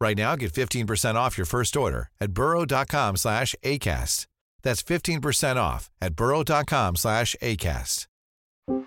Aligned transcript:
Right 0.00 0.16
now, 0.16 0.34
get 0.34 0.52
15% 0.52 1.14
off 1.14 1.36
your 1.36 1.46
first 1.46 1.76
order 1.76 2.08
at 2.20 2.32
burrow.com 2.32 3.16
slash 3.16 3.54
ACAST. 3.62 4.26
That's 4.62 4.82
15% 4.82 5.56
off 5.56 5.90
at 6.00 6.14
burrow.com 6.14 6.96
slash 6.96 7.36
ACAST. 7.42 8.06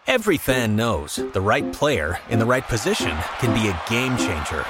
Every 0.07 0.37
fan 0.37 0.77
knows 0.77 1.17
the 1.17 1.41
right 1.41 1.73
player 1.73 2.17
in 2.29 2.39
the 2.39 2.45
right 2.45 2.63
position 2.63 3.17
can 3.39 3.53
be 3.53 3.67
a 3.67 3.81
game 3.89 4.15
changer. 4.17 4.63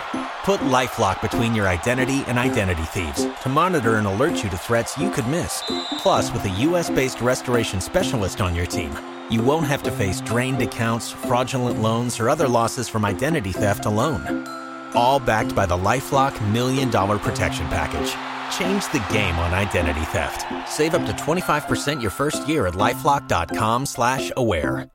Put 0.44 0.62
LifeLock 0.62 1.22
between 1.22 1.54
your 1.54 1.68
identity 1.68 2.24
and 2.28 2.40
identity 2.40 2.84
thieves 2.84 3.28
to 3.44 3.50
monitor 3.50 3.98
and 3.98 4.08
alert 4.08 4.44
you 4.44 4.50
to 4.50 4.58
threats 4.58 4.98
you 4.98 5.12
could 5.12 5.28
miss. 5.28 5.62
Plus, 6.00 6.32
with 6.34 6.44
a 6.46 6.50
U.S.-based 6.50 7.22
restoration 7.22 7.80
specialist 7.80 8.42
on 8.42 8.56
your 8.56 8.66
team, 8.66 8.92
you 9.30 9.44
won't 9.44 9.68
have 9.68 9.84
to 9.84 9.92
face 9.92 10.20
drained 10.22 10.62
accounts, 10.62 11.12
fraudulent 11.12 11.80
loans, 11.80 12.20
or 12.20 12.30
other 12.30 12.48
losses 12.48 12.90
from 12.90 13.06
identity 13.06 13.52
theft 13.52 13.86
alone. 13.86 14.63
All 14.96 15.20
backed 15.20 15.56
by 15.56 15.66
the 15.66 15.76
LifeLock 15.78 16.34
Million 16.52 16.90
Dollar 16.90 17.20
Protection 17.20 17.68
Package. 17.68 18.16
Change 18.58 18.86
the 18.92 19.06
game 19.14 19.36
on 19.40 19.54
identity 19.54 20.06
theft. 20.06 20.46
Save 20.70 20.96
up 20.96 21.06
to 21.06 21.12
25% 21.14 22.02
your 22.02 22.12
first 22.12 22.48
year 22.48 22.68
at 22.68 22.76
LifeLock.com 22.76 23.86
slash 23.86 24.32
aware. 24.38 24.90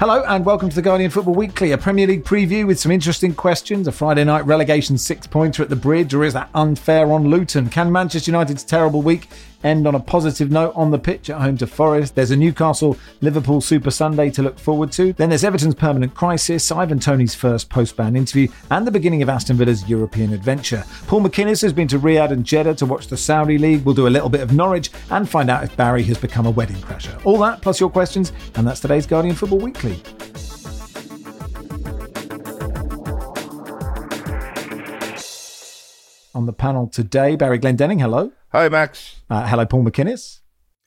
Hello 0.00 0.24
and 0.26 0.46
welcome 0.46 0.70
to 0.70 0.74
the 0.74 0.80
Guardian 0.80 1.10
Football 1.10 1.34
Weekly, 1.34 1.72
a 1.72 1.76
Premier 1.76 2.06
League 2.06 2.24
preview 2.24 2.66
with 2.66 2.80
some 2.80 2.90
interesting 2.90 3.34
questions. 3.34 3.86
A 3.86 3.92
Friday 3.92 4.24
night 4.24 4.46
relegation 4.46 4.96
six 4.96 5.26
pointer 5.26 5.62
at 5.62 5.68
the 5.68 5.76
bridge, 5.76 6.14
or 6.14 6.24
is 6.24 6.32
that 6.32 6.48
unfair 6.54 7.12
on 7.12 7.28
Luton? 7.28 7.68
Can 7.68 7.92
Manchester 7.92 8.30
United's 8.30 8.64
terrible 8.64 9.02
week 9.02 9.28
end 9.62 9.86
on 9.86 9.94
a 9.94 10.00
positive 10.00 10.50
note 10.50 10.72
on 10.74 10.90
the 10.90 10.98
pitch 10.98 11.30
at 11.30 11.40
home 11.40 11.56
to 11.58 11.66
Forest? 11.66 12.14
There's 12.14 12.30
a 12.30 12.36
Newcastle 12.36 12.96
Liverpool 13.20 13.60
Super 13.60 13.90
Sunday 13.90 14.30
to 14.30 14.42
look 14.42 14.58
forward 14.58 14.92
to. 14.92 15.12
Then 15.12 15.28
there's 15.28 15.44
Everton's 15.44 15.74
permanent 15.74 16.14
crisis, 16.14 16.70
Ivan 16.70 16.98
Toney's 16.98 17.34
first 17.34 17.68
post 17.70 17.96
ban 17.96 18.16
interview, 18.16 18.48
and 18.70 18.86
the 18.86 18.90
beginning 18.90 19.22
of 19.22 19.28
Aston 19.28 19.56
Villa's 19.56 19.88
European 19.88 20.32
adventure. 20.32 20.84
Paul 21.06 21.22
MacInnes 21.22 21.62
has 21.62 21.72
been 21.72 21.88
to 21.88 21.98
Riyadh 21.98 22.30
and 22.30 22.44
Jeddah 22.44 22.74
to 22.76 22.86
watch 22.86 23.08
the 23.08 23.16
Saudi 23.16 23.58
League. 23.58 23.84
We'll 23.84 23.94
do 23.94 24.06
a 24.06 24.08
little 24.08 24.28
bit 24.28 24.40
of 24.40 24.52
Norwich 24.52 24.90
and 25.10 25.28
find 25.28 25.50
out 25.50 25.64
if 25.64 25.76
Barry 25.76 26.02
has 26.04 26.18
become 26.18 26.46
a 26.46 26.50
wedding 26.50 26.76
crasher. 26.76 27.24
All 27.24 27.38
that 27.38 27.62
plus 27.62 27.80
your 27.80 27.90
questions, 27.90 28.32
and 28.54 28.66
that's 28.66 28.80
today's 28.80 29.06
Guardian 29.06 29.34
Football 29.34 29.58
Weekly. 29.60 30.00
On 36.32 36.46
the 36.46 36.52
panel 36.52 36.86
today, 36.86 37.34
Barry 37.34 37.58
Glendenning, 37.58 38.00
hello. 38.00 38.30
Hi, 38.52 38.68
Max. 38.68 39.16
Uh, 39.28 39.48
hello, 39.48 39.66
Paul 39.66 39.82
MacInnes. 39.82 40.38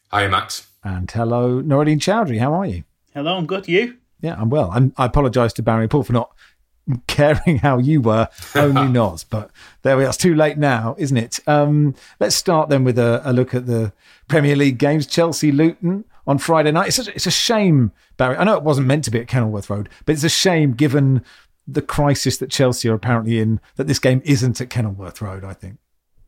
Hi, 0.09 0.25
Max. 0.27 0.67
And 0.85 1.11
hello, 1.11 1.61
Nooruddean 1.61 1.97
Choudry. 1.97 2.39
How 2.39 2.53
are 2.53 2.65
you? 2.65 2.85
Hello, 3.13 3.35
I'm 3.35 3.45
good. 3.45 3.67
You? 3.67 3.97
Yeah, 4.21 4.35
I'm 4.39 4.49
well. 4.49 4.71
And 4.71 4.93
I 4.97 5.05
apologise 5.05 5.51
to 5.53 5.61
Barry 5.61 5.83
and 5.83 5.91
Paul 5.91 6.03
for 6.03 6.13
not 6.13 6.31
caring 7.07 7.57
how 7.57 7.77
you 7.77 7.99
were, 7.99 8.29
only 8.55 8.87
not. 8.91 9.25
But 9.29 9.51
there 9.81 9.97
we 9.97 10.05
are. 10.05 10.09
It's 10.09 10.17
too 10.17 10.33
late 10.33 10.57
now, 10.57 10.95
isn't 10.97 11.17
it? 11.17 11.39
Um, 11.45 11.93
let's 12.21 12.37
start 12.37 12.69
then 12.69 12.85
with 12.85 12.97
a, 12.97 13.21
a, 13.25 13.33
look 13.33 13.53
at 13.53 13.65
the 13.65 13.91
Premier 14.29 14.55
League 14.55 14.77
games. 14.77 15.05
Chelsea 15.05 15.51
Luton 15.51 16.05
on 16.25 16.37
Friday 16.37 16.71
night. 16.71 16.87
It's 16.87 17.05
a, 17.05 17.13
it's 17.13 17.27
a 17.27 17.31
shame, 17.31 17.91
Barry. 18.15 18.37
I 18.37 18.45
know 18.45 18.55
it 18.55 18.63
wasn't 18.63 18.87
meant 18.87 19.03
to 19.05 19.11
be 19.11 19.19
at 19.19 19.27
Kenilworth 19.27 19.69
Road, 19.69 19.89
but 20.05 20.13
it's 20.13 20.23
a 20.23 20.29
shame 20.29 20.71
given 20.71 21.21
the 21.67 21.81
crisis 21.81 22.37
that 22.37 22.51
Chelsea 22.51 22.89
are 22.89 22.93
apparently 22.93 23.39
in 23.39 23.59
that 23.75 23.87
this 23.87 23.99
game 23.99 24.21
isn't 24.25 24.59
at 24.59 24.69
Kenilworth 24.69 25.21
Road, 25.21 25.43
I 25.43 25.53
think. 25.53 25.77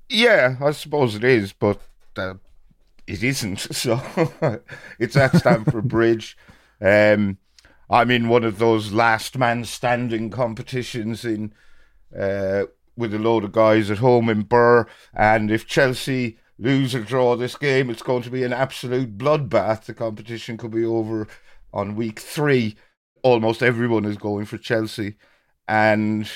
Yeah, 0.09 0.55
I 0.61 0.71
suppose 0.71 1.15
it 1.15 1.23
is, 1.23 1.51
but 1.51 1.79
uh, 2.17 2.35
it 3.07 3.23
isn't. 3.23 3.67
So 3.73 4.01
it's 4.99 5.15
at 5.15 5.35
Stamford 5.35 5.87
Bridge. 5.87 6.37
Um, 6.81 7.37
I'm 7.89 8.11
in 8.11 8.29
one 8.29 8.43
of 8.43 8.57
those 8.57 8.91
last 8.91 9.37
man 9.37 9.65
standing 9.65 10.29
competitions 10.29 11.23
in 11.23 11.53
uh, 12.17 12.65
with 12.97 13.13
a 13.13 13.19
load 13.19 13.43
of 13.43 13.51
guys 13.51 13.91
at 13.91 13.97
home 13.97 14.29
in 14.29 14.43
Birr, 14.43 14.87
and 15.13 15.51
if 15.51 15.67
Chelsea 15.67 16.37
lose 16.57 16.95
or 16.95 17.01
draw 17.01 17.35
this 17.35 17.57
game, 17.57 17.89
it's 17.89 18.01
going 18.01 18.23
to 18.23 18.29
be 18.29 18.43
an 18.43 18.53
absolute 18.53 19.17
bloodbath. 19.17 19.83
The 19.83 19.93
competition 19.93 20.57
could 20.57 20.71
be 20.71 20.85
over 20.85 21.27
on 21.73 21.95
week 21.95 22.19
three 22.19 22.77
almost 23.25 23.63
everyone 23.63 24.05
is 24.05 24.17
going 24.17 24.45
for 24.45 24.59
Chelsea, 24.59 25.15
and 25.67 26.29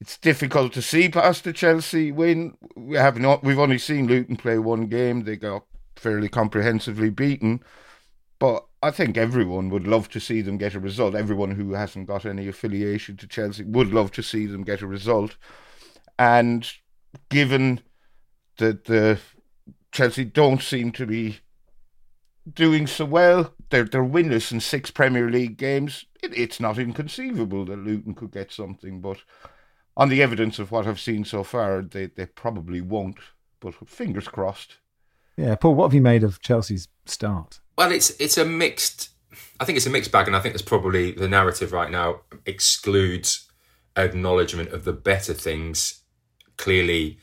it's 0.00 0.16
difficult 0.16 0.72
to 0.72 0.80
see 0.80 1.10
past 1.10 1.44
the 1.44 1.52
Chelsea 1.52 2.10
win. 2.10 2.56
We 2.74 2.96
have 2.96 3.18
not. 3.18 3.44
We've 3.44 3.58
only 3.58 3.78
seen 3.78 4.06
Luton 4.06 4.36
play 4.36 4.58
one 4.58 4.86
game. 4.86 5.24
They 5.24 5.36
got 5.36 5.64
fairly 5.96 6.30
comprehensively 6.30 7.10
beaten, 7.10 7.62
but 8.38 8.64
I 8.82 8.90
think 8.90 9.18
everyone 9.18 9.68
would 9.68 9.86
love 9.86 10.08
to 10.10 10.20
see 10.20 10.40
them 10.40 10.56
get 10.56 10.74
a 10.74 10.80
result. 10.80 11.14
Everyone 11.14 11.50
who 11.50 11.74
hasn't 11.74 12.06
got 12.06 12.24
any 12.24 12.48
affiliation 12.48 13.18
to 13.18 13.26
Chelsea 13.26 13.64
would 13.64 13.92
love 13.92 14.10
to 14.12 14.22
see 14.22 14.46
them 14.46 14.62
get 14.62 14.80
a 14.80 14.86
result. 14.86 15.36
And 16.18 16.66
given 17.28 17.80
that 18.56 18.86
the 18.86 19.18
Chelsea 19.92 20.24
don't 20.24 20.62
seem 20.62 20.90
to 20.92 21.06
be 21.06 21.40
doing 22.50 22.86
so 22.86 23.04
well. 23.04 23.52
They're 23.70 23.84
they're 23.84 24.04
winless 24.04 24.50
in 24.52 24.60
six 24.60 24.90
Premier 24.90 25.30
League 25.30 25.56
games. 25.56 26.04
It, 26.22 26.36
it's 26.36 26.60
not 26.60 26.78
inconceivable 26.78 27.64
that 27.66 27.78
Luton 27.78 28.14
could 28.14 28.32
get 28.32 28.50
something, 28.50 29.00
but 29.00 29.18
on 29.96 30.08
the 30.08 30.22
evidence 30.22 30.58
of 30.58 30.70
what 30.70 30.86
I've 30.86 31.00
seen 31.00 31.24
so 31.24 31.42
far, 31.42 31.82
they, 31.82 32.06
they 32.06 32.26
probably 32.26 32.80
won't. 32.80 33.18
But 33.60 33.74
fingers 33.88 34.28
crossed. 34.28 34.76
Yeah, 35.36 35.56
Paul, 35.56 35.74
what 35.74 35.86
have 35.86 35.94
you 35.94 36.00
made 36.00 36.22
of 36.22 36.40
Chelsea's 36.40 36.88
start? 37.06 37.60
Well, 37.76 37.92
it's 37.92 38.10
it's 38.20 38.38
a 38.38 38.44
mixed. 38.44 39.10
I 39.60 39.64
think 39.64 39.76
it's 39.76 39.86
a 39.86 39.90
mixed 39.90 40.12
bag, 40.12 40.26
and 40.26 40.36
I 40.36 40.40
think 40.40 40.54
that's 40.54 40.62
probably 40.62 41.12
the 41.12 41.28
narrative 41.28 41.72
right 41.72 41.90
now 41.90 42.20
excludes 42.46 43.50
acknowledgement 43.96 44.70
of 44.70 44.84
the 44.84 44.92
better 44.92 45.34
things. 45.34 46.02
Clearly, 46.56 47.18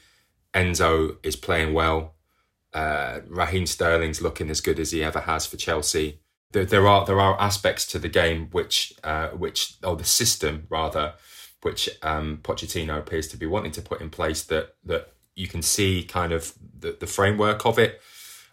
Enzo 0.54 1.18
is 1.24 1.36
playing 1.36 1.74
well. 1.74 2.16
Uh, 2.74 3.22
Raheem 3.28 3.66
Sterling's 3.66 4.22
looking 4.22 4.50
as 4.50 4.62
good 4.62 4.80
as 4.80 4.92
he 4.92 5.04
ever 5.04 5.22
has 5.22 5.46
for 5.46 5.58
Chelsea. 5.58 6.22
There, 6.56 6.64
there 6.64 6.88
are 6.88 7.06
there 7.06 7.20
are 7.20 7.38
aspects 7.38 7.86
to 7.88 8.00
the 8.00 8.08
game 8.08 8.48
which 8.54 8.94
uh, 9.04 9.28
which 9.28 9.76
or 9.84 9.98
the 9.98 10.06
system 10.06 10.68
rather 10.70 11.16
which 11.64 11.90
um, 12.02 12.40
Pochettino 12.44 12.98
appears 12.98 13.28
to 13.28 13.38
be 13.38 13.46
wanting 13.46 13.74
to 13.74 13.82
put 13.82 14.00
in 14.00 14.10
place 14.10 14.42
that 14.44 14.76
that 14.86 15.12
you 15.36 15.50
can 15.50 15.62
see 15.62 16.02
kind 16.04 16.32
of 16.32 16.54
the, 16.80 16.96
the 16.98 17.08
framework 17.08 17.66
of 17.66 17.78
it. 17.78 18.00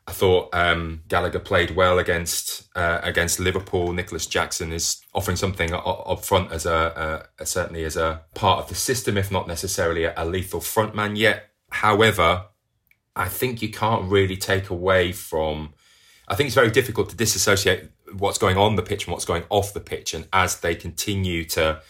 I 0.09 0.11
thought 0.11 0.53
um, 0.53 1.03
Gallagher 1.07 1.39
played 1.39 1.77
well 1.77 2.01
against 2.01 2.69
uh, 2.75 2.99
against 3.05 3.39
Liverpool. 3.39 3.93
Nicolas 3.93 4.27
Jackson 4.27 4.73
is 4.73 5.01
offering 5.15 5.37
something 5.37 5.73
up, 5.73 6.25
front 6.25 6.51
as 6.51 6.67
a, 6.67 7.25
a, 7.39 7.47
certainly 7.47 7.85
as 7.85 7.97
a 7.97 8.23
part 8.35 8.59
of 8.59 8.69
the 8.69 8.75
system, 8.75 9.17
if 9.17 9.31
not 9.31 9.47
necessarily 9.47 10.03
a, 10.03 10.13
a 10.17 10.25
lethal 10.25 10.59
frontman 10.59 11.17
yet. 11.17 11.51
However, 11.71 12.47
I 13.15 13.29
think 13.29 13.63
you 13.63 13.71
can't 13.71 14.11
really 14.11 14.37
take 14.37 14.71
away 14.71 15.13
from. 15.13 15.75
I 16.27 16.35
think 16.35 16.49
it's 16.49 16.57
very 16.57 16.73
difficult 16.73 17.11
to 17.11 17.17
disassociate 17.17 17.92
what's 18.19 18.39
going 18.39 18.57
on 18.57 18.77
the 18.77 18.83
pitch 18.83 19.07
and 19.07 19.13
what's 19.13 19.25
going 19.25 19.45
off 19.51 19.73
the 19.73 19.81
pitch. 19.81 20.15
And 20.15 20.29
as 20.33 20.61
they 20.61 20.75
continue 20.75 21.45
to, 21.47 21.81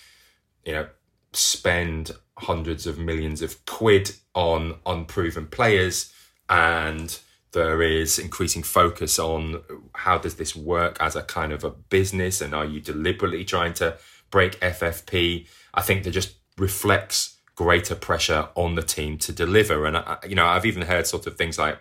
you 0.65 0.73
know, 0.73 0.89
spend 1.33 2.13
hundreds 2.39 2.87
of 2.87 2.99
millions 2.99 3.43
of 3.43 3.65
quid 3.67 4.13
on 4.35 4.77
unproven 4.87 5.47
players, 5.47 6.13
and 6.49 7.19
there 7.53 7.83
is 7.83 8.19
increasing 8.19 8.63
focus 8.63 9.19
on 9.19 9.63
how 9.95 10.19
does 10.19 10.37
this 10.37 10.57
work 10.57 10.97
as 11.01 11.15
a 11.17 11.23
kind 11.23 11.53
of 11.53 11.65
a 11.65 11.71
business, 11.71 12.41
and 12.41 12.55
are 12.55 12.65
you 12.65 12.81
deliberately 12.81 13.45
trying 13.45 13.75
to 13.75 13.97
break 14.31 14.59
FFP? 14.61 15.47
I 15.75 15.83
think 15.83 16.05
that 16.05 16.11
just 16.11 16.37
reflects 16.59 17.37
greater 17.55 17.95
pressure 17.95 18.49
on 18.55 18.75
the 18.75 18.83
team 18.83 19.19
to 19.19 19.33
deliver. 19.33 19.85
And 19.87 19.97
I, 19.97 20.19
you 20.27 20.35
know, 20.35 20.47
I've 20.47 20.67
even 20.67 20.83
heard 20.83 21.07
sort 21.07 21.27
of 21.27 21.37
things 21.37 21.59
like, 21.59 21.79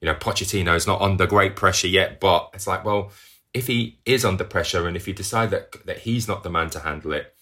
you 0.00 0.06
know, 0.06 0.14
Pochettino 0.14 0.74
is 0.74 0.86
not 0.86 1.00
under 1.00 1.26
great 1.26 1.56
pressure 1.56 1.88
yet, 1.88 2.20
but 2.20 2.50
it's 2.52 2.66
like, 2.66 2.84
well, 2.84 3.10
if 3.54 3.68
he 3.68 3.98
is 4.04 4.24
under 4.24 4.44
pressure 4.44 4.86
and 4.86 4.96
if 4.96 5.08
you 5.08 5.14
decide 5.14 5.50
that 5.50 5.86
that 5.86 5.98
he's 5.98 6.28
not 6.28 6.42
the 6.42 6.50
man 6.50 6.68
to 6.70 6.80
handle 6.80 7.12
it, 7.12 7.34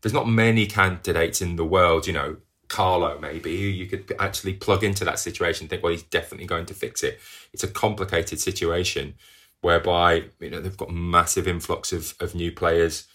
there's 0.00 0.14
not 0.14 0.28
many 0.28 0.66
candidates 0.66 1.42
in 1.42 1.56
the 1.56 1.64
world, 1.64 2.06
you 2.06 2.12
know, 2.12 2.36
Carlo 2.68 3.18
maybe, 3.20 3.50
you 3.50 3.86
could 3.86 4.12
actually 4.18 4.54
plug 4.54 4.82
into 4.82 5.04
that 5.04 5.18
situation 5.18 5.68
think, 5.68 5.82
well, 5.82 5.92
he's 5.92 6.02
definitely 6.02 6.46
going 6.46 6.66
to 6.66 6.74
fix 6.74 7.02
it. 7.02 7.20
It's 7.52 7.64
a 7.64 7.68
complicated 7.68 8.40
situation 8.40 9.14
whereby 9.60 10.24
you 10.38 10.50
know 10.50 10.60
they've 10.60 10.76
got 10.76 10.90
massive 10.90 11.48
influx 11.48 11.92
of, 11.92 12.14
of 12.20 12.34
new 12.34 12.52
players. 12.52 13.06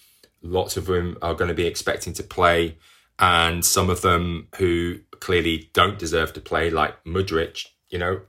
Lots 0.41 0.75
of 0.75 0.85
them 0.87 1.17
are 1.21 1.35
going 1.35 1.49
to 1.49 1.53
be 1.53 1.67
expecting 1.67 2.13
to 2.13 2.23
play, 2.23 2.77
and 3.19 3.63
some 3.63 3.89
of 3.89 4.01
them 4.01 4.47
who 4.57 4.99
clearly 5.19 5.69
don't 5.73 5.99
deserve 5.99 6.33
to 6.33 6.41
play, 6.41 6.69
like 6.69 7.01
Mudryk, 7.03 7.65
you 7.89 7.99
know, 7.99 8.21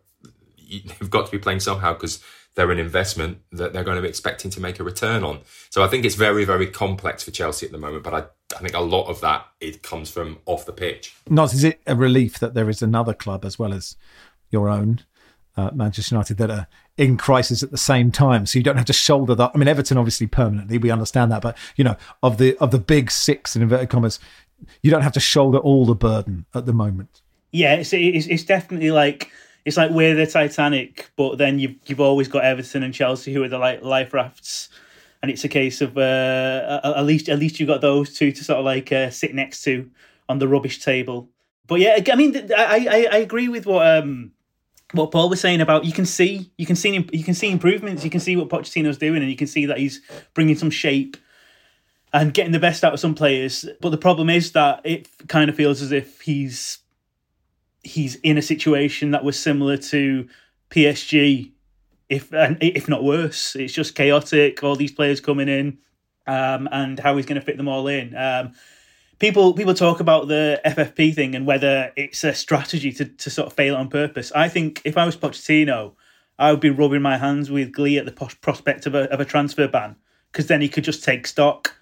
they've 0.68 1.10
got 1.10 1.26
to 1.26 1.32
be 1.32 1.38
playing 1.38 1.60
somehow 1.60 1.94
because 1.94 2.22
they're 2.54 2.70
an 2.70 2.78
investment 2.78 3.38
that 3.52 3.72
they're 3.72 3.84
going 3.84 3.96
to 3.96 4.02
be 4.02 4.08
expecting 4.08 4.50
to 4.50 4.60
make 4.60 4.78
a 4.78 4.84
return 4.84 5.24
on. 5.24 5.40
So 5.70 5.82
I 5.82 5.88
think 5.88 6.04
it's 6.04 6.14
very, 6.14 6.44
very 6.44 6.66
complex 6.66 7.22
for 7.22 7.30
Chelsea 7.30 7.66
at 7.66 7.72
the 7.72 7.78
moment. 7.78 8.04
But 8.04 8.14
I, 8.14 8.56
I 8.56 8.60
think 8.60 8.74
a 8.74 8.80
lot 8.80 9.06
of 9.06 9.20
that 9.22 9.46
it 9.60 9.82
comes 9.82 10.10
from 10.10 10.38
off 10.46 10.66
the 10.66 10.72
pitch. 10.72 11.14
Not 11.28 11.54
is 11.54 11.64
it 11.64 11.80
a 11.86 11.96
relief 11.96 12.38
that 12.40 12.54
there 12.54 12.68
is 12.68 12.82
another 12.82 13.14
club 13.14 13.44
as 13.44 13.58
well 13.58 13.72
as 13.72 13.96
your 14.50 14.68
own 14.68 15.00
uh, 15.56 15.70
Manchester 15.72 16.14
United 16.14 16.36
that 16.38 16.50
are 16.50 16.66
in 16.96 17.16
crisis 17.16 17.62
at 17.62 17.70
the 17.70 17.78
same 17.78 18.10
time, 18.10 18.46
so 18.46 18.58
you 18.58 18.62
don't 18.62 18.76
have 18.76 18.86
to 18.86 18.92
shoulder 18.92 19.34
that. 19.34 19.52
I 19.54 19.58
mean, 19.58 19.68
Everton 19.68 19.98
obviously 19.98 20.26
permanently, 20.26 20.78
we 20.78 20.90
understand 20.90 21.32
that, 21.32 21.42
but 21.42 21.56
you 21.76 21.84
know, 21.84 21.96
of 22.22 22.38
the 22.38 22.56
of 22.58 22.70
the 22.70 22.78
big 22.78 23.10
six 23.10 23.56
in 23.56 23.62
inverted 23.62 23.90
commas, 23.90 24.18
you 24.82 24.90
don't 24.90 25.02
have 25.02 25.12
to 25.12 25.20
shoulder 25.20 25.58
all 25.58 25.86
the 25.86 25.94
burden 25.94 26.46
at 26.54 26.66
the 26.66 26.72
moment. 26.72 27.22
Yeah, 27.50 27.74
it's 27.74 27.92
it's, 27.92 28.26
it's 28.26 28.44
definitely 28.44 28.90
like 28.90 29.30
it's 29.64 29.76
like 29.76 29.90
we're 29.90 30.14
the 30.14 30.26
Titanic, 30.26 31.10
but 31.16 31.38
then 31.38 31.58
you've 31.58 31.76
you've 31.86 32.00
always 32.00 32.28
got 32.28 32.44
Everton 32.44 32.82
and 32.82 32.92
Chelsea 32.92 33.32
who 33.32 33.42
are 33.42 33.48
the 33.48 33.58
like 33.58 33.82
life 33.82 34.12
rafts, 34.12 34.68
and 35.22 35.30
it's 35.30 35.44
a 35.44 35.48
case 35.48 35.80
of 35.80 35.96
uh, 35.96 36.80
at 36.82 37.04
least 37.04 37.28
at 37.28 37.38
least 37.38 37.60
you 37.60 37.66
got 37.66 37.80
those 37.80 38.14
two 38.14 38.32
to 38.32 38.44
sort 38.44 38.58
of 38.58 38.64
like 38.64 38.90
uh, 38.92 39.10
sit 39.10 39.34
next 39.34 39.62
to 39.64 39.90
on 40.28 40.38
the 40.38 40.48
rubbish 40.48 40.82
table. 40.82 41.28
But 41.66 41.80
yeah, 41.80 41.98
I 42.10 42.14
mean, 42.16 42.36
I 42.56 42.86
I, 42.90 43.08
I 43.12 43.16
agree 43.18 43.48
with 43.48 43.66
what 43.66 43.86
um 43.86 44.32
what 44.92 45.10
Paul 45.10 45.30
was 45.30 45.40
saying 45.40 45.60
about 45.60 45.84
you 45.84 45.92
can 45.92 46.06
see 46.06 46.50
you 46.58 46.66
can 46.66 46.76
see 46.76 47.06
you 47.12 47.24
can 47.24 47.34
see 47.34 47.50
improvements. 47.50 48.04
You 48.04 48.10
can 48.10 48.20
see 48.20 48.36
what 48.36 48.48
Pochettino's 48.48 48.98
doing, 48.98 49.22
and 49.22 49.30
you 49.30 49.36
can 49.36 49.46
see 49.46 49.66
that 49.66 49.78
he's 49.78 50.00
bringing 50.34 50.56
some 50.56 50.70
shape 50.70 51.16
and 52.12 52.34
getting 52.34 52.52
the 52.52 52.58
best 52.58 52.84
out 52.84 52.92
of 52.92 53.00
some 53.00 53.14
players. 53.14 53.64
But 53.80 53.90
the 53.90 53.96
problem 53.96 54.28
is 54.28 54.52
that 54.52 54.80
it 54.84 55.08
kind 55.28 55.48
of 55.48 55.56
feels 55.56 55.80
as 55.80 55.92
if 55.92 56.20
he's 56.20 56.78
he's 57.82 58.16
in 58.16 58.38
a 58.38 58.42
situation 58.42 59.10
that 59.10 59.24
was 59.24 59.38
similar 59.38 59.76
to 59.76 60.28
PSG, 60.70 61.52
if 62.08 62.32
and 62.32 62.58
if 62.60 62.88
not 62.88 63.04
worse. 63.04 63.56
It's 63.56 63.72
just 63.72 63.94
chaotic. 63.94 64.62
All 64.62 64.76
these 64.76 64.92
players 64.92 65.20
coming 65.20 65.48
in, 65.48 65.78
um, 66.26 66.68
and 66.72 66.98
how 66.98 67.16
he's 67.16 67.26
going 67.26 67.40
to 67.40 67.44
fit 67.44 67.56
them 67.56 67.68
all 67.68 67.86
in. 67.88 68.16
Um, 68.16 68.52
people 69.18 69.54
people 69.54 69.74
talk 69.74 70.00
about 70.00 70.28
the 70.28 70.60
FFP 70.64 71.14
thing 71.14 71.34
and 71.34 71.46
whether 71.46 71.92
it's 71.96 72.24
a 72.24 72.34
strategy 72.34 72.92
to 72.92 73.04
to 73.04 73.30
sort 73.30 73.46
of 73.48 73.52
fail 73.52 73.76
on 73.76 73.88
purpose. 73.88 74.32
I 74.32 74.48
think 74.48 74.82
if 74.84 74.96
I 74.96 75.06
was 75.06 75.16
Pochettino, 75.16 75.94
I 76.38 76.50
would 76.50 76.60
be 76.60 76.70
rubbing 76.70 77.02
my 77.02 77.18
hands 77.18 77.50
with 77.50 77.72
glee 77.72 77.98
at 77.98 78.06
the 78.06 78.12
prospect 78.12 78.86
of 78.86 78.94
a 78.94 79.10
of 79.12 79.20
a 79.20 79.24
transfer 79.24 79.68
ban 79.68 79.96
because 80.30 80.46
then 80.46 80.60
he 80.60 80.68
could 80.68 80.84
just 80.84 81.04
take 81.04 81.26
stock 81.26 81.76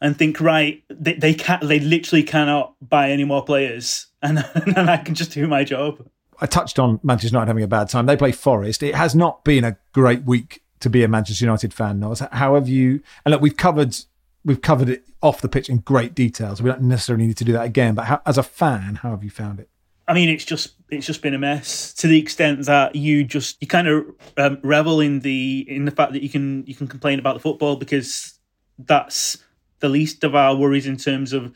and 0.00 0.16
think, 0.16 0.40
right, 0.40 0.82
they, 0.88 1.14
they 1.14 1.34
can't, 1.34 1.66
they 1.66 1.80
literally 1.80 2.22
cannot 2.22 2.74
buy 2.86 3.10
any 3.10 3.24
more 3.24 3.44
players, 3.44 4.06
and 4.22 4.44
and 4.54 4.90
I 4.90 4.98
can 4.98 5.14
just 5.14 5.32
do 5.32 5.46
my 5.46 5.64
job. 5.64 6.06
I 6.40 6.46
touched 6.46 6.78
on 6.78 7.00
Manchester 7.02 7.34
United 7.34 7.48
having 7.48 7.62
a 7.62 7.68
bad 7.68 7.88
time. 7.88 8.06
They 8.06 8.16
play 8.16 8.32
Forest. 8.32 8.82
It 8.82 8.94
has 8.94 9.14
not 9.14 9.44
been 9.44 9.64
a 9.64 9.76
great 9.92 10.24
week 10.24 10.62
to 10.80 10.90
be 10.90 11.02
a 11.02 11.08
Manchester 11.08 11.44
United 11.44 11.72
fan. 11.72 12.00
Now, 12.00 12.14
how 12.32 12.54
have 12.54 12.68
you? 12.68 13.02
And 13.24 13.32
look, 13.32 13.40
we've 13.40 13.56
covered 13.56 13.96
we've 14.44 14.60
covered 14.60 14.88
it 14.88 15.04
off 15.22 15.40
the 15.40 15.48
pitch 15.48 15.68
in 15.68 15.78
great 15.78 16.14
detail, 16.14 16.54
so 16.54 16.64
we 16.64 16.70
don't 16.70 16.82
necessarily 16.82 17.26
need 17.26 17.36
to 17.38 17.44
do 17.44 17.52
that 17.52 17.64
again. 17.64 17.94
But 17.94 18.06
how, 18.06 18.22
as 18.26 18.38
a 18.38 18.42
fan, 18.42 18.96
how 18.96 19.10
have 19.10 19.24
you 19.24 19.30
found 19.30 19.60
it? 19.60 19.68
I 20.08 20.14
mean, 20.14 20.28
it's 20.28 20.44
just 20.44 20.74
it's 20.90 21.06
just 21.06 21.20
been 21.20 21.34
a 21.34 21.38
mess 21.38 21.92
to 21.94 22.06
the 22.06 22.18
extent 22.18 22.64
that 22.66 22.94
you 22.94 23.24
just 23.24 23.60
you 23.60 23.66
kind 23.66 23.88
of 23.88 24.04
um, 24.36 24.58
revel 24.62 25.00
in 25.00 25.20
the 25.20 25.64
in 25.68 25.84
the 25.84 25.90
fact 25.90 26.12
that 26.12 26.22
you 26.22 26.28
can 26.28 26.64
you 26.66 26.74
can 26.74 26.86
complain 26.86 27.18
about 27.18 27.34
the 27.34 27.40
football 27.40 27.76
because 27.76 28.38
that's 28.78 29.38
the 29.80 29.88
least 29.88 30.24
of 30.24 30.34
our 30.34 30.54
worries 30.54 30.86
in 30.86 30.96
terms 30.96 31.32
of 31.32 31.52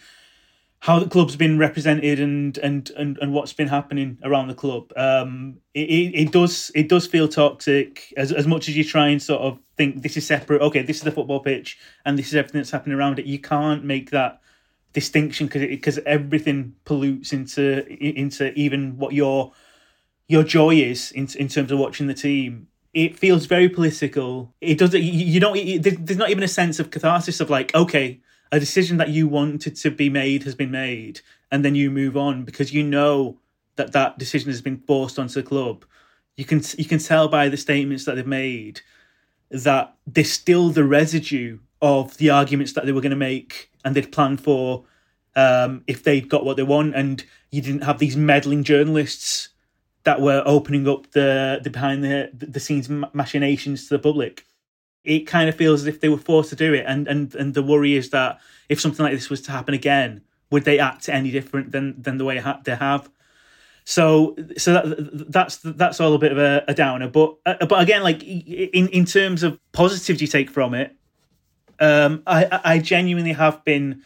how 0.80 0.98
the 0.98 1.08
club's 1.08 1.36
been 1.36 1.58
represented 1.58 2.18
and 2.20 2.56
and 2.58 2.90
and, 2.96 3.18
and 3.18 3.32
what's 3.34 3.52
been 3.52 3.68
happening 3.68 4.18
around 4.24 4.48
the 4.48 4.54
club. 4.54 4.92
Um, 4.96 5.58
it, 5.74 5.80
it 5.80 6.32
does 6.32 6.72
it 6.74 6.88
does 6.88 7.06
feel 7.06 7.28
toxic 7.28 8.12
as 8.16 8.32
as 8.32 8.46
much 8.46 8.68
as 8.68 8.76
you 8.76 8.84
try 8.84 9.08
and 9.08 9.22
sort 9.22 9.42
of 9.42 9.58
think 9.76 10.02
this 10.02 10.16
is 10.16 10.26
separate. 10.26 10.62
Okay, 10.62 10.82
this 10.82 10.96
is 10.96 11.02
the 11.02 11.12
football 11.12 11.40
pitch 11.40 11.78
and 12.04 12.18
this 12.18 12.28
is 12.28 12.34
everything 12.34 12.60
that's 12.60 12.70
happening 12.70 12.96
around 12.96 13.18
it. 13.18 13.26
You 13.26 13.38
can't 13.38 13.84
make 13.84 14.10
that 14.10 14.40
distinction 14.92 15.46
because 15.46 15.62
because 15.62 15.98
everything 16.06 16.74
pollutes 16.84 17.32
into 17.32 17.86
into 18.02 18.52
even 18.54 18.96
what 18.96 19.12
your 19.12 19.52
your 20.28 20.42
joy 20.44 20.74
is 20.76 21.12
in 21.12 21.28
in 21.38 21.48
terms 21.48 21.70
of 21.70 21.78
watching 21.78 22.06
the 22.06 22.14
team 22.14 22.68
it 22.92 23.16
feels 23.16 23.46
very 23.46 23.68
political. 23.68 24.52
It 24.60 24.78
does. 24.78 24.92
You 24.94 25.38
don't. 25.38 25.54
There's 25.80 26.18
not 26.18 26.30
even 26.30 26.42
a 26.42 26.48
sense 26.48 26.80
of 26.80 26.90
catharsis 26.90 27.40
of 27.40 27.48
like, 27.48 27.72
okay, 27.72 28.20
a 28.52 28.60
decision 28.60 28.96
that 28.96 29.10
you 29.10 29.28
wanted 29.28 29.76
to 29.76 29.90
be 29.90 30.10
made 30.10 30.42
has 30.44 30.54
been 30.54 30.70
made, 30.70 31.20
and 31.50 31.64
then 31.64 31.74
you 31.74 31.90
move 31.90 32.16
on 32.16 32.44
because 32.44 32.72
you 32.72 32.82
know 32.82 33.38
that 33.76 33.92
that 33.92 34.18
decision 34.18 34.50
has 34.50 34.60
been 34.60 34.78
forced 34.86 35.18
onto 35.18 35.34
the 35.34 35.48
club. 35.48 35.84
You 36.36 36.44
can 36.44 36.62
you 36.76 36.84
can 36.84 36.98
tell 36.98 37.28
by 37.28 37.48
the 37.48 37.56
statements 37.56 38.04
that 38.04 38.16
they've 38.16 38.26
made 38.26 38.80
that 39.50 39.94
there's 40.06 40.32
still 40.32 40.70
the 40.70 40.84
residue 40.84 41.58
of 41.82 42.16
the 42.18 42.30
arguments 42.30 42.72
that 42.74 42.86
they 42.86 42.92
were 42.92 43.00
going 43.00 43.10
to 43.10 43.16
make 43.16 43.70
and 43.84 43.94
they'd 43.94 44.12
planned 44.12 44.40
for 44.40 44.84
um, 45.36 45.82
if 45.86 46.02
they'd 46.02 46.28
got 46.28 46.44
what 46.44 46.56
they 46.56 46.62
want, 46.62 46.94
and 46.94 47.24
you 47.50 47.62
didn't 47.62 47.84
have 47.84 47.98
these 47.98 48.16
meddling 48.16 48.64
journalists 48.64 49.50
that 50.04 50.20
were 50.20 50.42
opening 50.46 50.88
up 50.88 51.10
the 51.12 51.60
the 51.62 51.70
behind 51.70 52.02
the 52.02 52.30
the 52.32 52.60
scenes 52.60 52.88
machinations 53.14 53.88
to 53.88 53.94
the 53.94 53.98
public. 53.98 54.46
It 55.04 55.20
kind 55.20 55.48
of 55.48 55.54
feels 55.54 55.82
as 55.82 55.86
if 55.86 56.00
they 56.00 56.08
were 56.08 56.18
forced 56.18 56.50
to 56.50 56.56
do 56.56 56.74
it, 56.74 56.84
and 56.86 57.08
and 57.08 57.34
and 57.34 57.54
the 57.54 57.62
worry 57.62 57.94
is 57.94 58.10
that 58.10 58.40
if 58.68 58.80
something 58.80 59.02
like 59.02 59.14
this 59.14 59.30
was 59.30 59.40
to 59.42 59.52
happen 59.52 59.74
again, 59.74 60.22
would 60.50 60.64
they 60.64 60.78
act 60.78 61.08
any 61.08 61.30
different 61.30 61.72
than 61.72 62.00
than 62.00 62.18
the 62.18 62.24
way 62.24 62.42
they 62.64 62.74
have? 62.74 63.10
So 63.84 64.36
so 64.56 64.74
that 64.74 65.30
that's 65.30 65.58
that's 65.58 66.00
all 66.00 66.14
a 66.14 66.18
bit 66.18 66.32
of 66.32 66.38
a, 66.38 66.64
a 66.68 66.74
downer. 66.74 67.08
But 67.08 67.36
uh, 67.46 67.66
but 67.66 67.80
again, 67.80 68.02
like 68.02 68.22
in 68.22 68.88
in 68.88 69.04
terms 69.04 69.42
of 69.42 69.58
positives 69.72 70.20
you 70.20 70.26
take 70.26 70.50
from 70.50 70.74
it, 70.74 70.94
um, 71.80 72.22
I 72.26 72.60
I 72.64 72.78
genuinely 72.78 73.32
have 73.32 73.64
been 73.64 74.02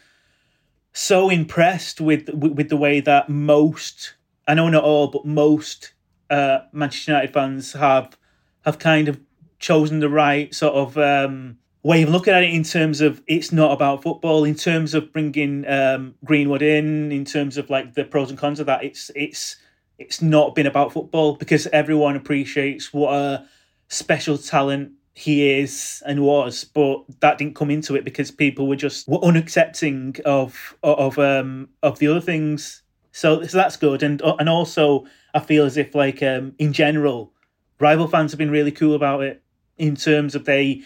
so 0.93 1.29
impressed 1.29 1.99
with 1.99 2.29
with 2.29 2.69
the 2.69 2.77
way 2.77 3.01
that 3.01 3.29
most 3.29 4.15
I 4.47 4.53
know 4.53 4.69
not 4.69 4.83
all, 4.83 5.07
but 5.07 5.25
most 5.25 5.93
uh, 6.29 6.59
Manchester 6.71 7.11
United 7.11 7.33
fans 7.33 7.73
have 7.73 8.17
have 8.63 8.79
kind 8.79 9.07
of 9.07 9.19
chosen 9.65 9.99
the 9.99 10.09
right 10.09 10.53
sort 10.53 10.75
of 10.75 10.95
um, 10.95 11.57
way 11.81 12.03
of 12.03 12.09
looking 12.09 12.35
at 12.35 12.43
it 12.43 12.53
in 12.53 12.63
terms 12.63 13.01
of 13.01 13.19
it's 13.25 13.51
not 13.51 13.71
about 13.71 14.03
football. 14.03 14.43
In 14.43 14.53
terms 14.53 14.93
of 14.93 15.11
bringing 15.11 15.67
um, 15.67 16.13
Greenwood 16.23 16.61
in, 16.61 17.11
in 17.11 17.25
terms 17.25 17.57
of 17.57 17.67
like 17.71 17.95
the 17.95 18.03
pros 18.03 18.29
and 18.29 18.37
cons 18.37 18.59
of 18.59 18.67
that, 18.67 18.83
it's 18.83 19.09
it's 19.15 19.55
it's 19.97 20.21
not 20.21 20.53
been 20.53 20.67
about 20.67 20.93
football 20.93 21.35
because 21.35 21.65
everyone 21.67 22.15
appreciates 22.15 22.93
what 22.93 23.11
a 23.15 23.47
special 23.87 24.37
talent 24.37 24.91
he 25.15 25.49
is 25.59 26.03
and 26.05 26.21
was, 26.21 26.63
but 26.65 27.03
that 27.21 27.39
didn't 27.39 27.55
come 27.55 27.71
into 27.71 27.95
it 27.95 28.03
because 28.05 28.29
people 28.29 28.67
were 28.67 28.75
just 28.75 29.07
were 29.07 29.17
unaccepting 29.19 30.19
of 30.21 30.77
of 30.83 31.17
um 31.17 31.69
of 31.81 31.97
the 31.97 32.07
other 32.07 32.21
things 32.21 32.83
so 33.13 33.43
so 33.47 33.57
that's 33.57 33.77
good, 33.77 34.03
and 34.03 34.21
and 34.21 34.47
also 34.47 35.05
I 35.33 35.39
feel 35.39 35.65
as 35.65 35.75
if 35.75 35.95
like 35.95 36.21
um, 36.21 36.53
in 36.59 36.71
general, 36.71 37.31
rival 37.79 38.07
fans 38.07 38.31
have 38.31 38.37
been 38.37 38.51
really 38.51 38.71
cool 38.71 38.93
about 38.93 39.23
it 39.23 39.41
in 39.77 39.95
terms 39.95 40.35
of 40.35 40.45
they 40.45 40.81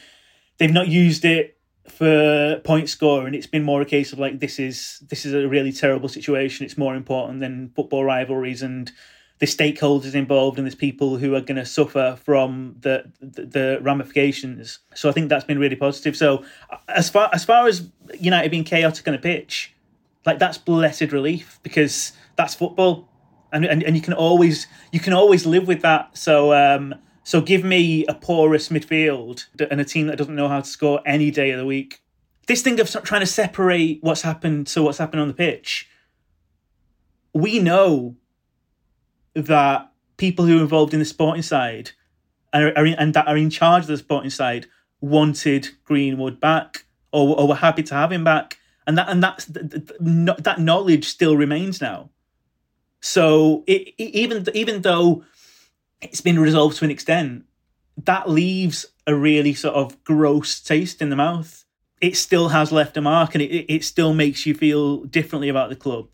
they've 0.57 0.71
not 0.71 0.87
used 0.87 1.25
it 1.25 1.57
for 1.89 2.61
point 2.63 2.89
scoring. 2.89 3.33
It's 3.33 3.47
been 3.47 3.63
more 3.63 3.81
a 3.81 3.85
case 3.85 4.13
of 4.13 4.19
like 4.19 4.39
this 4.39 4.59
is 4.59 5.03
this 5.09 5.25
is 5.25 5.33
a 5.33 5.47
really 5.47 5.71
terrible 5.71 6.09
situation. 6.09 6.65
It's 6.65 6.77
more 6.77 6.95
important 6.95 7.39
than 7.39 7.71
football 7.75 8.03
rivalries 8.03 8.61
and 8.61 8.91
the 9.39 9.45
stakeholders 9.45 10.15
involved 10.15 10.57
and 10.57 10.67
there's 10.67 10.75
people 10.75 11.17
who 11.17 11.33
are 11.33 11.41
going 11.41 11.55
to 11.55 11.65
suffer 11.65 12.17
from 12.23 12.75
the, 12.81 13.09
the, 13.21 13.45
the 13.45 13.79
ramifications. 13.81 14.79
So 14.93 15.07
I 15.07 15.13
think 15.13 15.29
that's 15.29 15.45
been 15.45 15.57
really 15.59 15.77
positive. 15.77 16.15
So 16.17 16.43
as 16.89 17.09
far 17.09 17.29
as 17.33 17.45
far 17.45 17.67
as 17.67 17.89
United 18.19 18.51
being 18.51 18.65
chaotic 18.65 19.07
on 19.07 19.13
a 19.13 19.17
pitch, 19.17 19.73
like 20.25 20.39
that's 20.39 20.57
blessed 20.57 21.11
relief 21.13 21.59
because 21.63 22.11
that's 22.35 22.53
football, 22.53 23.09
and 23.51 23.65
and, 23.65 23.81
and 23.83 23.95
you 23.95 24.01
can 24.01 24.13
always 24.13 24.67
you 24.91 24.99
can 24.99 25.13
always 25.13 25.45
live 25.45 25.67
with 25.67 25.81
that. 25.81 26.17
So 26.17 26.53
um, 26.53 26.95
so 27.29 27.41
give 27.41 27.63
me 27.63 28.07
a 28.07 28.15
porous 28.15 28.69
midfield 28.69 29.45
and 29.69 29.79
a 29.79 29.85
team 29.85 30.07
that 30.07 30.17
doesn't 30.17 30.35
know 30.35 30.47
how 30.47 30.61
to 30.61 30.67
score 30.67 30.99
any 31.05 31.29
day 31.29 31.51
of 31.51 31.59
the 31.59 31.65
week. 31.65 32.01
This 32.47 32.63
thing 32.63 32.79
of 32.79 32.89
trying 33.03 33.21
to 33.21 33.27
separate 33.27 33.99
what's 34.01 34.23
happened 34.23 34.65
to 34.69 34.81
what's 34.81 34.97
happened 34.97 35.21
on 35.21 35.27
the 35.27 35.35
pitch. 35.35 35.87
We 37.31 37.59
know 37.59 38.15
that 39.35 39.91
people 40.17 40.45
who 40.45 40.57
are 40.57 40.61
involved 40.63 40.91
in 40.91 40.97
the 40.97 41.05
sporting 41.05 41.43
side 41.43 41.91
are, 42.51 42.75
are 42.75 42.87
in, 42.87 42.95
and 42.95 43.13
that 43.13 43.27
are 43.27 43.37
in 43.37 43.51
charge 43.51 43.83
of 43.83 43.89
the 43.89 43.97
sporting 43.97 44.31
side 44.31 44.65
wanted 44.99 45.69
Greenwood 45.85 46.39
back 46.39 46.85
or, 47.11 47.39
or 47.39 47.47
were 47.47 47.53
happy 47.53 47.83
to 47.83 47.93
have 47.93 48.11
him 48.11 48.23
back, 48.23 48.57
and 48.87 48.97
that 48.97 49.07
and 49.07 49.21
that's 49.21 49.45
that 49.45 50.55
knowledge 50.57 51.07
still 51.07 51.37
remains 51.37 51.79
now. 51.79 52.09
So 53.01 53.63
it, 53.67 53.93
even 53.99 54.47
even 54.55 54.81
though 54.81 55.25
it's 56.01 56.21
been 56.21 56.39
resolved 56.39 56.77
to 56.77 56.85
an 56.85 56.91
extent, 56.91 57.45
that 58.05 58.29
leaves 58.29 58.85
a 59.05 59.15
really 59.15 59.53
sort 59.53 59.75
of 59.75 60.03
gross 60.03 60.59
taste 60.59 61.01
in 61.01 61.09
the 61.09 61.15
mouth. 61.15 61.65
It 62.01 62.15
still 62.15 62.49
has 62.49 62.71
left 62.71 62.95
a 62.97 63.01
mark, 63.01 63.35
and 63.35 63.41
it 63.41 63.65
it 63.73 63.83
still 63.83 64.13
makes 64.13 64.45
you 64.45 64.53
feel 64.53 65.03
differently 65.03 65.49
about 65.49 65.69
the 65.69 65.75
club. 65.75 66.07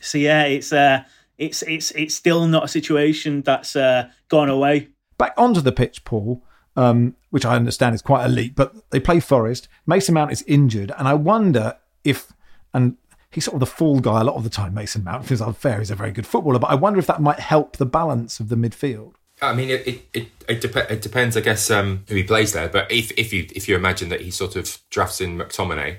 So 0.00 0.18
yeah, 0.18 0.44
it's 0.44 0.72
uh, 0.72 1.04
it's 1.38 1.62
it's 1.62 1.90
it's 1.92 2.14
still 2.14 2.46
not 2.46 2.64
a 2.64 2.68
situation 2.68 3.42
that's 3.42 3.74
uh, 3.74 4.10
gone 4.28 4.48
away. 4.48 4.88
Back 5.18 5.34
onto 5.36 5.60
the 5.60 5.72
pitch, 5.72 6.04
Paul. 6.04 6.44
Um, 6.76 7.14
which 7.30 7.44
I 7.44 7.54
understand 7.54 7.94
is 7.94 8.02
quite 8.02 8.24
elite, 8.24 8.56
but 8.56 8.90
they 8.90 8.98
play 8.98 9.20
Forest. 9.20 9.68
Mason 9.86 10.12
Mount 10.14 10.32
is 10.32 10.42
injured, 10.42 10.92
and 10.98 11.06
I 11.06 11.14
wonder 11.14 11.76
if, 12.02 12.32
and 12.72 12.96
he's 13.34 13.44
sort 13.44 13.54
of 13.54 13.60
the 13.60 13.66
fall 13.66 14.00
guy 14.00 14.20
a 14.20 14.24
lot 14.24 14.36
of 14.36 14.44
the 14.44 14.50
time, 14.50 14.74
Mason 14.74 15.04
Mount, 15.04 15.22
because 15.22 15.40
unfair, 15.40 15.78
he's 15.78 15.90
a 15.90 15.94
very 15.94 16.12
good 16.12 16.26
footballer, 16.26 16.58
but 16.58 16.70
I 16.70 16.74
wonder 16.74 16.98
if 16.98 17.06
that 17.06 17.20
might 17.20 17.40
help 17.40 17.76
the 17.76 17.86
balance 17.86 18.40
of 18.40 18.48
the 18.48 18.56
midfield. 18.56 19.14
I 19.42 19.52
mean, 19.52 19.70
it 19.70 19.86
it 19.86 20.02
it, 20.12 20.28
it, 20.48 20.60
dep- 20.60 20.90
it 20.90 21.02
depends, 21.02 21.36
I 21.36 21.40
guess, 21.40 21.70
um, 21.70 22.04
who 22.08 22.14
he 22.14 22.22
plays 22.22 22.52
there. 22.52 22.68
But 22.68 22.90
if 22.90 23.10
if 23.18 23.32
you 23.32 23.46
if 23.54 23.68
you 23.68 23.74
imagine 23.74 24.08
that 24.10 24.20
he 24.20 24.30
sort 24.30 24.56
of 24.56 24.78
drafts 24.90 25.20
in 25.20 25.36
McTominay 25.36 25.98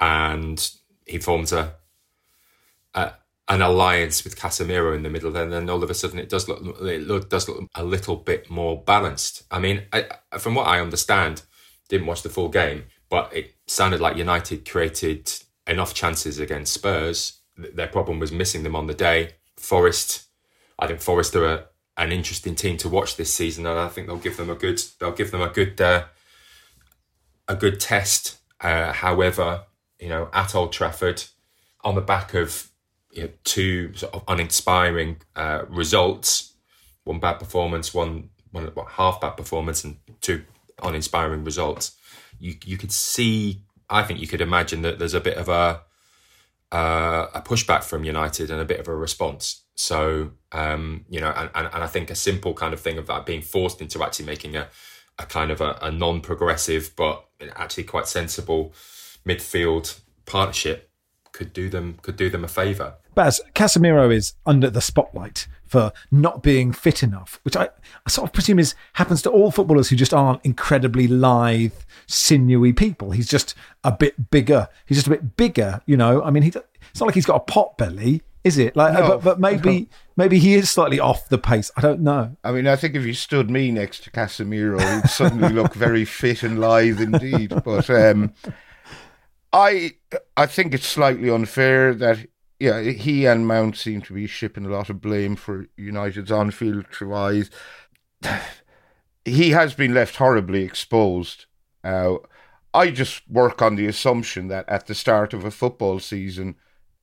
and 0.00 0.70
he 1.06 1.18
forms 1.18 1.52
a, 1.52 1.74
a 2.94 3.12
an 3.48 3.60
alliance 3.60 4.24
with 4.24 4.38
Casemiro 4.38 4.96
in 4.96 5.02
the 5.02 5.10
middle, 5.10 5.30
then 5.30 5.50
then 5.50 5.68
all 5.68 5.82
of 5.82 5.90
a 5.90 5.94
sudden 5.94 6.18
it 6.18 6.30
does 6.30 6.48
look 6.48 6.60
it 6.80 7.06
look, 7.06 7.28
does 7.28 7.48
look 7.48 7.68
a 7.74 7.84
little 7.84 8.16
bit 8.16 8.50
more 8.50 8.82
balanced. 8.82 9.44
I 9.50 9.58
mean, 9.58 9.82
I, 9.92 10.06
from 10.38 10.54
what 10.54 10.66
I 10.66 10.80
understand, 10.80 11.42
didn't 11.88 12.06
watch 12.06 12.22
the 12.22 12.30
full 12.30 12.48
game, 12.48 12.84
but 13.10 13.30
it 13.36 13.54
sounded 13.66 14.00
like 14.00 14.16
United 14.16 14.68
created 14.68 15.30
enough 15.66 15.94
chances 15.94 16.38
against 16.38 16.72
Spurs. 16.72 17.40
Their 17.56 17.86
problem 17.86 18.18
was 18.18 18.32
missing 18.32 18.62
them 18.62 18.76
on 18.76 18.86
the 18.86 18.94
day. 18.94 19.34
Forest, 19.56 20.24
I 20.78 20.86
think 20.86 21.00
Forest 21.00 21.36
are 21.36 21.44
a, 21.44 21.64
an 21.96 22.12
interesting 22.12 22.54
team 22.54 22.76
to 22.78 22.88
watch 22.88 23.16
this 23.16 23.32
season, 23.32 23.66
and 23.66 23.78
I 23.78 23.88
think 23.88 24.06
they'll 24.06 24.16
give 24.16 24.36
them 24.36 24.50
a 24.50 24.54
good 24.54 24.82
they'll 24.98 25.12
give 25.12 25.30
them 25.30 25.42
a 25.42 25.48
good 25.48 25.80
uh, 25.80 26.04
a 27.48 27.54
good 27.54 27.80
test. 27.80 28.38
Uh, 28.60 28.92
however, 28.92 29.64
you 29.98 30.08
know, 30.08 30.28
at 30.32 30.54
Old 30.54 30.72
Trafford, 30.72 31.24
on 31.82 31.94
the 31.94 32.00
back 32.00 32.34
of 32.34 32.70
you 33.12 33.24
know, 33.24 33.28
two 33.44 33.94
sort 33.94 34.14
of 34.14 34.24
uninspiring 34.26 35.18
uh, 35.36 35.64
results, 35.68 36.54
one 37.04 37.20
bad 37.20 37.34
performance, 37.34 37.92
one 37.92 38.30
one 38.50 38.66
what, 38.74 38.88
half 38.92 39.20
bad 39.20 39.36
performance, 39.36 39.84
and 39.84 39.96
two 40.20 40.42
uninspiring 40.82 41.44
results. 41.44 41.92
You 42.38 42.54
you 42.64 42.78
could 42.78 42.92
see. 42.92 43.62
I 43.92 44.02
think 44.02 44.20
you 44.20 44.26
could 44.26 44.40
imagine 44.40 44.82
that 44.82 44.98
there's 44.98 45.14
a 45.14 45.20
bit 45.20 45.36
of 45.36 45.48
a 45.48 45.82
uh, 46.72 47.28
a 47.34 47.42
pushback 47.42 47.84
from 47.84 48.02
United 48.02 48.50
and 48.50 48.60
a 48.60 48.64
bit 48.64 48.80
of 48.80 48.88
a 48.88 48.96
response. 48.96 49.62
So 49.74 50.32
um, 50.52 51.04
you 51.08 51.20
know, 51.20 51.32
and, 51.36 51.50
and, 51.54 51.68
and 51.72 51.84
I 51.84 51.86
think 51.86 52.10
a 52.10 52.14
simple 52.14 52.54
kind 52.54 52.72
of 52.72 52.80
thing 52.80 52.98
of 52.98 53.06
that 53.06 53.26
being 53.26 53.42
forced 53.42 53.80
into 53.80 54.02
actually 54.02 54.26
making 54.26 54.56
a 54.56 54.68
a 55.18 55.26
kind 55.26 55.50
of 55.50 55.60
a, 55.60 55.78
a 55.82 55.90
non-progressive 55.90 56.92
but 56.96 57.24
actually 57.54 57.84
quite 57.84 58.06
sensible 58.06 58.72
midfield 59.26 60.00
partnership 60.24 60.90
could 61.32 61.52
do 61.52 61.68
them 61.68 61.98
could 62.02 62.16
do 62.16 62.30
them 62.30 62.44
a 62.44 62.48
favour. 62.48 62.94
Baz, 63.14 63.40
Casemiro 63.54 64.14
is 64.14 64.34
under 64.46 64.70
the 64.70 64.80
spotlight 64.80 65.46
for 65.72 65.90
not 66.10 66.42
being 66.42 66.70
fit 66.70 67.02
enough, 67.02 67.40
which 67.44 67.56
I, 67.56 67.70
I 68.06 68.10
sort 68.10 68.28
of 68.28 68.34
presume 68.34 68.58
is 68.58 68.74
happens 68.92 69.22
to 69.22 69.30
all 69.30 69.50
footballers 69.50 69.88
who 69.88 69.96
just 69.96 70.12
aren't 70.12 70.44
incredibly 70.44 71.08
lithe, 71.08 71.72
sinewy 72.06 72.74
people. 72.74 73.12
He's 73.12 73.26
just 73.26 73.54
a 73.82 73.90
bit 73.90 74.30
bigger. 74.30 74.68
He's 74.84 74.98
just 74.98 75.06
a 75.06 75.10
bit 75.10 75.34
bigger, 75.38 75.80
you 75.86 75.96
know. 75.96 76.22
I 76.22 76.30
mean, 76.30 76.42
he, 76.42 76.50
it's 76.50 77.00
not 77.00 77.06
like 77.06 77.14
he's 77.14 77.24
got 77.24 77.36
a 77.36 77.40
pot 77.40 77.78
belly, 77.78 78.20
is 78.44 78.58
it? 78.58 78.76
Like, 78.76 78.92
no, 78.92 79.08
but, 79.08 79.24
but 79.24 79.40
maybe 79.40 79.88
maybe 80.14 80.38
he 80.38 80.52
is 80.54 80.68
slightly 80.70 81.00
off 81.00 81.30
the 81.30 81.38
pace. 81.38 81.70
I 81.74 81.80
don't 81.80 82.00
know. 82.00 82.36
I 82.44 82.52
mean, 82.52 82.66
I 82.66 82.76
think 82.76 82.94
if 82.94 83.06
you 83.06 83.14
stood 83.14 83.50
me 83.50 83.70
next 83.70 84.04
to 84.04 84.10
Casemiro, 84.10 84.78
he'd 84.78 85.08
suddenly 85.08 85.48
look 85.48 85.72
very 85.72 86.04
fit 86.04 86.42
and 86.42 86.60
lithe 86.60 87.00
indeed. 87.00 87.54
But 87.64 87.88
um, 87.88 88.34
I 89.54 89.92
I 90.36 90.44
think 90.44 90.74
it's 90.74 90.86
slightly 90.86 91.30
unfair 91.30 91.94
that 91.94 92.26
yeah 92.62 92.80
he 92.80 93.26
and 93.26 93.44
Mount 93.44 93.76
seem 93.76 94.02
to 94.02 94.12
be 94.12 94.28
shipping 94.28 94.64
a 94.64 94.68
lot 94.68 94.88
of 94.88 95.00
blame 95.00 95.34
for 95.34 95.66
United's 95.76 96.30
on-field 96.30 96.86
tries. 96.90 97.50
he 99.24 99.50
has 99.50 99.74
been 99.74 99.92
left 99.92 100.16
horribly 100.16 100.62
exposed. 100.62 101.46
Uh, 101.82 102.18
I 102.72 102.90
just 102.90 103.28
work 103.28 103.60
on 103.60 103.74
the 103.74 103.86
assumption 103.86 104.46
that 104.48 104.68
at 104.68 104.86
the 104.86 104.94
start 104.94 105.34
of 105.34 105.44
a 105.44 105.50
football 105.50 105.98
season, 105.98 106.54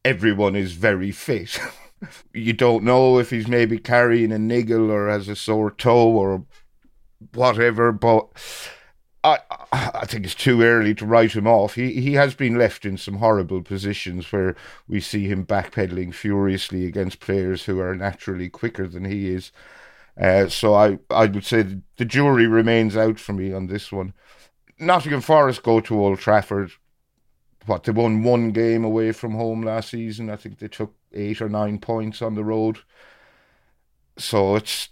everyone 0.05 0.55
is 0.55 0.71
very 0.71 1.11
fit. 1.11 1.59
you 2.33 2.53
don't 2.53 2.85
know 2.85 3.19
if 3.19 3.29
he's 3.29 3.49
maybe 3.49 3.77
carrying 3.77 4.31
a 4.31 4.39
niggle 4.39 4.89
or 4.89 5.09
has 5.09 5.27
a 5.27 5.35
sore 5.35 5.71
toe 5.71 6.07
or 6.07 6.45
whatever, 7.33 7.91
but 7.91 8.29
I, 9.23 9.39
I 9.71 10.05
think 10.05 10.25
it's 10.25 10.35
too 10.35 10.61
early 10.61 10.95
to 10.95 11.05
write 11.05 11.33
him 11.35 11.47
off. 11.47 11.75
He 11.75 12.01
he 12.01 12.13
has 12.13 12.35
been 12.35 12.57
left 12.57 12.85
in 12.85 12.97
some 12.97 13.15
horrible 13.15 13.61
positions 13.61 14.31
where 14.31 14.55
we 14.87 15.01
see 15.01 15.27
him 15.27 15.45
backpedaling 15.45 16.13
furiously 16.13 16.85
against 16.85 17.19
players 17.19 17.65
who 17.65 17.79
are 17.81 17.95
naturally 17.95 18.49
quicker 18.49 18.87
than 18.87 19.05
he 19.05 19.29
is. 19.29 19.51
Uh, 20.19 20.47
so 20.47 20.73
I 20.73 20.99
I 21.09 21.25
would 21.27 21.45
say 21.45 21.65
the 21.97 22.05
jury 22.05 22.47
remains 22.47 22.95
out 22.95 23.19
for 23.19 23.33
me 23.33 23.53
on 23.53 23.67
this 23.67 23.91
one. 23.91 24.13
Nottingham 24.79 25.21
Forest 25.21 25.63
go 25.63 25.81
to 25.81 25.99
Old 25.99 26.19
Trafford. 26.19 26.71
What 27.65 27.83
they 27.83 27.91
won 27.91 28.23
one 28.23 28.51
game 28.51 28.83
away 28.85 29.11
from 29.11 29.33
home 29.33 29.63
last 29.63 29.89
season. 29.89 30.29
I 30.29 30.37
think 30.37 30.59
they 30.59 30.69
took 30.69 30.95
eight 31.13 31.41
or 31.41 31.49
nine 31.49 31.79
points 31.79 32.21
on 32.21 32.35
the 32.35 32.43
road. 32.43 32.79
So 34.17 34.55
it's 34.55 34.89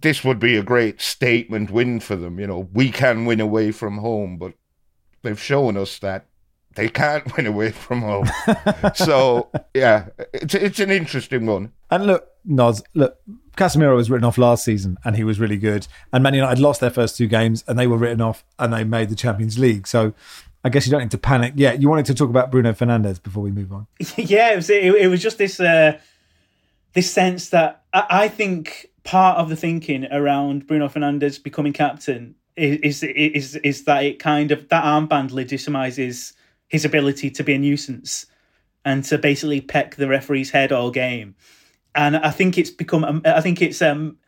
this 0.00 0.22
would 0.24 0.38
be 0.38 0.56
a 0.56 0.62
great 0.62 1.00
statement 1.00 1.70
win 1.70 2.00
for 2.00 2.16
them. 2.16 2.38
You 2.38 2.46
know, 2.46 2.68
we 2.72 2.90
can 2.90 3.24
win 3.24 3.40
away 3.40 3.72
from 3.72 3.98
home, 3.98 4.36
but 4.36 4.52
they've 5.22 5.40
shown 5.40 5.76
us 5.76 5.98
that 6.00 6.26
they 6.74 6.88
can't 6.88 7.36
win 7.36 7.46
away 7.46 7.70
from 7.72 8.02
home. 8.02 8.28
so 8.94 9.50
yeah, 9.74 10.08
it's 10.32 10.54
it's 10.54 10.78
an 10.78 10.90
interesting 10.90 11.46
one. 11.46 11.72
And 11.90 12.06
look, 12.06 12.28
Noz, 12.46 12.82
look, 12.94 13.18
Casemiro 13.56 13.96
was 13.96 14.10
written 14.10 14.24
off 14.24 14.38
last 14.38 14.64
season, 14.64 14.98
and 15.04 15.16
he 15.16 15.24
was 15.24 15.40
really 15.40 15.56
good. 15.56 15.88
And 16.12 16.22
Man 16.22 16.34
United 16.34 16.60
lost 16.60 16.80
their 16.80 16.90
first 16.90 17.16
two 17.16 17.26
games, 17.26 17.64
and 17.66 17.78
they 17.78 17.86
were 17.86 17.96
written 17.96 18.20
off, 18.20 18.44
and 18.58 18.72
they 18.72 18.84
made 18.84 19.08
the 19.08 19.16
Champions 19.16 19.58
League. 19.58 19.86
So. 19.86 20.14
I 20.64 20.68
guess 20.68 20.84
you 20.84 20.90
don't 20.90 21.02
need 21.02 21.12
to 21.12 21.18
panic 21.18 21.52
yet. 21.54 21.80
You 21.80 21.88
wanted 21.88 22.06
to 22.06 22.14
talk 22.14 22.28
about 22.28 22.50
Bruno 22.50 22.72
Fernandes 22.72 23.22
before 23.22 23.40
we 23.40 23.52
move 23.52 23.72
on. 23.72 23.86
yeah, 24.16 24.52
it 24.52 24.56
was, 24.56 24.68
it, 24.68 24.82
it 24.82 25.06
was 25.06 25.22
just 25.22 25.38
this 25.38 25.60
uh, 25.60 25.96
this 26.92 27.08
sense 27.08 27.50
that 27.50 27.84
I, 27.92 28.06
I 28.10 28.28
think 28.28 28.88
part 29.06 29.38
of 29.38 29.48
the 29.48 29.56
thinking 29.56 30.04
around 30.12 30.66
Bruno 30.66 30.88
Fernandes 30.88 31.42
becoming 31.42 31.72
captain 31.72 32.34
is, 32.56 33.02
is 33.02 33.12
is 33.14 33.56
is 33.56 33.84
that 33.84 34.04
it 34.04 34.18
kind 34.18 34.50
of 34.50 34.68
that 34.68 34.84
armband 34.84 35.30
legitimizes 35.30 36.32
his 36.68 36.84
ability 36.84 37.30
to 37.30 37.44
be 37.44 37.54
a 37.54 37.58
nuisance 37.58 38.26
and 38.84 39.04
to 39.04 39.16
basically 39.16 39.60
peck 39.60 39.94
the 39.96 40.08
referee's 40.08 40.50
head 40.50 40.72
all 40.72 40.90
game. 40.90 41.36
And 41.94 42.16
I 42.16 42.30
think 42.30 42.58
it's 42.58 42.70
become 42.70 43.22
I 43.24 43.40
think 43.40 43.62
it's 43.62 43.80
um 43.80 44.18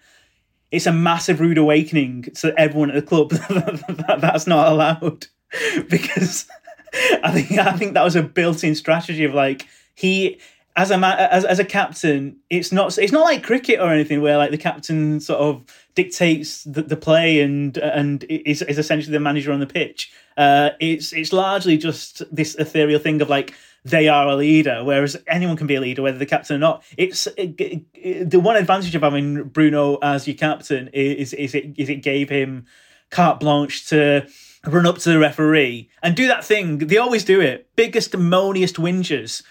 it's 0.70 0.86
a 0.86 0.92
massive 0.92 1.40
rude 1.40 1.58
awakening 1.58 2.22
to 2.36 2.58
everyone 2.58 2.90
at 2.90 2.94
the 2.94 3.02
club 3.02 3.30
that 3.30 4.18
that's 4.20 4.46
not 4.46 4.70
allowed 4.70 5.26
because 5.90 6.46
I 7.22 7.32
think 7.32 7.58
I 7.58 7.72
think 7.72 7.94
that 7.94 8.04
was 8.04 8.16
a 8.16 8.22
built-in 8.22 8.74
strategy 8.76 9.24
of 9.24 9.34
like 9.34 9.66
he 9.94 10.38
as 10.78 10.92
a 10.92 10.96
as 10.96 11.44
as 11.44 11.58
a 11.58 11.64
captain, 11.64 12.36
it's 12.50 12.70
not 12.70 12.96
it's 12.98 13.12
not 13.12 13.24
like 13.24 13.42
cricket 13.42 13.80
or 13.80 13.92
anything 13.92 14.22
where 14.22 14.38
like 14.38 14.52
the 14.52 14.58
captain 14.58 15.18
sort 15.18 15.40
of 15.40 15.64
dictates 15.96 16.62
the, 16.62 16.82
the 16.82 16.96
play 16.96 17.40
and 17.40 17.76
and 17.78 18.22
is 18.28 18.62
is 18.62 18.78
essentially 18.78 19.12
the 19.12 19.18
manager 19.18 19.50
on 19.50 19.58
the 19.58 19.66
pitch. 19.66 20.12
Uh, 20.36 20.70
it's 20.78 21.12
it's 21.12 21.32
largely 21.32 21.76
just 21.76 22.22
this 22.34 22.54
ethereal 22.54 23.00
thing 23.00 23.20
of 23.20 23.28
like 23.28 23.54
they 23.84 24.06
are 24.08 24.28
a 24.28 24.36
leader, 24.36 24.84
whereas 24.84 25.16
anyone 25.26 25.56
can 25.56 25.66
be 25.66 25.74
a 25.74 25.80
leader, 25.80 26.00
whether 26.00 26.18
the 26.18 26.26
captain 26.26 26.54
or 26.54 26.60
not. 26.60 26.84
It's 26.96 27.26
it, 27.36 27.60
it, 27.94 28.30
the 28.30 28.38
one 28.38 28.54
advantage 28.54 28.94
of 28.94 29.02
having 29.02 29.48
Bruno 29.48 29.96
as 30.00 30.28
your 30.28 30.36
captain 30.36 30.90
is 30.92 31.34
is 31.34 31.56
it 31.56 31.74
is 31.76 31.88
it 31.88 32.02
gave 32.02 32.28
him 32.28 32.66
carte 33.10 33.40
blanche 33.40 33.88
to 33.88 34.28
run 34.64 34.86
up 34.86 34.98
to 34.98 35.10
the 35.10 35.18
referee 35.18 35.90
and 36.04 36.14
do 36.14 36.28
that 36.28 36.44
thing. 36.44 36.78
They 36.78 36.98
always 36.98 37.24
do 37.24 37.40
it. 37.40 37.68
Biggest, 37.74 38.12
moaniest 38.12 38.76
whingers 38.76 39.42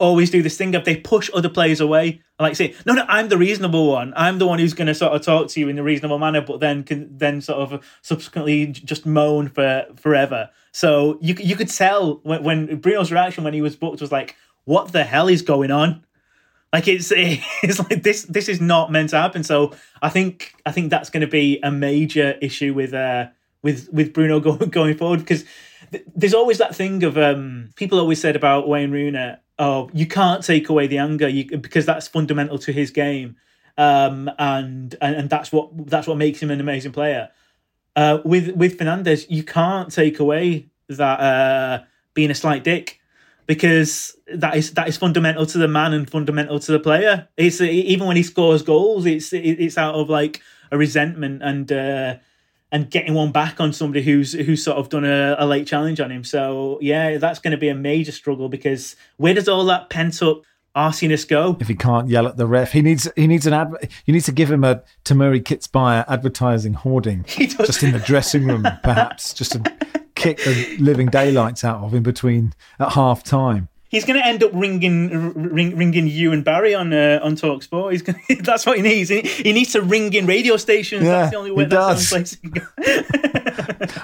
always 0.00 0.30
do 0.30 0.42
this 0.42 0.56
thing 0.56 0.74
of 0.74 0.84
they 0.84 0.96
push 0.96 1.30
other 1.32 1.48
players 1.48 1.80
away. 1.80 2.22
I 2.38 2.42
like 2.42 2.56
say, 2.56 2.74
no, 2.86 2.94
no, 2.94 3.04
I'm 3.06 3.28
the 3.28 3.36
reasonable 3.36 3.86
one. 3.86 4.12
I'm 4.16 4.38
the 4.38 4.46
one 4.46 4.58
who's 4.58 4.72
going 4.72 4.88
to 4.88 4.94
sort 4.94 5.12
of 5.12 5.20
talk 5.22 5.48
to 5.48 5.60
you 5.60 5.68
in 5.68 5.78
a 5.78 5.82
reasonable 5.82 6.18
manner, 6.18 6.40
but 6.40 6.58
then 6.58 6.82
can 6.82 7.16
then 7.16 7.42
sort 7.42 7.60
of 7.60 7.84
subsequently 8.00 8.66
just 8.66 9.04
moan 9.04 9.48
for 9.48 9.86
forever. 9.96 10.48
So 10.72 11.18
you 11.20 11.36
you 11.38 11.54
could 11.54 11.68
tell 11.68 12.20
when, 12.22 12.42
when 12.42 12.80
Bruno's 12.80 13.12
reaction 13.12 13.44
when 13.44 13.54
he 13.54 13.62
was 13.62 13.76
booked 13.76 14.00
was 14.00 14.10
like, 14.10 14.36
what 14.64 14.90
the 14.92 15.04
hell 15.04 15.28
is 15.28 15.42
going 15.42 15.70
on? 15.70 16.04
Like 16.72 16.88
it's 16.88 17.12
it's 17.14 17.78
like 17.78 18.02
this 18.02 18.22
this 18.24 18.48
is 18.48 18.60
not 18.60 18.90
meant 18.90 19.10
to 19.10 19.18
happen. 19.18 19.44
So 19.44 19.72
I 20.00 20.08
think 20.08 20.54
I 20.64 20.72
think 20.72 20.90
that's 20.90 21.10
going 21.10 21.20
to 21.20 21.26
be 21.26 21.60
a 21.62 21.70
major 21.70 22.36
issue 22.40 22.72
with 22.72 22.94
uh 22.94 23.26
with 23.62 23.88
with 23.92 24.14
Bruno 24.14 24.40
going 24.40 24.58
going 24.70 24.96
forward 24.96 25.20
because 25.20 25.44
there's 26.14 26.34
always 26.34 26.58
that 26.58 26.74
thing 26.74 27.02
of 27.04 27.18
um 27.18 27.70
people 27.76 27.98
always 27.98 28.20
said 28.20 28.36
about 28.36 28.68
Wayne 28.68 28.90
Rooney 28.90 29.36
oh, 29.60 29.90
you 29.92 30.06
can't 30.06 30.42
take 30.42 30.70
away 30.70 30.86
the 30.86 30.98
anger 30.98 31.28
you, 31.28 31.58
because 31.58 31.84
that's 31.84 32.08
fundamental 32.08 32.58
to 32.58 32.72
his 32.72 32.90
game, 32.90 33.36
um, 33.76 34.30
and, 34.38 34.96
and 35.00 35.16
and 35.16 35.30
that's 35.30 35.52
what 35.52 35.68
that's 35.86 36.06
what 36.08 36.16
makes 36.16 36.42
him 36.42 36.50
an 36.50 36.60
amazing 36.60 36.92
player. 36.92 37.28
uh, 37.96 38.18
with 38.24 38.50
with 38.56 38.78
Fernandes, 38.78 39.26
you 39.28 39.42
can't 39.42 39.92
take 39.92 40.18
away 40.18 40.68
that 40.88 41.20
uh, 41.20 41.84
being 42.14 42.30
a 42.30 42.34
slight 42.34 42.64
dick 42.64 43.00
because 43.46 44.16
that 44.32 44.56
is 44.56 44.72
that 44.72 44.88
is 44.88 44.96
fundamental 44.96 45.44
to 45.46 45.58
the 45.58 45.68
man 45.68 45.92
and 45.92 46.08
fundamental 46.08 46.58
to 46.58 46.72
the 46.72 46.80
player. 46.80 47.28
It's 47.36 47.60
even 47.60 48.06
when 48.06 48.16
he 48.16 48.22
scores 48.22 48.62
goals, 48.62 49.06
it's 49.06 49.32
it's 49.32 49.76
out 49.76 49.94
of 49.94 50.08
like 50.08 50.40
a 50.72 50.78
resentment 50.78 51.42
and 51.42 51.70
uh, 51.70 52.16
and 52.72 52.90
getting 52.90 53.14
one 53.14 53.32
back 53.32 53.60
on 53.60 53.72
somebody 53.72 54.02
who's 54.02 54.32
who's 54.32 54.62
sort 54.62 54.78
of 54.78 54.88
done 54.88 55.04
a, 55.04 55.36
a 55.38 55.46
late 55.46 55.66
challenge 55.66 56.00
on 56.00 56.10
him. 56.10 56.24
So 56.24 56.78
yeah, 56.80 57.18
that's 57.18 57.38
going 57.38 57.52
to 57.52 57.56
be 57.56 57.68
a 57.68 57.74
major 57.74 58.12
struggle 58.12 58.48
because 58.48 58.96
where 59.16 59.34
does 59.34 59.48
all 59.48 59.64
that 59.66 59.90
pent 59.90 60.22
up 60.22 60.42
arsiness 60.76 61.26
go? 61.26 61.56
If 61.60 61.68
he 61.68 61.74
can't 61.74 62.08
yell 62.08 62.26
at 62.26 62.36
the 62.36 62.46
ref, 62.46 62.72
he 62.72 62.82
needs 62.82 63.10
he 63.16 63.26
needs 63.26 63.46
an 63.46 63.52
ad. 63.52 63.72
You 64.06 64.14
need 64.14 64.24
to 64.24 64.32
give 64.32 64.50
him 64.50 64.64
a 64.64 64.82
Temuri 65.04 65.42
Ketsbaia 65.42 66.04
advertising 66.08 66.74
hoarding 66.74 67.24
just 67.28 67.82
in 67.82 67.92
the 67.92 67.98
dressing 67.98 68.46
room, 68.46 68.66
perhaps 68.82 69.34
just 69.34 69.52
to 69.52 69.76
kick 70.14 70.38
the 70.38 70.76
living 70.78 71.08
daylights 71.08 71.64
out 71.64 71.82
of 71.82 71.94
him 71.94 72.02
between 72.02 72.52
at 72.78 72.92
half 72.92 73.24
time 73.24 73.69
he's 73.90 74.06
going 74.06 74.18
to 74.18 74.26
end 74.26 74.42
up 74.42 74.50
ringing 74.54 75.34
ring, 75.34 75.76
ringing 75.76 76.06
you 76.06 76.32
and 76.32 76.42
Barry 76.42 76.74
on 76.74 76.92
uh, 76.94 77.20
on 77.22 77.36
Talk 77.36 77.62
Sport. 77.62 77.92
He's 77.92 78.02
gonna, 78.02 78.18
that's 78.40 78.64
what 78.64 78.78
he 78.78 78.82
needs. 78.82 79.10
He, 79.10 79.20
he, 79.20 79.52
needs 79.52 79.72
to 79.72 79.82
ring 79.82 80.14
in 80.14 80.24
radio 80.24 80.56
stations. 80.56 81.04
Yeah, 81.04 81.10
that's 81.10 81.32
the 81.32 81.36
only 81.36 81.50
way. 81.50 81.64
He 81.64 81.68
that's 81.68 82.10
does. 82.10 82.38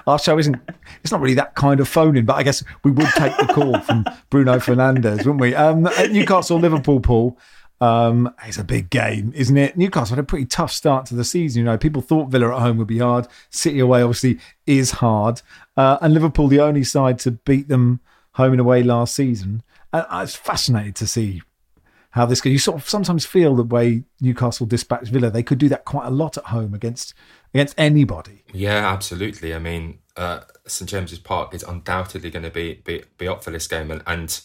Our 0.06 0.18
show 0.18 0.38
isn't. 0.38 0.56
It's 1.02 1.10
not 1.10 1.20
really 1.20 1.34
that 1.34 1.54
kind 1.54 1.80
of 1.80 1.88
phoning, 1.88 2.26
but 2.26 2.34
I 2.34 2.42
guess 2.42 2.62
we 2.84 2.90
would 2.90 3.08
take 3.16 3.36
the 3.38 3.46
call 3.46 3.80
from 3.80 4.04
Bruno 4.28 4.56
Fernandes, 4.56 5.18
wouldn't 5.18 5.40
we? 5.40 5.54
Um, 5.54 5.86
at 5.86 6.10
Newcastle 6.10 6.58
Liverpool, 6.58 7.00
Paul. 7.00 7.38
Um, 7.78 8.32
it's 8.46 8.56
a 8.56 8.64
big 8.64 8.88
game, 8.88 9.32
isn't 9.36 9.56
it? 9.56 9.76
Newcastle 9.76 10.16
had 10.16 10.22
a 10.22 10.26
pretty 10.26 10.46
tough 10.46 10.72
start 10.72 11.04
to 11.06 11.14
the 11.14 11.24
season. 11.24 11.60
You 11.60 11.66
know, 11.66 11.76
people 11.76 12.00
thought 12.00 12.30
Villa 12.30 12.54
at 12.54 12.62
home 12.62 12.78
would 12.78 12.86
be 12.86 12.98
hard. 12.98 13.28
City 13.50 13.80
away, 13.80 14.00
obviously, 14.00 14.38
is 14.66 14.92
hard. 14.92 15.42
Uh, 15.76 15.98
and 16.00 16.14
Liverpool, 16.14 16.48
the 16.48 16.60
only 16.60 16.84
side 16.84 17.18
to 17.20 17.32
beat 17.32 17.68
them 17.68 18.00
home 18.32 18.52
and 18.52 18.60
away 18.60 18.82
last 18.82 19.14
season. 19.14 19.62
I 20.02 20.22
was 20.22 20.34
fascinated 20.34 20.96
to 20.96 21.06
see 21.06 21.42
how 22.10 22.24
this 22.26 22.40
goes. 22.40 22.52
You 22.52 22.58
sort 22.58 22.78
of 22.78 22.88
sometimes 22.88 23.26
feel 23.26 23.54
the 23.54 23.62
way 23.62 24.04
Newcastle 24.20 24.66
dispatched 24.66 25.08
Villa. 25.08 25.30
They 25.30 25.42
could 25.42 25.58
do 25.58 25.68
that 25.68 25.84
quite 25.84 26.06
a 26.06 26.10
lot 26.10 26.38
at 26.38 26.44
home 26.44 26.74
against 26.74 27.14
against 27.52 27.74
anybody. 27.78 28.42
Yeah, 28.52 28.90
absolutely. 28.90 29.54
I 29.54 29.58
mean, 29.58 29.98
uh, 30.16 30.40
St 30.66 30.88
James's 30.88 31.18
Park 31.18 31.54
is 31.54 31.62
undoubtedly 31.62 32.30
going 32.30 32.42
to 32.42 32.50
be, 32.50 32.80
be 32.84 33.02
be 33.18 33.28
up 33.28 33.44
for 33.44 33.50
this 33.50 33.66
game, 33.66 33.90
and, 33.90 34.02
and 34.06 34.40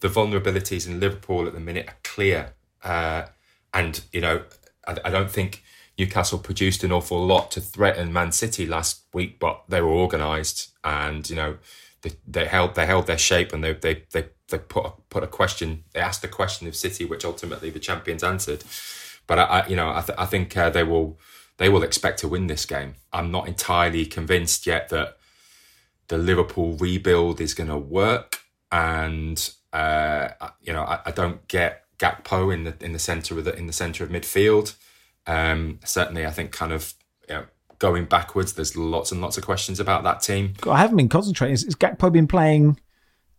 the 0.00 0.08
vulnerabilities 0.08 0.86
in 0.86 1.00
Liverpool 1.00 1.46
at 1.46 1.54
the 1.54 1.60
minute 1.60 1.88
are 1.88 1.96
clear. 2.02 2.54
Uh, 2.82 3.26
and 3.72 4.02
you 4.12 4.20
know, 4.20 4.42
I, 4.86 4.96
I 5.04 5.10
don't 5.10 5.30
think 5.30 5.62
Newcastle 5.98 6.38
produced 6.38 6.82
an 6.82 6.92
awful 6.92 7.24
lot 7.24 7.50
to 7.52 7.60
threaten 7.60 8.12
Man 8.12 8.32
City 8.32 8.66
last 8.66 9.02
week, 9.12 9.38
but 9.38 9.62
they 9.68 9.80
were 9.80 9.92
organised, 9.92 10.72
and 10.82 11.28
you 11.30 11.36
know, 11.36 11.58
they, 12.04 12.12
they 12.26 12.44
held 12.44 12.74
they 12.74 12.86
held 12.86 13.06
their 13.06 13.18
shape, 13.18 13.52
and 13.52 13.64
they 13.64 13.72
they 13.72 14.02
they 14.12 14.26
they 14.48 14.58
put 14.58 14.84
a, 14.84 14.92
put 15.08 15.24
a 15.24 15.26
question. 15.26 15.84
They 15.92 16.00
asked 16.00 16.22
a 16.22 16.28
question 16.28 16.68
of 16.68 16.76
City, 16.76 17.04
which 17.06 17.24
ultimately 17.24 17.70
the 17.70 17.80
champions 17.80 18.22
answered. 18.22 18.62
But 19.26 19.38
I, 19.38 19.42
I 19.42 19.66
you 19.66 19.74
know, 19.74 19.88
I, 19.88 20.02
th- 20.02 20.18
I 20.18 20.26
think 20.26 20.54
uh, 20.56 20.68
they 20.68 20.84
will 20.84 21.18
they 21.56 21.70
will 21.70 21.82
expect 21.82 22.18
to 22.20 22.28
win 22.28 22.46
this 22.46 22.66
game. 22.66 22.96
I'm 23.12 23.30
not 23.30 23.48
entirely 23.48 24.04
convinced 24.04 24.66
yet 24.66 24.90
that 24.90 25.16
the 26.08 26.18
Liverpool 26.18 26.74
rebuild 26.74 27.40
is 27.40 27.54
going 27.54 27.70
to 27.70 27.78
work, 27.78 28.40
and 28.70 29.50
uh, 29.72 30.28
you 30.60 30.74
know, 30.74 30.82
I, 30.82 31.00
I, 31.06 31.10
don't 31.10 31.48
get 31.48 31.84
Gakpo 31.98 32.52
in 32.52 32.64
the 32.64 32.74
in 32.80 32.92
the 32.92 32.98
center 32.98 33.38
of 33.38 33.46
the 33.46 33.56
in 33.56 33.66
the 33.66 33.72
center 33.72 34.04
of 34.04 34.10
midfield. 34.10 34.76
Um, 35.26 35.80
certainly, 35.84 36.26
I 36.26 36.30
think 36.30 36.52
kind 36.52 36.72
of 36.72 36.92
going 37.78 38.04
backwards. 38.04 38.54
There's 38.54 38.76
lots 38.76 39.12
and 39.12 39.20
lots 39.20 39.36
of 39.36 39.44
questions 39.44 39.80
about 39.80 40.02
that 40.04 40.22
team. 40.22 40.54
I 40.68 40.78
haven't 40.78 40.96
been 40.96 41.08
concentrating. 41.08 41.54
Is, 41.54 41.64
is 41.64 41.76
Gakpo 41.76 42.12
been 42.12 42.26
playing? 42.26 42.78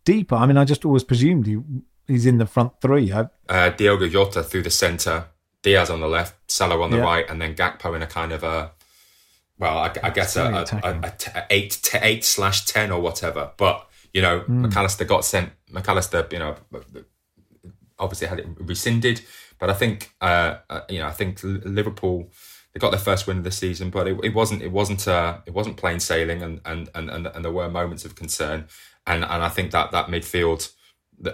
deeper. 0.06 0.36
I 0.36 0.46
mean, 0.46 0.58
I 0.58 0.64
just 0.64 0.86
always 0.86 1.04
presumed 1.04 1.48
he 1.48 1.58
he's 2.08 2.26
in 2.26 2.38
the 2.38 2.46
front 2.46 2.80
three. 2.80 3.12
I... 3.12 3.28
Uh, 3.50 3.70
Diogo 3.70 4.08
Jota 4.08 4.44
through 4.44 4.62
the 4.62 4.70
centre, 4.70 5.26
Diaz 5.64 5.90
on 5.90 6.00
the 6.00 6.08
left, 6.08 6.50
Salah 6.50 6.80
on 6.82 6.92
the 6.92 6.98
yeah. 6.98 7.04
right, 7.04 7.30
and 7.30 7.42
then 7.42 7.56
Gakpo 7.56 7.96
in 7.96 8.02
a 8.02 8.08
kind 8.08 8.32
of 8.32 8.44
a 8.44 8.72
well, 9.58 9.78
I, 9.80 9.92
I 10.04 10.10
guess 10.12 10.36
a, 10.36 10.44
a, 10.44 10.88
a, 10.88 11.14
a, 11.36 11.46
eight 11.50 11.72
to 11.72 12.06
eight 12.06 12.24
slash 12.24 12.66
ten 12.66 12.92
or 12.92 13.02
whatever. 13.02 13.52
But 13.58 13.88
you 14.14 14.22
know, 14.22 14.42
mm. 14.42 14.48
Mac 14.48 14.78
Allister 14.78 15.04
got 15.04 15.26
sent. 15.26 15.52
Mac 15.72 15.90
Allister, 15.90 16.26
you 16.32 16.40
know, 16.40 16.56
obviously 18.00 18.28
had 18.28 18.40
it 18.40 18.48
rescinded. 18.60 19.22
But 19.58 19.70
I 19.70 19.74
think, 19.74 20.14
uh, 20.20 20.58
uh, 20.70 20.82
you 20.90 21.00
know, 21.00 21.08
I 21.08 21.12
think 21.12 21.40
Liverpool 21.42 22.30
they 22.76 22.80
got 22.80 22.92
their 22.92 23.00
first 23.00 23.26
win 23.26 23.40
of 23.40 23.44
the 23.44 23.50
season, 23.52 23.90
but 23.90 24.08
it, 24.08 24.20
it 24.24 24.36
wasn't 24.36 24.62
it 24.62 24.72
wasn't 24.72 25.08
uh, 25.08 25.40
it 25.48 25.54
wasn't 25.54 25.78
plain 25.78 26.00
sailing, 26.00 26.44
and, 26.44 26.62
and 26.64 26.92
and 26.94 27.10
and 27.10 27.44
there 27.44 27.52
were 27.52 27.70
moments 27.70 28.06
of 28.06 28.16
concern 28.16 28.68
and 29.08 29.24
and 29.24 29.44
I 29.44 29.50
think 29.50 29.72
that 29.72 29.92
that 29.92 30.08
midfield, 30.08 30.72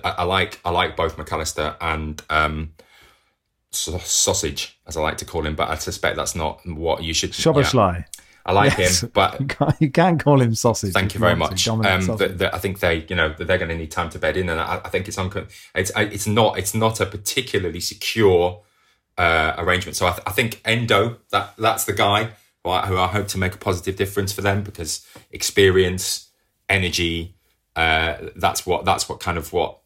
I, 0.04 0.10
I 0.10 0.24
like 0.24 0.60
I 0.66 0.72
like 0.72 0.96
both 0.96 1.18
Mac 1.18 1.32
Allister 1.32 1.76
and 1.80 2.22
um, 2.30 2.74
Sausage, 3.72 4.80
as 4.88 4.98
I 4.98 5.02
like 5.02 5.18
to 5.18 5.26
call 5.26 5.46
him, 5.46 5.56
but 5.56 5.70
I 5.70 5.76
suspect 5.76 6.18
that's 6.18 6.36
not 6.36 6.66
what 6.66 7.04
you 7.04 7.14
should. 7.14 7.32
Szoboszlai. 7.32 7.98
Yeah. 7.98 8.04
I 8.44 8.54
like 8.54 8.76
yes. 8.78 9.04
him, 9.04 9.12
but 9.14 9.40
you 9.40 9.46
can, 9.46 9.74
you 9.80 9.92
can, 9.92 10.18
call 10.18 10.42
him 10.42 10.56
sausage. 10.56 10.94
Thank 10.94 11.14
you 11.14 11.20
very 11.20 11.36
much. 11.36 11.68
Um, 11.68 11.80
the, 11.84 12.34
the, 12.36 12.56
I 12.56 12.58
think 12.58 12.80
they, 12.80 13.06
you 13.08 13.16
know, 13.16 13.36
they're 13.38 13.60
going 13.60 13.70
to 13.70 13.78
need 13.78 13.92
time 13.92 14.10
to 14.10 14.20
bed 14.20 14.36
in, 14.36 14.50
and 14.50 14.60
I, 14.60 14.82
I 14.84 14.90
think 14.90 15.08
it's 15.08 15.20
un- 15.20 15.48
it's 15.76 15.92
it's 15.96 16.28
not 16.28 16.58
it's 16.58 16.74
not 16.74 17.00
a 17.00 17.06
particularly 17.06 17.80
secure 17.80 18.62
uh, 19.18 19.56
arrangement. 19.58 19.96
So 19.96 20.08
I, 20.08 20.12
th- 20.12 20.24
I, 20.26 20.32
think 20.32 20.62
Endo, 20.66 21.18
that 21.32 21.54
that's 21.58 21.86
the 21.86 21.94
guy 21.94 22.32
who 22.64 22.70
I, 22.70 22.86
who 22.88 22.98
I 22.98 23.08
hope 23.08 23.28
to 23.30 23.38
make 23.38 23.56
a 23.56 23.58
positive 23.58 23.96
difference 23.96 24.32
for 24.34 24.42
them 24.42 24.64
because 24.64 25.06
experience, 25.32 26.30
energy, 26.70 27.36
uh, 27.76 28.16
that's 28.36 28.66
what 28.66 28.86
that's 28.86 29.08
what 29.08 29.20
kind 29.20 29.38
of 29.38 29.54
what 29.54 29.80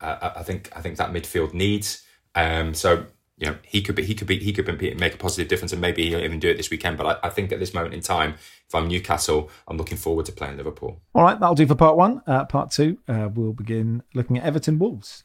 I, 0.00 0.32
I 0.36 0.42
think 0.42 0.70
I 0.74 0.80
think 0.80 0.96
that 0.96 1.12
midfield 1.12 1.54
needs. 1.54 2.02
Um, 2.34 2.74
so 2.74 3.06
you 3.38 3.46
know 3.46 3.56
he 3.62 3.82
could 3.82 3.94
be 3.94 4.04
he 4.04 4.14
could 4.14 4.26
be 4.26 4.38
he 4.38 4.52
could 4.52 4.78
be, 4.78 4.94
make 4.94 5.14
a 5.14 5.18
positive 5.18 5.48
difference 5.48 5.72
and 5.72 5.80
maybe 5.80 6.08
he'll 6.08 6.20
even 6.20 6.40
do 6.40 6.48
it 6.48 6.56
this 6.56 6.70
weekend. 6.70 6.96
But 6.96 7.06
I, 7.06 7.28
I, 7.28 7.30
think 7.30 7.52
at 7.52 7.58
this 7.58 7.74
moment 7.74 7.94
in 7.94 8.00
time, 8.00 8.34
if 8.66 8.74
I'm 8.74 8.88
Newcastle, 8.88 9.50
I'm 9.68 9.76
looking 9.76 9.98
forward 9.98 10.26
to 10.26 10.32
playing 10.32 10.56
Liverpool. 10.56 11.00
All 11.14 11.22
right, 11.22 11.38
that'll 11.38 11.54
do 11.54 11.66
for 11.66 11.74
part 11.74 11.96
one. 11.96 12.22
Uh, 12.26 12.44
part 12.44 12.70
two, 12.70 12.98
uh, 13.08 13.28
we'll 13.32 13.52
begin 13.52 14.02
looking 14.14 14.38
at 14.38 14.44
Everton 14.44 14.78
Wolves. 14.78 15.24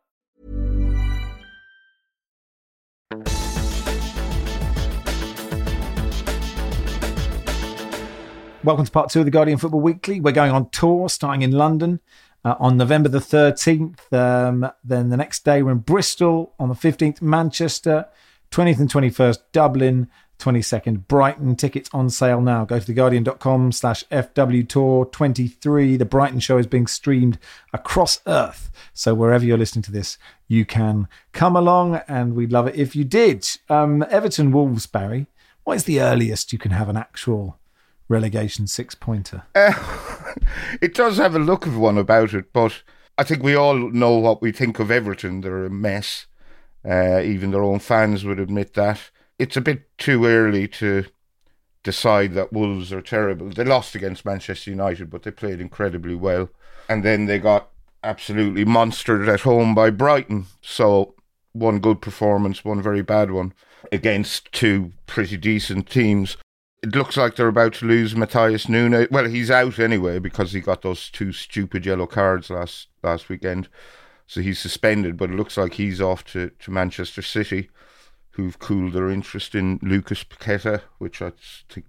Welcome 8.63 8.85
to 8.85 8.91
part 8.91 9.09
two 9.09 9.19
of 9.19 9.25
the 9.25 9.31
Guardian 9.31 9.57
Football 9.57 9.81
Weekly. 9.81 10.21
We're 10.21 10.33
going 10.33 10.51
on 10.51 10.69
tour, 10.69 11.09
starting 11.09 11.41
in 11.41 11.51
London 11.51 11.99
uh, 12.45 12.53
on 12.59 12.77
November 12.77 13.09
the 13.09 13.17
13th. 13.17 14.13
Um, 14.13 14.71
then 14.83 15.09
the 15.09 15.17
next 15.17 15.43
day, 15.43 15.63
we're 15.63 15.71
in 15.71 15.79
Bristol 15.79 16.53
on 16.59 16.69
the 16.69 16.75
15th, 16.75 17.23
Manchester, 17.23 18.07
20th 18.51 18.79
and 18.79 18.87
21st, 18.87 19.39
Dublin, 19.51 20.09
22nd, 20.37 21.07
Brighton. 21.07 21.55
Tickets 21.55 21.89
on 21.91 22.11
sale 22.11 22.39
now. 22.39 22.63
Go 22.63 22.77
to 22.77 22.93
theguardian.com 22.93 23.71
slash 23.71 24.03
FW 24.11 24.69
Tour 24.69 25.05
23. 25.05 25.97
The 25.97 26.05
Brighton 26.05 26.39
show 26.39 26.59
is 26.59 26.67
being 26.67 26.85
streamed 26.85 27.39
across 27.73 28.21
Earth. 28.27 28.69
So 28.93 29.15
wherever 29.15 29.43
you're 29.43 29.57
listening 29.57 29.83
to 29.83 29.91
this, 29.91 30.19
you 30.47 30.65
can 30.65 31.07
come 31.31 31.55
along 31.55 32.01
and 32.07 32.35
we'd 32.35 32.51
love 32.51 32.67
it 32.67 32.75
if 32.75 32.95
you 32.95 33.05
did. 33.05 33.47
Um, 33.69 34.05
Everton 34.11 34.51
Wolves, 34.51 34.85
Barry 34.85 35.25
what 35.63 35.75
is 35.75 35.83
the 35.83 36.01
earliest 36.01 36.51
you 36.51 36.59
can 36.59 36.71
have 36.71 36.89
an 36.89 36.97
actual 36.97 37.59
relegation 38.11 38.67
six 38.67 38.93
pointer? 38.93 39.43
Uh, 39.55 39.73
it 40.81 40.93
does 40.93 41.17
have 41.17 41.35
a 41.35 41.39
look 41.39 41.65
of 41.65 41.77
one 41.77 41.97
about 41.97 42.33
it, 42.33 42.53
but 42.53 42.83
I 43.17 43.23
think 43.23 43.41
we 43.41 43.55
all 43.55 43.75
know 43.75 44.17
what 44.17 44.41
we 44.41 44.51
think 44.51 44.79
of 44.79 44.91
Everton. 44.91 45.41
They're 45.41 45.65
a 45.65 45.69
mess. 45.69 46.27
Uh, 46.87 47.21
even 47.21 47.51
their 47.51 47.63
own 47.63 47.79
fans 47.79 48.23
would 48.25 48.39
admit 48.39 48.73
that. 48.73 49.09
It's 49.39 49.57
a 49.57 49.61
bit 49.61 49.97
too 49.97 50.25
early 50.25 50.67
to 50.67 51.05
decide 51.83 52.33
that 52.33 52.53
Wolves 52.53 52.91
are 52.93 53.01
terrible. 53.01 53.49
They 53.49 53.63
lost 53.63 53.95
against 53.95 54.25
Manchester 54.25 54.69
United, 54.71 55.09
but 55.09 55.23
they 55.23 55.31
played 55.31 55.61
incredibly 55.61 56.15
well. 56.15 56.49
And 56.89 57.03
then 57.03 57.25
they 57.25 57.39
got 57.39 57.69
absolutely 58.03 58.65
monstered 58.65 59.27
at 59.27 59.41
home 59.41 59.73
by 59.73 59.89
Brighton. 59.89 60.47
So 60.61 61.15
one 61.53 61.79
good 61.79 62.01
performance, 62.01 62.65
one 62.65 62.81
very 62.81 63.01
bad 63.01 63.31
one 63.31 63.53
against 63.91 64.51
two 64.51 64.91
pretty 65.07 65.37
decent 65.37 65.89
teams. 65.89 66.37
It 66.83 66.95
looks 66.95 67.15
like 67.15 67.35
they're 67.35 67.47
about 67.47 67.73
to 67.75 67.85
lose 67.85 68.15
Matheus 68.15 68.67
Nunes. 68.67 69.07
Well, 69.11 69.25
he's 69.25 69.51
out 69.51 69.77
anyway 69.77 70.17
because 70.17 70.51
he 70.51 70.61
got 70.61 70.81
those 70.81 71.11
two 71.11 71.31
stupid 71.31 71.85
yellow 71.85 72.07
cards 72.07 72.49
last 72.49 72.87
last 73.03 73.29
weekend. 73.29 73.69
So 74.25 74.41
he's 74.41 74.59
suspended, 74.59 75.17
but 75.17 75.29
it 75.29 75.35
looks 75.35 75.57
like 75.57 75.73
he's 75.73 76.01
off 76.01 76.23
to, 76.31 76.51
to 76.59 76.71
Manchester 76.71 77.21
City, 77.21 77.69
who've 78.31 78.57
cooled 78.57 78.93
their 78.93 79.09
interest 79.09 79.53
in 79.53 79.77
Lucas 79.83 80.23
Paqueta, 80.23 80.81
which 80.99 81.21
I 81.21 81.33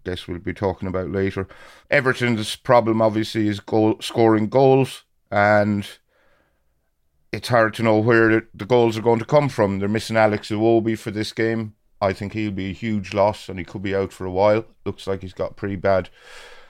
guess 0.05 0.27
we'll 0.27 0.41
be 0.41 0.53
talking 0.53 0.89
about 0.89 1.11
later. 1.11 1.47
Everton's 1.89 2.57
problem, 2.57 3.01
obviously, 3.01 3.47
is 3.47 3.61
goal, 3.61 3.97
scoring 4.01 4.49
goals, 4.49 5.05
and 5.31 5.89
it's 7.31 7.49
hard 7.49 7.75
to 7.75 7.83
know 7.83 7.99
where 7.99 8.49
the 8.53 8.67
goals 8.67 8.99
are 8.99 9.03
going 9.03 9.21
to 9.21 9.25
come 9.25 9.49
from. 9.49 9.79
They're 9.79 9.89
missing 9.89 10.17
Alex 10.17 10.51
Iwobi 10.51 10.99
for 10.99 11.13
this 11.13 11.33
game. 11.33 11.75
I 12.03 12.12
think 12.12 12.33
he'll 12.33 12.51
be 12.51 12.71
a 12.71 12.75
huge 12.75 13.15
loss 13.15 13.49
and 13.49 13.59
he 13.59 13.65
could 13.65 13.83
be 13.83 13.95
out 13.95 14.12
for 14.12 14.27
a 14.27 14.31
while. 14.31 14.67
Looks 14.85 15.07
like 15.07 15.23
he's 15.23 15.33
got 15.33 15.57
pretty 15.57 15.77
bad 15.77 16.11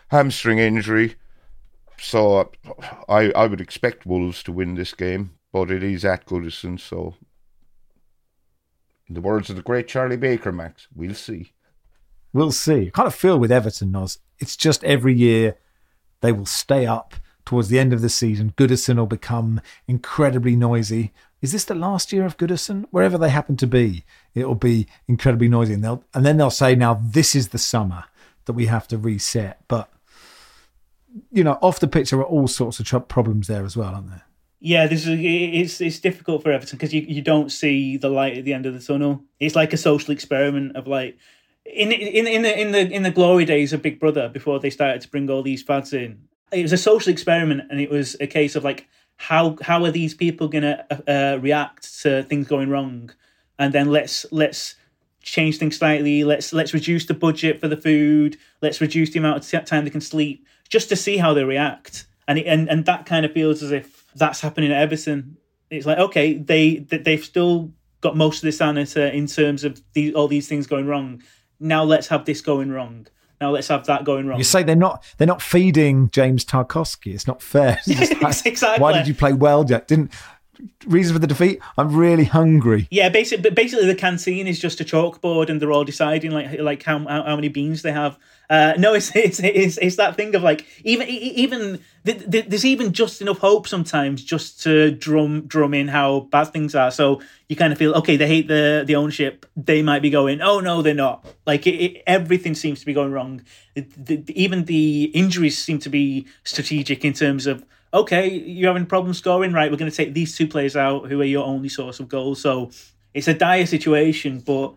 hamstring 0.08 0.58
injury. 0.58 1.14
So 1.98 2.50
I 3.08 3.32
I 3.32 3.46
would 3.46 3.60
expect 3.60 4.06
Wolves 4.06 4.42
to 4.44 4.52
win 4.52 4.74
this 4.74 4.92
game, 4.92 5.32
but 5.52 5.70
it 5.70 5.82
is 5.82 6.04
at 6.04 6.26
Goodison, 6.26 6.78
so 6.78 7.14
in 9.08 9.14
the 9.14 9.20
words 9.20 9.50
of 9.50 9.56
the 9.56 9.62
great 9.62 9.88
Charlie 9.88 10.16
Baker, 10.16 10.52
Max, 10.52 10.88
we'll 10.94 11.14
see. 11.14 11.52
We'll 12.32 12.52
see. 12.52 12.86
I 12.86 12.90
kind 12.90 13.06
of 13.06 13.14
feel 13.14 13.38
with 13.38 13.52
Everton, 13.52 13.90
Nos, 13.90 14.18
it's 14.38 14.56
just 14.56 14.84
every 14.84 15.14
year 15.14 15.56
they 16.20 16.32
will 16.32 16.46
stay 16.46 16.86
up 16.86 17.14
towards 17.44 17.68
the 17.68 17.78
end 17.78 17.92
of 17.92 18.00
the 18.00 18.08
season. 18.08 18.52
Goodison 18.56 18.96
will 18.96 19.06
become 19.06 19.60
incredibly 19.86 20.56
noisy. 20.56 21.12
Is 21.42 21.50
this 21.52 21.64
the 21.64 21.74
last 21.74 22.12
year 22.12 22.24
of 22.24 22.36
Goodison? 22.36 22.86
Wherever 22.90 23.18
they 23.18 23.28
happen 23.28 23.56
to 23.58 23.66
be, 23.66 24.04
it'll 24.32 24.54
be 24.54 24.86
incredibly 25.08 25.48
noisy. 25.48 25.74
And, 25.74 25.82
they'll, 25.82 26.04
and 26.14 26.24
then 26.24 26.36
they'll 26.36 26.50
say, 26.50 26.76
now 26.76 26.94
this 27.02 27.34
is 27.34 27.48
the 27.48 27.58
summer 27.58 28.04
that 28.44 28.52
we 28.52 28.66
have 28.66 28.86
to 28.88 28.96
reset. 28.96 29.60
But, 29.66 29.92
you 31.32 31.42
know, 31.42 31.58
off 31.60 31.80
the 31.80 31.88
pitch, 31.88 32.10
there 32.10 32.20
are 32.20 32.24
all 32.24 32.46
sorts 32.46 32.78
of 32.78 33.08
problems 33.08 33.48
there 33.48 33.64
as 33.64 33.76
well, 33.76 33.92
aren't 33.92 34.08
there? 34.08 34.22
Yeah, 34.64 34.86
this 34.86 35.08
is 35.08 35.18
it's 35.20 35.80
it's 35.80 35.98
difficult 35.98 36.44
for 36.44 36.52
Everton 36.52 36.78
because 36.78 36.94
you, 36.94 37.00
you 37.00 37.20
don't 37.20 37.50
see 37.50 37.96
the 37.96 38.08
light 38.08 38.38
at 38.38 38.44
the 38.44 38.52
end 38.52 38.64
of 38.64 38.74
the 38.74 38.80
tunnel. 38.80 39.24
It's 39.40 39.56
like 39.56 39.72
a 39.72 39.76
social 39.76 40.12
experiment 40.12 40.76
of 40.76 40.86
like 40.86 41.18
in 41.66 41.90
in 41.90 42.28
in 42.28 42.42
the 42.42 42.60
in 42.60 42.70
the 42.70 42.88
in 42.88 43.02
the 43.02 43.10
glory 43.10 43.44
days 43.44 43.72
of 43.72 43.82
Big 43.82 43.98
Brother 43.98 44.28
before 44.28 44.60
they 44.60 44.70
started 44.70 45.00
to 45.00 45.08
bring 45.08 45.28
all 45.28 45.42
these 45.42 45.64
fads 45.64 45.92
in. 45.92 46.28
It 46.52 46.62
was 46.62 46.72
a 46.72 46.78
social 46.78 47.10
experiment, 47.10 47.62
and 47.70 47.80
it 47.80 47.90
was 47.90 48.16
a 48.20 48.28
case 48.28 48.54
of 48.54 48.62
like 48.62 48.86
how 49.22 49.56
how 49.62 49.84
are 49.84 49.92
these 49.92 50.14
people 50.14 50.48
going 50.48 50.62
to 50.62 50.84
uh, 51.06 51.38
react 51.38 52.00
to 52.02 52.24
things 52.24 52.48
going 52.48 52.68
wrong, 52.68 53.10
and 53.58 53.72
then 53.72 53.90
let's 53.90 54.26
let's 54.32 54.74
change 55.22 55.58
things 55.58 55.76
slightly. 55.76 56.24
Let's 56.24 56.52
let's 56.52 56.74
reduce 56.74 57.06
the 57.06 57.14
budget 57.14 57.60
for 57.60 57.68
the 57.68 57.76
food. 57.76 58.36
Let's 58.60 58.80
reduce 58.80 59.10
the 59.10 59.20
amount 59.20 59.54
of 59.54 59.64
time 59.64 59.84
they 59.84 59.90
can 59.90 60.00
sleep, 60.00 60.44
just 60.68 60.88
to 60.88 60.96
see 60.96 61.18
how 61.18 61.34
they 61.34 61.44
react. 61.44 62.06
And 62.26 62.38
it, 62.40 62.46
and 62.46 62.68
and 62.68 62.84
that 62.86 63.06
kind 63.06 63.24
of 63.24 63.32
feels 63.32 63.62
as 63.62 63.70
if 63.70 64.04
that's 64.16 64.40
happening 64.40 64.72
at 64.72 64.82
Everton. 64.82 65.36
It's 65.70 65.86
like 65.86 65.98
okay, 65.98 66.34
they 66.34 66.78
they've 66.78 67.24
still 67.24 67.72
got 68.00 68.16
most 68.16 68.38
of 68.38 68.42
this 68.42 68.58
sanity 68.58 69.16
in 69.16 69.28
terms 69.28 69.62
of 69.62 69.80
these, 69.92 70.12
all 70.14 70.26
these 70.26 70.48
things 70.48 70.66
going 70.66 70.86
wrong. 70.86 71.22
Now 71.60 71.84
let's 71.84 72.08
have 72.08 72.24
this 72.24 72.40
going 72.40 72.72
wrong 72.72 73.06
now 73.42 73.50
let's 73.50 73.66
have 73.68 73.84
that 73.86 74.04
going 74.04 74.28
wrong. 74.28 74.38
You 74.38 74.44
say 74.44 74.62
they're 74.62 74.76
not 74.76 75.04
they're 75.18 75.26
not 75.26 75.42
feeding 75.42 76.10
James 76.10 76.44
Tarkowski. 76.44 77.12
It's 77.12 77.26
not 77.26 77.42
fair. 77.42 77.80
It's 77.86 78.46
exactly. 78.46 78.80
Why 78.80 78.92
did 78.92 79.08
you 79.08 79.14
play 79.14 79.32
well, 79.32 79.64
Jack? 79.64 79.88
Didn't 79.88 80.12
reason 80.86 81.14
for 81.14 81.18
the 81.18 81.26
defeat? 81.26 81.60
I'm 81.76 81.94
really 81.94 82.24
hungry. 82.24 82.88
Yeah, 82.90 83.08
basically, 83.08 83.50
basically 83.50 83.86
the 83.86 83.94
canteen 83.94 84.46
is 84.46 84.58
just 84.58 84.80
a 84.80 84.84
chalkboard, 84.84 85.48
and 85.48 85.60
they're 85.60 85.72
all 85.72 85.84
deciding 85.84 86.30
like 86.30 86.58
like 86.58 86.82
how 86.82 86.98
how, 87.00 87.36
many 87.36 87.48
beans 87.48 87.82
they 87.82 87.92
have. 87.92 88.18
Uh, 88.50 88.74
no, 88.78 88.94
it's, 88.94 89.14
it's 89.16 89.40
it's 89.40 89.78
it's 89.78 89.96
that 89.96 90.16
thing 90.16 90.34
of 90.34 90.42
like 90.42 90.66
even 90.84 91.08
even 91.08 91.80
there's 92.04 92.64
even 92.64 92.92
just 92.92 93.22
enough 93.22 93.38
hope 93.38 93.68
sometimes 93.68 94.22
just 94.24 94.60
to 94.62 94.90
drum 94.90 95.46
drum 95.46 95.74
in 95.74 95.88
how 95.88 96.20
bad 96.20 96.44
things 96.44 96.74
are. 96.74 96.90
So 96.90 97.20
you 97.48 97.56
kind 97.56 97.72
of 97.72 97.78
feel 97.78 97.94
okay. 97.94 98.16
They 98.16 98.26
hate 98.26 98.48
the 98.48 98.84
the 98.86 98.96
ownership. 98.96 99.46
They 99.56 99.82
might 99.82 100.02
be 100.02 100.10
going, 100.10 100.40
oh 100.40 100.60
no, 100.60 100.82
they're 100.82 100.94
not. 100.94 101.24
Like 101.46 101.66
it, 101.66 101.74
it, 101.74 102.02
everything 102.06 102.54
seems 102.54 102.80
to 102.80 102.86
be 102.86 102.92
going 102.92 103.12
wrong. 103.12 103.42
The, 103.74 104.22
even 104.28 104.64
the 104.66 105.04
injuries 105.14 105.56
seem 105.56 105.78
to 105.80 105.88
be 105.88 106.26
strategic 106.44 107.04
in 107.04 107.12
terms 107.12 107.46
of 107.46 107.64
okay, 107.94 108.28
you're 108.28 108.72
having 108.72 108.86
problems 108.86 109.18
scoring, 109.18 109.52
right? 109.52 109.70
We're 109.70 109.76
going 109.76 109.90
to 109.90 109.96
take 109.96 110.14
these 110.14 110.36
two 110.36 110.48
players 110.48 110.76
out 110.76 111.08
who 111.08 111.20
are 111.20 111.24
your 111.24 111.44
only 111.44 111.68
source 111.68 112.00
of 112.00 112.08
goals. 112.08 112.40
So 112.40 112.70
it's 113.14 113.28
a 113.28 113.34
dire 113.34 113.66
situation, 113.66 114.40
but 114.40 114.74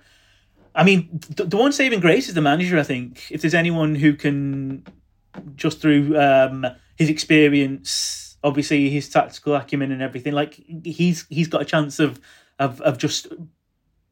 I 0.74 0.84
mean, 0.84 1.22
the, 1.36 1.46
the 1.46 1.58
one 1.58 1.72
saving 1.72 2.02
grace 2.02 2.28
is 2.28 2.34
the 2.34 2.42
manager. 2.42 2.78
I 2.78 2.84
think 2.84 3.32
if 3.32 3.42
there's 3.42 3.54
anyone 3.54 3.96
who 3.96 4.14
can, 4.14 4.86
just 5.56 5.80
through 5.80 6.20
um, 6.20 6.66
his 6.98 7.10
experience, 7.10 8.38
obviously 8.44 8.90
his 8.90 9.08
tactical 9.08 9.56
acumen 9.56 9.92
and 9.92 10.02
everything, 10.02 10.34
like 10.34 10.62
he's 10.84 11.26
he's 11.30 11.48
got 11.48 11.62
a 11.62 11.66
chance 11.66 12.00
of 12.00 12.20
of 12.60 12.82
of 12.82 12.98
just 12.98 13.28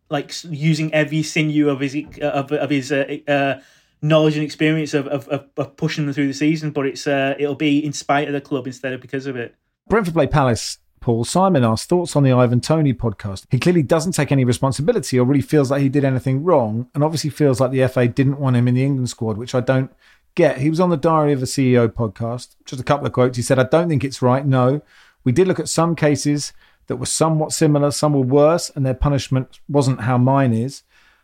like 0.10 0.34
using 0.46 0.94
every 0.94 1.24
sinew 1.24 1.70
of 1.70 1.82
his 1.82 1.98
of 2.22 2.52
of 2.52 2.70
his 2.70 2.92
uh, 2.92 3.18
uh, 3.28 3.60
knowledge 4.04 4.36
and 4.36 4.44
experience 4.44 4.94
of, 4.94 5.08
of, 5.08 5.50
of, 5.58 5.78
pushing 5.78 6.06
them 6.06 6.14
through 6.14 6.28
the 6.28 6.34
season, 6.34 6.72
but 6.72 6.86
it's 6.86 7.08
uh, 7.08 7.34
it'll 7.40 7.56
be 7.56 7.84
in 7.84 7.94
spite 7.94 8.28
of 8.28 8.34
the 8.34 8.42
club 8.42 8.68
instead 8.68 8.94
of 8.94 9.02
because 9.02 9.26
of 9.26 9.36
it. 9.36 9.56
Brentford 9.88 10.14
play 10.14 10.28
Palace. 10.28 10.78
Paul 11.00 11.26
Simon 11.26 11.66
asked 11.66 11.90
thoughts 11.90 12.16
on 12.16 12.24
the 12.24 12.32
Ivan 12.32 12.62
Toney 12.62 12.94
podcast. 12.94 13.46
He 13.50 13.60
clearly 13.60 13.84
doesn't 13.84 14.14
take 14.14 14.32
any 14.32 14.46
responsibility 14.46 15.20
or 15.20 15.26
really 15.26 15.42
feels 15.42 15.70
like 15.70 15.82
he 15.82 15.90
did 15.90 16.06
anything 16.06 16.44
wrong, 16.44 16.90
and 16.94 17.04
obviously 17.04 17.30
feels 17.30 17.60
like 17.60 17.72
the 17.72 17.88
FA 17.88 18.08
didn't 18.08 18.40
want 18.40 18.56
him 18.56 18.68
in 18.68 18.76
the 18.76 18.86
England 18.86 19.10
squad, 19.10 19.38
which 19.38 19.56
I 19.56 19.60
don't 19.60 19.92
get. 20.36 20.60
He 20.60 20.70
was 20.70 20.80
on 20.80 20.90
the 20.90 20.98
Diary 20.98 21.34
of 21.34 21.42
a 21.42 21.46
CEO 21.46 21.88
podcast. 21.88 22.56
Just 22.66 22.82
a 22.82 22.86
couple 22.86 23.08
of 23.08 23.14
quotes. 23.14 23.38
He 23.38 23.44
said, 23.44 23.60
"I 23.60 23.64
don't 23.64 23.90
think 23.90 24.04
it's 24.04 24.22
right. 24.22 24.46
No, 24.46 24.82
we 25.24 25.32
did 25.32 25.48
look 25.48 25.60
at 25.60 25.70
some 25.70 25.96
cases 25.96 26.54
that 26.88 26.98
were 26.98 27.06
somewhat 27.06 27.52
similar. 27.52 27.92
Some 27.92 28.14
were 28.14 28.22
worse, 28.22 28.70
and 28.70 28.86
their 28.86 28.94
punishment 28.94 29.60
wasn't 29.70 30.02
how 30.02 30.18
mine 30.18 30.54
is. 30.54 30.84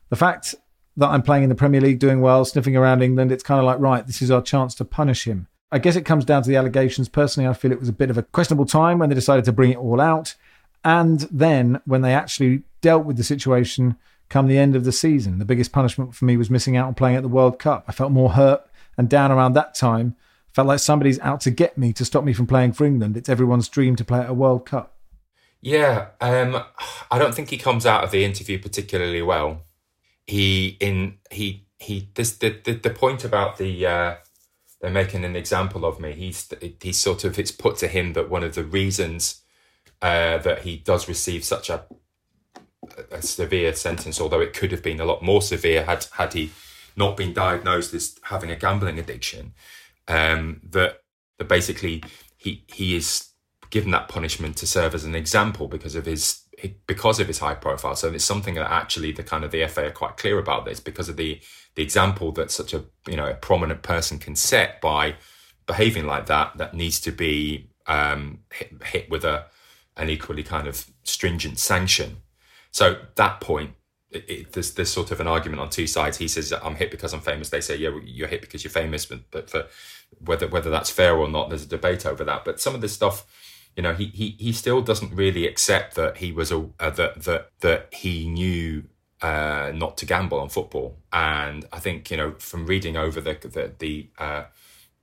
The 0.10 0.16
fact 0.16 0.56
that 1.00 1.10
I'm 1.10 1.22
playing 1.22 1.44
in 1.44 1.50
the 1.50 1.56
Premier 1.56 1.82
League, 1.82 2.00
doing 2.00 2.22
well, 2.22 2.44
sniffing 2.44 2.76
around 2.76 3.02
England, 3.02 3.32
it's 3.32 3.44
kind 3.44 3.60
of 3.60 3.66
like, 3.66 3.80
right, 3.80 4.06
this 4.06 4.22
is 4.22 4.30
our 4.30 4.42
chance 4.42 4.76
to 4.76 4.86
punish 4.86 5.26
him. 5.26 5.48
I 5.72 5.80
guess 5.80 5.96
it 5.96 6.06
comes 6.06 6.26
down 6.26 6.44
to 6.44 6.50
the 6.50 6.58
allegations. 6.58 7.08
Personally, 7.08 7.48
I 7.48 7.54
feel 7.54 7.72
it 7.72 7.80
was 7.80 7.90
a 7.90 7.94
bit 7.94 8.10
of 8.10 8.18
a 8.18 8.24
questionable 8.24 8.66
time 8.66 9.00
when 9.00 9.10
they 9.10 9.16
decided 9.16 9.46
to 9.46 9.52
bring 9.52 9.72
it 9.72 9.78
all 9.78 10.02
out. 10.02 10.36
And 10.84 11.22
then 11.32 11.82
when 11.86 12.02
they 12.02 12.14
actually 12.14 12.64
dealt 12.82 13.06
with 13.06 13.18
the 13.18 13.24
situation 13.24 13.96
come 14.30 14.48
the 14.48 14.58
end 14.58 14.76
of 14.76 14.84
the 14.84 14.92
season, 14.92 15.40
the 15.40 15.46
biggest 15.46 15.72
punishment 15.72 16.16
for 16.16 16.26
me 16.26 16.38
was 16.38 16.50
missing 16.50 16.76
out 16.76 16.88
on 16.88 16.94
playing 16.96 17.16
at 17.16 17.24
the 17.24 17.30
World 17.30 17.60
Cup. 17.60 17.86
I 17.88 17.92
felt 17.92 18.12
more 18.12 18.32
hurt 18.32 18.62
and 18.98 19.10
down 19.10 19.32
around 19.32 19.54
that 19.54 19.76
time. 19.76 20.16
Felt 20.54 20.68
like 20.68 20.80
somebody's 20.80 21.20
out 21.20 21.42
to 21.42 21.52
get 21.52 21.78
me 21.78 21.94
to 21.94 22.04
stop 22.04 22.24
me 22.24 22.34
from 22.34 22.48
playing 22.48 22.74
for 22.74 22.86
England. 22.86 23.16
It's 23.16 23.30
everyone's 23.30 23.70
dream 23.70 23.96
to 23.96 24.06
play 24.06 24.20
at 24.20 24.30
a 24.30 24.34
World 24.34 24.66
Cup. 24.66 24.96
Yeah, 25.62 26.08
um, 26.22 26.64
I 27.12 27.20
don't 27.20 27.34
think 27.34 27.50
he 27.50 27.58
comes 27.58 27.86
out 27.86 28.04
of 28.04 28.12
the 28.12 28.26
interview 28.26 28.60
particularly 28.60 29.22
well 29.22 29.64
he 30.30 30.78
in 30.80 31.18
he 31.32 31.66
he 31.80 32.10
this 32.14 32.38
the 32.38 32.56
the, 32.64 32.74
the 32.74 32.90
point 32.92 33.24
about 33.24 33.58
the 33.58 33.86
uh, 33.86 34.16
they're 34.80 34.92
making 34.92 35.26
an 35.26 35.36
example 35.36 35.86
of 35.86 36.00
me. 36.00 36.14
He's 36.14 36.48
he's 36.82 36.98
sort 36.98 37.24
of 37.24 37.40
it's 37.40 37.52
put 37.52 37.78
to 37.78 37.88
him 37.88 38.14
that 38.14 38.30
one 38.30 38.44
of 38.44 38.54
the 38.54 38.64
reasons 38.64 39.42
uh, 40.02 40.38
that 40.38 40.60
he 40.60 40.78
does 40.78 41.08
receive 41.08 41.44
such 41.44 41.70
a 41.70 41.86
a 43.12 43.22
severe 43.22 43.74
sentence, 43.74 44.22
although 44.22 44.40
it 44.40 44.54
could 44.54 44.72
have 44.72 44.84
been 44.84 45.00
a 45.00 45.06
lot 45.06 45.24
more 45.24 45.42
severe 45.42 45.84
had 45.86 46.06
had 46.14 46.34
he 46.34 46.52
not 46.96 47.18
been 47.18 47.34
diagnosed 47.34 47.94
as 47.94 48.16
having 48.24 48.52
a 48.52 48.56
gambling 48.56 49.00
addiction. 49.00 49.54
Um, 50.08 50.62
that 50.70 51.02
that 51.40 51.48
basically 51.48 52.04
he 52.38 52.64
he 52.68 52.96
is 52.96 53.30
given 53.72 53.92
that 53.92 54.10
punishment 54.10 54.58
to 54.58 54.68
serve 54.68 54.94
as 54.94 55.06
an 55.06 55.16
example 55.16 55.68
because 55.68 55.96
of 55.96 56.06
his 56.06 56.42
because 56.88 57.20
of 57.20 57.28
his 57.28 57.40
high 57.40 57.56
profile. 57.56 57.96
So 57.96 58.12
it's 58.12 58.24
something 58.24 58.56
that 58.56 58.72
actually 58.72 59.12
the 59.12 59.24
kind 59.24 59.44
of 59.44 59.52
the 59.52 59.66
FA 59.68 59.88
are 59.88 59.92
quite 59.92 60.18
clear 60.18 60.40
about 60.40 60.66
this 60.66 60.80
because 60.80 61.10
of 61.10 61.18
the 61.18 61.40
the 61.76 61.84
example 61.84 62.32
that 62.34 62.52
such 62.52 62.74
a 62.74 62.86
you 63.08 63.16
know 63.16 63.28
a 63.28 63.36
prominent 63.36 63.82
person 63.82 64.20
can 64.20 64.36
set 64.36 64.82
by 64.82 65.16
behaving 65.66 66.06
like 66.06 66.26
that. 66.28 66.58
That 66.58 66.74
needs 66.74 67.00
to 67.02 67.12
be 67.12 67.70
um, 67.88 68.40
hit, 68.52 68.74
hit 68.84 69.10
with 69.10 69.24
a 69.24 69.46
an 69.98 70.10
equally 70.10 70.44
kind 70.44 70.68
of 70.68 70.86
stringent 71.04 71.60
sanction. 71.60 72.18
So 72.72 72.98
that 73.16 73.42
point 73.42 73.72
it, 74.12 74.30
it, 74.30 74.52
there's 74.54 74.74
there's 74.74 74.92
sort 74.92 75.12
of 75.12 75.20
an 75.20 75.28
argument 75.28 75.62
on 75.62 75.70
two 75.70 75.88
sides. 75.88 76.18
He 76.18 76.28
says 76.28 76.52
I'm 76.52 76.76
hit 76.76 76.92
because 76.92 77.14
I'm 77.14 77.22
famous. 77.22 77.50
They 77.50 77.62
say 77.62 77.78
yeah, 77.78 77.98
you're 78.04 78.28
hit 78.28 78.42
because 78.42 78.64
you're 78.64 78.72
famous. 78.72 79.06
But, 79.06 79.30
but 79.32 79.50
for 79.50 79.68
whether 80.20 80.48
whether 80.48 80.70
that's 80.70 80.90
fair 80.90 81.16
or 81.16 81.28
not, 81.28 81.50
there's 81.50 81.64
a 81.64 81.68
debate 81.68 82.06
over 82.06 82.24
that. 82.24 82.44
But 82.46 82.60
some 82.60 82.74
of 82.74 82.82
this 82.82 82.94
stuff, 82.94 83.26
you 83.76 83.84
know, 83.84 83.94
he 83.94 84.06
he 84.08 84.36
he 84.40 84.52
still 84.52 84.82
doesn't 84.82 85.14
really 85.14 85.48
accept 85.48 85.96
that 85.96 86.18
he 86.18 86.32
was 86.32 86.52
a 86.52 86.70
uh, 86.80 86.90
that 86.92 87.24
that 87.24 87.50
that 87.62 87.94
he 87.94 88.28
knew 88.28 88.84
uh, 89.22 89.72
not 89.74 89.98
to 89.98 90.06
gamble 90.06 90.40
on 90.40 90.50
football. 90.50 90.98
And 91.12 91.66
I 91.72 91.80
think 91.80 92.12
you 92.12 92.18
know 92.18 92.36
from 92.40 92.66
reading 92.66 92.98
over 92.98 93.22
the 93.22 93.34
the 93.42 93.74
the, 93.78 94.10
uh, 94.18 94.44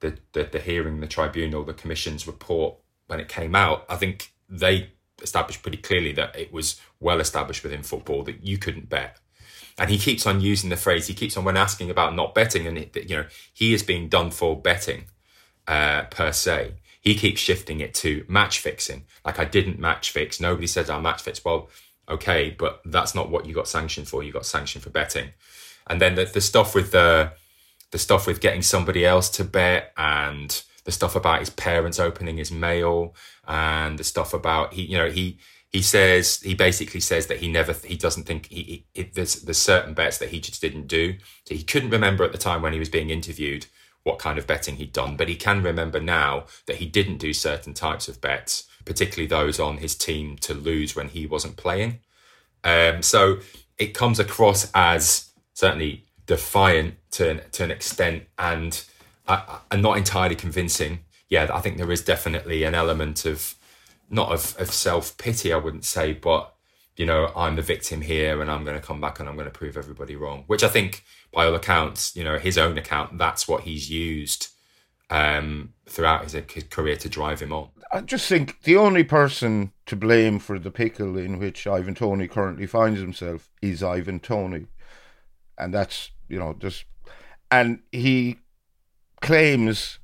the 0.00 0.18
the 0.32 0.44
the 0.44 0.60
hearing, 0.60 1.00
the 1.00 1.06
tribunal, 1.06 1.64
the 1.64 1.74
commission's 1.74 2.26
report 2.26 2.76
when 3.06 3.20
it 3.20 3.28
came 3.28 3.54
out, 3.54 3.84
I 3.88 3.96
think 3.96 4.32
they 4.48 4.90
established 5.22 5.62
pretty 5.62 5.78
clearly 5.78 6.12
that 6.12 6.36
it 6.36 6.52
was 6.52 6.80
well 7.00 7.20
established 7.20 7.62
within 7.62 7.82
football 7.82 8.22
that 8.24 8.44
you 8.44 8.58
couldn't 8.58 8.88
bet. 8.88 9.18
And 9.78 9.90
he 9.90 9.98
keeps 9.98 10.26
on 10.26 10.40
using 10.40 10.70
the 10.70 10.76
phrase. 10.76 11.06
He 11.06 11.14
keeps 11.14 11.36
on 11.36 11.44
when 11.44 11.56
asking 11.56 11.90
about 11.90 12.14
not 12.14 12.34
betting, 12.34 12.66
and 12.66 12.78
it, 12.78 13.08
you 13.08 13.16
know 13.16 13.26
he 13.52 13.74
is 13.74 13.82
being 13.82 14.08
done 14.08 14.30
for 14.30 14.60
betting 14.60 15.04
uh, 15.68 16.02
per 16.04 16.32
se. 16.32 16.74
He 17.06 17.14
keeps 17.14 17.40
shifting 17.40 17.78
it 17.78 17.94
to 18.02 18.24
match 18.26 18.58
fixing. 18.58 19.04
Like 19.24 19.38
I 19.38 19.44
didn't 19.44 19.78
match 19.78 20.10
fix. 20.10 20.40
Nobody 20.40 20.66
says 20.66 20.90
I 20.90 21.00
match 21.00 21.22
fix. 21.22 21.44
Well, 21.44 21.70
okay, 22.08 22.50
but 22.50 22.80
that's 22.84 23.14
not 23.14 23.30
what 23.30 23.46
you 23.46 23.54
got 23.54 23.68
sanctioned 23.68 24.08
for. 24.08 24.24
You 24.24 24.32
got 24.32 24.44
sanctioned 24.44 24.82
for 24.82 24.90
betting. 24.90 25.28
And 25.86 26.00
then 26.00 26.16
the, 26.16 26.24
the 26.24 26.40
stuff 26.40 26.74
with 26.74 26.90
the 26.90 27.30
the 27.92 27.98
stuff 27.98 28.26
with 28.26 28.40
getting 28.40 28.60
somebody 28.60 29.06
else 29.06 29.30
to 29.30 29.44
bet 29.44 29.92
and 29.96 30.64
the 30.82 30.90
stuff 30.90 31.14
about 31.14 31.38
his 31.38 31.50
parents 31.50 32.00
opening 32.00 32.38
his 32.38 32.50
mail 32.50 33.14
and 33.46 34.00
the 34.00 34.04
stuff 34.04 34.34
about 34.34 34.74
he 34.74 34.82
you 34.82 34.98
know 34.98 35.08
he 35.08 35.38
he 35.70 35.82
says 35.82 36.40
he 36.40 36.54
basically 36.54 36.98
says 36.98 37.28
that 37.28 37.38
he 37.38 37.46
never 37.46 37.72
he 37.84 37.96
doesn't 37.96 38.24
think 38.24 38.48
he, 38.50 38.84
he 38.94 39.04
there's 39.14 39.42
there's 39.42 39.58
certain 39.58 39.94
bets 39.94 40.18
that 40.18 40.30
he 40.30 40.40
just 40.40 40.60
didn't 40.60 40.88
do 40.88 41.14
so 41.44 41.54
he 41.54 41.62
couldn't 41.62 41.90
remember 41.90 42.24
at 42.24 42.32
the 42.32 42.38
time 42.38 42.62
when 42.62 42.72
he 42.72 42.80
was 42.80 42.88
being 42.88 43.10
interviewed 43.10 43.66
what 44.06 44.18
kind 44.18 44.38
of 44.38 44.46
betting 44.46 44.76
he'd 44.76 44.92
done 44.92 45.16
but 45.16 45.28
he 45.28 45.34
can 45.34 45.62
remember 45.62 46.00
now 46.00 46.44
that 46.66 46.76
he 46.76 46.86
didn't 46.86 47.18
do 47.18 47.32
certain 47.32 47.74
types 47.74 48.08
of 48.08 48.20
bets 48.20 48.64
particularly 48.84 49.26
those 49.26 49.58
on 49.58 49.78
his 49.78 49.94
team 49.94 50.36
to 50.36 50.54
lose 50.54 50.94
when 50.94 51.08
he 51.08 51.26
wasn't 51.26 51.56
playing 51.56 51.98
um, 52.64 53.02
so 53.02 53.38
it 53.78 53.94
comes 53.94 54.18
across 54.18 54.70
as 54.74 55.30
certainly 55.54 56.04
defiant 56.26 56.94
to 57.10 57.30
an, 57.30 57.40
to 57.52 57.64
an 57.64 57.70
extent 57.70 58.24
and 58.38 58.84
uh, 59.28 59.58
and 59.70 59.82
not 59.82 59.96
entirely 59.96 60.36
convincing 60.36 61.00
yeah, 61.28 61.48
I 61.52 61.60
think 61.60 61.76
there 61.76 61.90
is 61.90 62.02
definitely 62.02 62.62
an 62.62 62.74
element 62.74 63.24
of 63.24 63.54
not 64.08 64.32
of, 64.32 64.56
of 64.58 64.70
self 64.70 65.16
pity, 65.18 65.52
I 65.52 65.56
wouldn't 65.56 65.84
say, 65.84 66.12
but 66.12 66.54
you 66.96 67.04
know, 67.04 67.32
I'm 67.36 67.56
the 67.56 67.62
victim 67.62 68.00
here 68.00 68.40
and 68.40 68.50
I'm 68.50 68.64
going 68.64 68.80
to 68.80 68.86
come 68.86 69.00
back 69.00 69.20
and 69.20 69.28
I'm 69.28 69.34
going 69.34 69.50
to 69.50 69.58
prove 69.58 69.76
everybody 69.76 70.16
wrong. 70.16 70.44
Which 70.46 70.64
I 70.64 70.68
think, 70.68 71.04
by 71.36 71.44
all 71.44 71.54
accounts, 71.54 72.16
you 72.16 72.24
know, 72.24 72.38
his 72.38 72.56
own 72.56 72.78
account, 72.78 73.18
that's 73.18 73.46
what 73.46 73.64
he's 73.64 73.90
used 73.90 74.48
um, 75.10 75.74
throughout 75.86 76.24
his, 76.24 76.32
his 76.32 76.64
career 76.64 76.96
to 76.96 77.10
drive 77.10 77.40
him 77.40 77.52
on. 77.52 77.68
I 77.92 78.00
just 78.00 78.26
think 78.26 78.62
the 78.62 78.76
only 78.76 79.04
person 79.04 79.72
to 79.84 79.96
blame 79.96 80.38
for 80.38 80.58
the 80.58 80.70
pickle 80.70 81.18
in 81.18 81.38
which 81.38 81.66
Ivan 81.66 81.94
Toney 81.94 82.26
currently 82.26 82.66
finds 82.66 83.00
himself 83.00 83.50
is 83.60 83.82
Ivan 83.82 84.18
Toney. 84.18 84.68
And 85.58 85.74
that's, 85.74 86.10
you 86.26 86.38
know, 86.38 86.54
just. 86.58 86.86
And 87.50 87.80
he 87.92 88.38
claims 89.20 89.98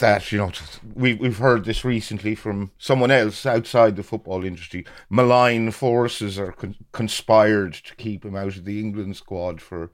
that 0.00 0.32
you 0.32 0.38
know 0.38 0.50
we 0.94 1.14
we've 1.14 1.38
heard 1.38 1.64
this 1.64 1.84
recently 1.84 2.34
from 2.34 2.72
someone 2.78 3.10
else 3.10 3.46
outside 3.46 3.96
the 3.96 4.02
football 4.02 4.44
industry. 4.44 4.84
Malign 5.08 5.70
forces 5.70 6.38
are 6.38 6.52
con- 6.52 6.76
conspired 6.92 7.74
to 7.74 7.94
keep 7.96 8.24
him 8.24 8.36
out 8.36 8.56
of 8.56 8.64
the 8.64 8.80
England 8.80 9.16
squad 9.16 9.60
for 9.60 9.90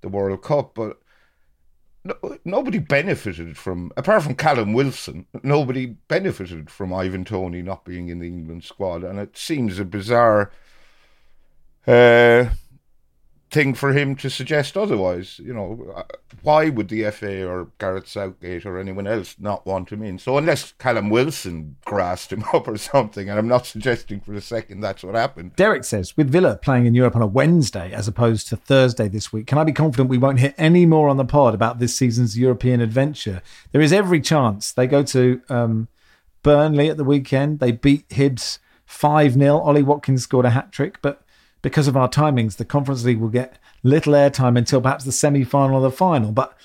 the 0.00 0.08
World 0.08 0.42
Cup, 0.42 0.74
but 0.74 0.98
no, 2.04 2.14
nobody 2.44 2.78
benefited 2.78 3.58
from 3.58 3.92
apart 3.96 4.22
from 4.22 4.34
Callum 4.34 4.72
Wilson. 4.72 5.26
Nobody 5.42 5.86
benefited 5.86 6.70
from 6.70 6.94
Ivan 6.94 7.24
Toney 7.24 7.62
not 7.62 7.84
being 7.84 8.08
in 8.08 8.20
the 8.20 8.26
England 8.26 8.64
squad, 8.64 9.04
and 9.04 9.18
it 9.18 9.36
seems 9.36 9.78
a 9.78 9.84
bizarre. 9.84 10.50
Uh, 11.86 11.90
thing 13.50 13.74
for 13.74 13.92
him 13.92 14.14
to 14.16 14.30
suggest 14.30 14.76
otherwise. 14.76 15.40
You 15.40 15.52
know, 15.52 15.92
uh, 15.96 16.02
why 16.42 16.68
would 16.68 16.88
the 16.88 17.10
FA 17.10 17.46
or 17.46 17.68
Gareth 17.78 18.08
Southgate 18.08 18.64
or 18.64 18.78
anyone 18.78 19.06
else 19.06 19.36
not 19.38 19.66
want 19.66 19.90
him 19.90 20.02
in? 20.02 20.18
So 20.18 20.38
unless 20.38 20.72
Callum 20.78 21.10
Wilson 21.10 21.76
grassed 21.84 22.32
him 22.32 22.44
up 22.52 22.68
or 22.68 22.76
something, 22.78 23.28
and 23.28 23.38
I'm 23.38 23.48
not 23.48 23.66
suggesting 23.66 24.20
for 24.20 24.34
a 24.34 24.40
second 24.40 24.80
that's 24.80 25.02
what 25.02 25.14
happened. 25.14 25.56
Derek 25.56 25.84
says, 25.84 26.16
with 26.16 26.30
Villa 26.30 26.56
playing 26.56 26.86
in 26.86 26.94
Europe 26.94 27.16
on 27.16 27.22
a 27.22 27.26
Wednesday 27.26 27.92
as 27.92 28.06
opposed 28.06 28.48
to 28.48 28.56
Thursday 28.56 29.08
this 29.08 29.32
week, 29.32 29.46
can 29.46 29.58
I 29.58 29.64
be 29.64 29.72
confident 29.72 30.08
we 30.08 30.18
won't 30.18 30.40
hear 30.40 30.54
any 30.56 30.86
more 30.86 31.08
on 31.08 31.16
the 31.16 31.24
pod 31.24 31.54
about 31.54 31.78
this 31.78 31.94
season's 31.94 32.38
European 32.38 32.80
adventure? 32.80 33.42
There 33.72 33.82
is 33.82 33.92
every 33.92 34.20
chance 34.20 34.72
they 34.72 34.86
go 34.86 35.02
to 35.04 35.40
um, 35.48 35.88
Burnley 36.42 36.88
at 36.88 36.96
the 36.96 37.04
weekend. 37.04 37.58
They 37.58 37.72
beat 37.72 38.08
Hibs 38.10 38.58
5 38.86 39.34
0. 39.34 39.58
Ollie 39.58 39.82
Watkins 39.82 40.22
scored 40.22 40.46
a 40.46 40.50
hat 40.50 40.72
trick, 40.72 41.02
but 41.02 41.22
because 41.62 41.88
of 41.88 41.96
our 41.96 42.08
timings, 42.08 42.56
the 42.56 42.64
Conference 42.64 43.04
League 43.04 43.20
will 43.20 43.28
get 43.28 43.58
little 43.82 44.14
airtime 44.14 44.56
until 44.56 44.80
perhaps 44.80 45.04
the 45.04 45.12
semi 45.12 45.44
final 45.44 45.76
or 45.76 45.82
the 45.82 45.90
final. 45.90 46.32
But 46.32 46.56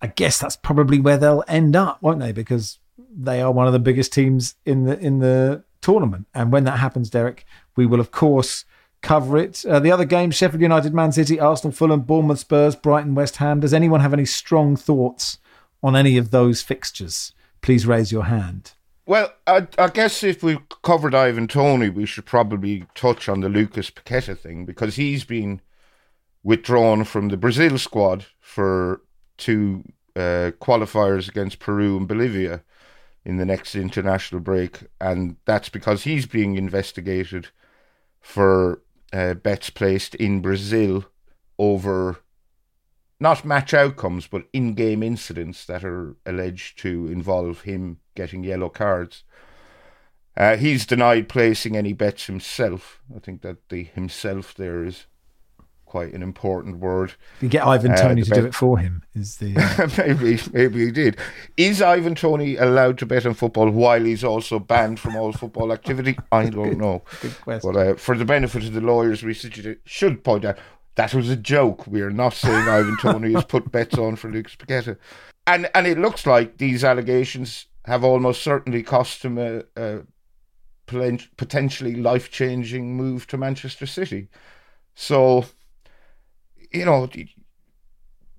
I 0.00 0.08
guess 0.08 0.38
that's 0.38 0.56
probably 0.56 1.00
where 1.00 1.16
they'll 1.16 1.44
end 1.48 1.74
up, 1.76 2.02
won't 2.02 2.20
they? 2.20 2.32
Because 2.32 2.78
they 3.16 3.40
are 3.40 3.50
one 3.50 3.66
of 3.66 3.72
the 3.72 3.78
biggest 3.78 4.12
teams 4.12 4.54
in 4.64 4.84
the 4.84 4.98
in 4.98 5.20
the 5.20 5.64
tournament. 5.80 6.26
And 6.34 6.52
when 6.52 6.64
that 6.64 6.78
happens, 6.78 7.10
Derek, 7.10 7.46
we 7.76 7.86
will 7.86 8.00
of 8.00 8.10
course 8.10 8.64
cover 9.02 9.38
it. 9.38 9.64
Uh, 9.64 9.80
the 9.80 9.90
other 9.90 10.04
games: 10.04 10.34
Sheffield 10.34 10.62
United, 10.62 10.94
Man 10.94 11.12
City, 11.12 11.40
Arsenal, 11.40 11.72
Fulham, 11.72 12.02
Bournemouth, 12.02 12.40
Spurs, 12.40 12.76
Brighton, 12.76 13.14
West 13.14 13.36
Ham. 13.36 13.60
Does 13.60 13.74
anyone 13.74 14.00
have 14.00 14.12
any 14.12 14.26
strong 14.26 14.76
thoughts 14.76 15.38
on 15.82 15.96
any 15.96 16.16
of 16.16 16.30
those 16.30 16.62
fixtures? 16.62 17.32
Please 17.62 17.86
raise 17.86 18.12
your 18.12 18.24
hand. 18.24 18.73
Well, 19.06 19.32
I, 19.46 19.66
I, 19.78 19.88
guess 19.88 20.22
if 20.22 20.42
we've 20.42 20.66
covered 20.82 21.14
Ivan 21.14 21.46
Toney, 21.46 21.90
we 21.90 22.06
should 22.06 22.24
probably 22.24 22.86
touch 22.94 23.28
on 23.28 23.40
the 23.40 23.50
Lucas 23.50 23.90
Paqueta 23.90 24.38
thing 24.38 24.64
because 24.64 24.96
he's 24.96 25.24
been 25.24 25.60
withdrawn 26.42 27.04
from 27.04 27.28
the 27.28 27.36
Brazil 27.36 27.76
squad 27.76 28.24
for 28.40 29.02
two 29.36 29.84
uh, 30.16 30.52
qualifiers 30.58 31.28
against 31.28 31.58
Peru 31.58 31.98
and 31.98 32.08
Bolivia 32.08 32.62
in 33.26 33.36
the 33.36 33.44
next 33.44 33.74
international 33.74 34.40
break, 34.40 34.80
and 35.00 35.36
that's 35.44 35.68
because 35.68 36.04
he's 36.04 36.26
being 36.26 36.56
investigated 36.56 37.48
for 38.20 38.80
uh, 39.12 39.34
bets 39.34 39.68
placed 39.70 40.14
in 40.14 40.40
Brazil 40.40 41.04
over 41.58 42.20
not 43.20 43.44
match 43.44 43.72
outcomes, 43.72 44.26
but 44.26 44.48
in-game 44.52 45.02
incidents 45.02 45.64
that 45.66 45.84
are 45.84 46.16
alleged 46.26 46.78
to 46.80 47.06
involve 47.06 47.62
him 47.62 47.98
getting 48.14 48.44
yellow 48.44 48.68
cards. 48.68 49.24
Uh, 50.36 50.56
he's 50.56 50.84
denied 50.84 51.28
placing 51.28 51.76
any 51.76 51.92
bets 51.92 52.26
himself. 52.26 53.00
I 53.14 53.20
think 53.20 53.42
that 53.42 53.68
the 53.68 53.84
himself 53.84 54.54
there 54.54 54.84
is 54.84 55.06
quite 55.94 56.12
an 56.12 56.24
important 56.24 56.78
word. 56.78 57.14
You 57.40 57.48
get 57.48 57.64
Ivan 57.64 57.94
Toney 57.94 58.22
uh, 58.22 58.24
to 58.24 58.30
bet- 58.30 58.40
do 58.40 58.46
it 58.46 58.54
for 58.54 58.78
him. 58.78 59.04
Is 59.14 59.36
the 59.36 59.56
uh... 59.56 59.88
maybe 59.98 60.40
maybe 60.52 60.86
he 60.86 60.90
did. 60.90 61.16
Is 61.56 61.80
Ivan 61.80 62.16
Toney 62.16 62.56
allowed 62.56 62.98
to 62.98 63.06
bet 63.06 63.24
on 63.24 63.34
football 63.34 63.70
while 63.70 64.02
he's 64.02 64.24
also 64.24 64.58
banned 64.58 64.98
from 64.98 65.14
all 65.14 65.30
football 65.32 65.72
activity? 65.72 66.18
I 66.32 66.46
don't 66.50 66.70
good, 66.70 66.78
know. 66.78 67.04
Good 67.22 67.40
question. 67.40 67.72
But 67.72 67.78
uh, 67.78 67.94
for 67.94 68.18
the 68.18 68.24
benefit 68.24 68.64
of 68.64 68.72
the 68.72 68.80
lawyers, 68.80 69.22
we 69.22 69.34
should 69.34 70.24
point 70.24 70.44
out 70.44 70.58
that 70.96 71.14
was 71.14 71.28
a 71.28 71.36
joke. 71.36 71.86
We 71.86 72.02
are 72.02 72.10
not 72.10 72.34
saying 72.34 72.68
Ivan 72.68 72.96
Toney 72.98 73.32
has 73.32 73.44
put 73.44 73.72
bets 73.72 73.98
on 73.98 74.16
for 74.16 74.30
Lucas 74.30 74.56
Paqueta. 74.56 74.96
And 75.46 75.68
and 75.74 75.86
it 75.86 75.98
looks 75.98 76.26
like 76.26 76.58
these 76.58 76.84
allegations 76.84 77.66
have 77.84 78.04
almost 78.04 78.42
certainly 78.42 78.82
cost 78.82 79.24
him 79.24 79.38
a, 79.38 79.62
a 79.76 80.00
potentially 81.36 81.94
life 81.94 82.30
changing 82.30 82.96
move 82.96 83.26
to 83.26 83.36
Manchester 83.36 83.86
City. 83.86 84.28
So, 84.94 85.44
you 86.72 86.84
know, 86.84 87.08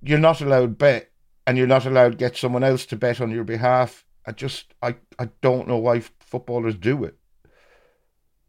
you're 0.02 0.18
not 0.18 0.40
allowed 0.40 0.78
bet, 0.78 1.10
and 1.46 1.58
you're 1.58 1.66
not 1.66 1.86
allowed 1.86 2.18
get 2.18 2.36
someone 2.36 2.64
else 2.64 2.86
to 2.86 2.96
bet 2.96 3.20
on 3.20 3.30
your 3.30 3.44
behalf. 3.44 4.04
I 4.26 4.32
just, 4.32 4.74
I, 4.82 4.96
I 5.18 5.28
don't 5.40 5.68
know 5.68 5.76
why 5.76 6.00
footballers 6.20 6.74
do 6.74 7.04
it. 7.04 7.16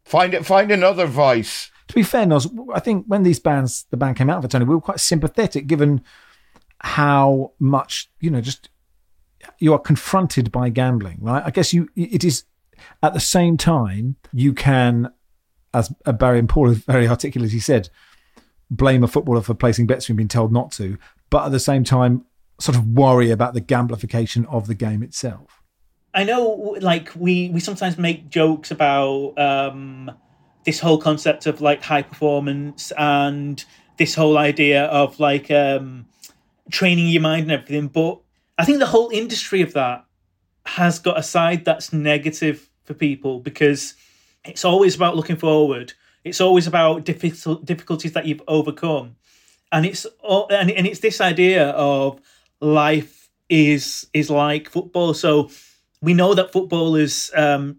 Find 0.08 0.32
it, 0.32 0.46
find 0.46 0.70
another 0.70 1.06
vice. 1.06 1.70
To 1.88 1.94
be 1.94 2.02
fair, 2.02 2.24
Nos, 2.24 2.48
I 2.72 2.80
think 2.80 3.04
when 3.06 3.24
these 3.24 3.38
bands, 3.38 3.84
the 3.90 3.98
band 3.98 4.16
came 4.16 4.30
out 4.30 4.40
for 4.40 4.48
Toney, 4.48 4.64
we 4.64 4.74
were 4.74 4.80
quite 4.80 5.00
sympathetic, 5.00 5.66
given 5.66 6.02
how 6.80 7.52
much 7.58 8.10
you 8.18 8.30
know, 8.30 8.40
just 8.40 8.70
you 9.58 9.74
are 9.74 9.78
confronted 9.78 10.50
by 10.50 10.70
gambling, 10.70 11.18
right? 11.20 11.42
I 11.44 11.50
guess 11.50 11.74
you 11.74 11.88
it 11.94 12.24
is 12.24 12.44
at 13.02 13.12
the 13.12 13.20
same 13.20 13.58
time 13.58 14.16
you 14.32 14.54
can, 14.54 15.12
as 15.74 15.90
Barry 16.06 16.38
and 16.38 16.48
Paul 16.48 16.70
have 16.70 16.84
very 16.84 17.06
articulately 17.06 17.60
said, 17.60 17.90
blame 18.70 19.04
a 19.04 19.08
footballer 19.08 19.42
for 19.42 19.52
placing 19.52 19.86
bets 19.86 20.08
when 20.08 20.16
being 20.16 20.28
told 20.28 20.52
not 20.52 20.72
to, 20.72 20.96
but 21.28 21.44
at 21.44 21.52
the 21.52 21.60
same 21.60 21.84
time 21.84 22.24
sort 22.58 22.76
of 22.78 22.88
worry 22.88 23.30
about 23.30 23.52
the 23.52 23.60
gamblification 23.60 24.46
of 24.48 24.68
the 24.68 24.74
game 24.74 25.02
itself. 25.02 25.57
I 26.14 26.24
know, 26.24 26.76
like 26.80 27.10
we 27.14 27.50
we 27.50 27.60
sometimes 27.60 27.98
make 27.98 28.30
jokes 28.30 28.70
about 28.70 29.38
um, 29.38 30.10
this 30.64 30.80
whole 30.80 30.98
concept 30.98 31.46
of 31.46 31.60
like 31.60 31.82
high 31.82 32.02
performance 32.02 32.92
and 32.96 33.62
this 33.98 34.14
whole 34.14 34.38
idea 34.38 34.84
of 34.84 35.20
like 35.20 35.50
um, 35.50 36.06
training 36.70 37.08
your 37.08 37.22
mind 37.22 37.42
and 37.42 37.52
everything. 37.52 37.88
But 37.88 38.20
I 38.56 38.64
think 38.64 38.78
the 38.78 38.86
whole 38.86 39.10
industry 39.10 39.60
of 39.62 39.74
that 39.74 40.04
has 40.66 40.98
got 40.98 41.18
a 41.18 41.22
side 41.22 41.64
that's 41.64 41.92
negative 41.92 42.68
for 42.84 42.94
people 42.94 43.40
because 43.40 43.94
it's 44.44 44.64
always 44.64 44.94
about 44.94 45.16
looking 45.16 45.36
forward. 45.36 45.92
It's 46.24 46.40
always 46.40 46.66
about 46.66 47.04
difficult 47.04 47.64
difficulties 47.64 48.12
that 48.12 48.26
you've 48.26 48.42
overcome, 48.48 49.16
and 49.72 49.84
it's 49.84 50.06
and, 50.24 50.70
and 50.70 50.86
it's 50.86 51.00
this 51.00 51.20
idea 51.20 51.70
of 51.70 52.20
life 52.60 53.28
is 53.48 54.06
is 54.12 54.30
like 54.30 54.68
football. 54.68 55.14
So 55.14 55.50
we 56.00 56.14
know 56.14 56.34
that 56.34 56.52
footballers 56.52 57.30
um, 57.34 57.78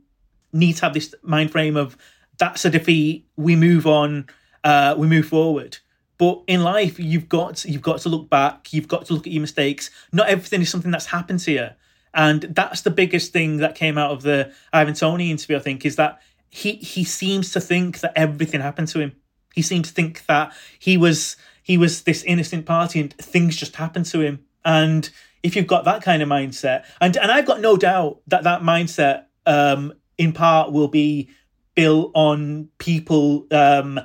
need 0.52 0.74
to 0.78 0.82
have 0.82 0.94
this 0.94 1.14
mind 1.22 1.52
frame 1.52 1.78
of 1.78 1.98
that's 2.38 2.66
a 2.66 2.70
defeat. 2.70 3.28
We 3.36 3.56
move 3.56 3.86
on. 3.86 4.28
Uh, 4.64 4.96
we 4.98 5.08
move 5.08 5.28
forward. 5.28 5.78
But 6.18 6.42
in 6.48 6.64
life, 6.64 7.00
you've 7.00 7.30
got 7.30 7.58
to, 7.58 7.72
you've 7.72 7.82
got 7.82 8.02
to 8.02 8.10
look 8.10 8.30
back. 8.30 8.74
You've 8.74 8.88
got 8.88 9.06
to 9.06 9.14
look 9.14 9.26
at 9.26 9.32
your 9.32 9.42
mistakes. 9.42 9.90
Not 10.12 10.28
everything 10.28 10.62
is 10.62 10.70
something 10.70 10.92
that's 10.92 11.06
happened 11.06 11.40
to 11.42 11.52
you, 11.52 11.68
and 12.14 12.42
that's 12.42 12.82
the 12.82 12.92
biggest 12.92 13.32
thing 13.32 13.58
that 13.58 13.76
came 13.76 13.98
out 13.98 14.12
of 14.12 14.22
the 14.24 14.52
Ivan 14.74 14.96
Toney 14.96 15.32
interview. 15.32 15.56
I 15.56 15.62
think 15.62 15.86
is 15.86 15.96
that 15.96 16.22
he 16.50 16.74
he 16.74 17.06
seems 17.06 17.54
to 17.54 17.62
think 17.62 18.02
that 18.02 18.14
everything 18.18 18.60
happened 18.60 18.90
to 18.90 19.00
him. 19.00 19.16
He 19.54 19.62
seems 19.62 19.90
to 19.90 19.94
think 19.94 20.26
that 20.26 20.54
he 20.78 20.98
was 20.98 21.38
he 21.64 21.78
was 21.78 22.02
this 22.02 22.24
innocent 22.24 22.66
party 22.66 23.00
and 23.00 23.14
things 23.14 23.56
just 23.56 23.76
happened 23.76 24.06
to 24.08 24.22
him. 24.22 24.46
And 24.66 25.10
if 25.44 25.56
you've 25.56 25.68
got 25.68 25.86
that 25.86 26.02
kind 26.02 26.22
of 26.22 26.30
mindset, 26.30 26.86
and 27.02 27.16
and 27.18 27.32
I've 27.32 27.46
got 27.46 27.62
no 27.62 27.78
doubt 27.78 28.22
that 28.28 28.44
that 28.44 28.62
mindset, 28.62 29.26
um, 29.46 29.94
in 30.18 30.34
part, 30.34 30.72
will 30.72 30.88
be 30.88 31.30
built 31.76 32.12
on 32.14 32.70
people, 32.78 33.48
um, 33.52 34.00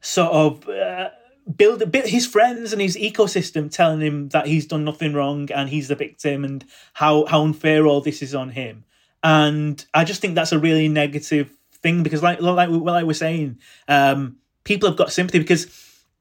sort 0.00 0.32
of. 0.32 0.68
Uh, 0.68 1.10
build 1.56 1.80
a 1.80 1.86
bit 1.86 2.06
his 2.06 2.26
friends 2.26 2.74
and 2.74 2.82
his 2.82 2.94
ecosystem 2.96 3.70
telling 3.70 4.02
him 4.02 4.28
that 4.28 4.46
he's 4.46 4.66
done 4.66 4.84
nothing 4.84 5.14
wrong 5.14 5.50
and 5.50 5.70
he's 5.70 5.88
the 5.88 5.94
victim 5.94 6.44
and 6.44 6.62
how 6.92 7.24
how 7.24 7.42
unfair 7.42 7.86
all 7.86 8.02
this 8.02 8.20
is 8.20 8.34
on 8.34 8.50
him 8.50 8.84
and 9.22 9.86
i 9.94 10.04
just 10.04 10.20
think 10.20 10.34
that's 10.34 10.52
a 10.52 10.58
really 10.58 10.88
negative 10.88 11.50
thing 11.72 12.02
because 12.02 12.22
like 12.22 12.42
like 12.42 12.68
what 12.68 12.94
i 12.94 13.02
was 13.02 13.18
saying 13.18 13.58
um, 13.88 14.36
people 14.64 14.86
have 14.86 14.98
got 14.98 15.10
sympathy 15.10 15.38
because 15.38 15.66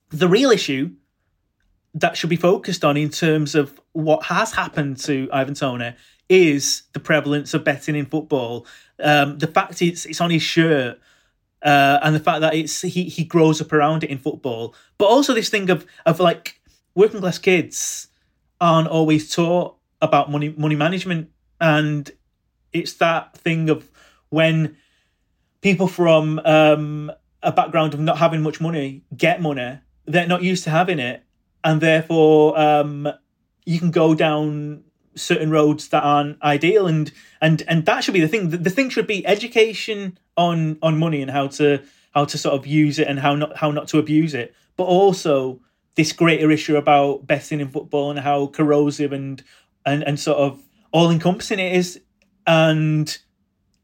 the 0.10 0.30
real 0.30 0.50
issue 0.50 0.90
that 1.96 2.18
should 2.18 2.30
be 2.30 2.36
focused 2.36 2.86
on 2.86 2.98
in 2.98 3.10
terms 3.10 3.56
of 3.56 3.80
what 3.94 4.24
has 4.24 4.54
happened 4.54 4.98
to 5.00 5.28
Ivan 5.32 5.54
Toney 5.54 5.94
is 6.30 6.84
the 6.94 7.00
prevalence 7.00 7.54
of 7.54 7.64
betting 7.64 7.96
in 7.96 8.06
football. 8.06 8.66
Um, 9.00 9.38
the 9.38 9.48
fact 9.48 9.82
it's 9.82 10.06
it's 10.06 10.22
on 10.22 10.30
his 10.30 10.42
shirt, 10.42 11.00
uh, 11.64 12.00
and 12.02 12.16
the 12.16 12.20
fact 12.20 12.42
that 12.42 12.54
it's 12.54 12.82
he 12.82 13.04
he 13.06 13.24
grows 13.24 13.62
up 13.62 13.72
around 13.72 14.04
it 14.04 14.10
in 14.10 14.18
football, 14.18 14.76
but 14.98 15.06
also 15.06 15.34
this 15.34 15.50
thing 15.50 15.70
of 15.70 15.86
of 16.06 16.20
like 16.20 16.60
working 16.96 17.20
class 17.20 17.38
kids 17.38 18.08
aren't 18.60 18.88
always 18.88 19.34
taught 19.34 19.76
about 20.02 20.32
money 20.32 20.54
money 20.58 20.76
management, 20.76 21.30
and 21.62 22.12
it's 22.74 22.94
that 22.94 23.38
thing 23.38 23.70
of 23.70 23.90
when 24.30 24.76
people 25.62 25.88
from 25.88 26.40
um, 26.46 27.12
a 27.42 27.52
background 27.52 27.94
of 27.94 28.00
not 28.00 28.18
having 28.18 28.42
much 28.42 28.60
money 28.60 29.04
get 29.16 29.42
money, 29.42 29.80
they're 30.06 30.28
not 30.28 30.44
used 30.44 30.64
to 30.64 30.70
having 30.70 31.00
it, 31.00 31.24
and 31.64 31.82
therefore 31.82 32.58
um, 32.60 33.08
you 33.66 33.80
can 33.80 33.92
go 33.92 34.16
down 34.16 34.84
certain 35.16 35.50
roads 35.50 35.90
that 35.90 36.04
aren't 36.04 36.42
ideal. 36.42 36.88
And 36.88 37.12
and 37.42 37.64
and 37.68 37.86
that 37.86 38.04
should 38.04 38.14
be 38.14 38.22
the 38.22 38.28
thing. 38.28 38.50
The, 38.50 38.58
the 38.58 38.70
thing 38.70 38.90
should 38.90 39.08
be 39.08 39.26
education 39.26 40.18
on 40.36 40.78
on 40.82 40.98
money 40.98 41.22
and 41.22 41.32
how 41.32 41.48
to 41.48 41.84
how 42.14 42.26
to 42.26 42.38
sort 42.38 42.56
of 42.56 42.66
use 42.66 43.00
it 43.00 43.08
and 43.08 43.20
how 43.20 43.36
not 43.36 43.58
how 43.58 43.72
not 43.72 43.88
to 43.90 44.00
abuse 44.00 44.34
it. 44.34 44.56
But 44.76 44.86
also 44.86 45.60
this 45.96 46.12
greater 46.12 46.52
issue 46.52 46.78
about 46.78 47.26
betting 47.26 47.60
in 47.60 47.70
football 47.70 48.12
and 48.12 48.20
how 48.20 48.48
corrosive 48.48 49.12
and 49.12 49.44
and 49.86 50.04
and 50.04 50.20
sort 50.20 50.38
of 50.38 50.62
all 50.92 51.12
encompassing 51.12 51.60
it 51.60 51.76
is. 51.76 52.00
And 52.46 53.18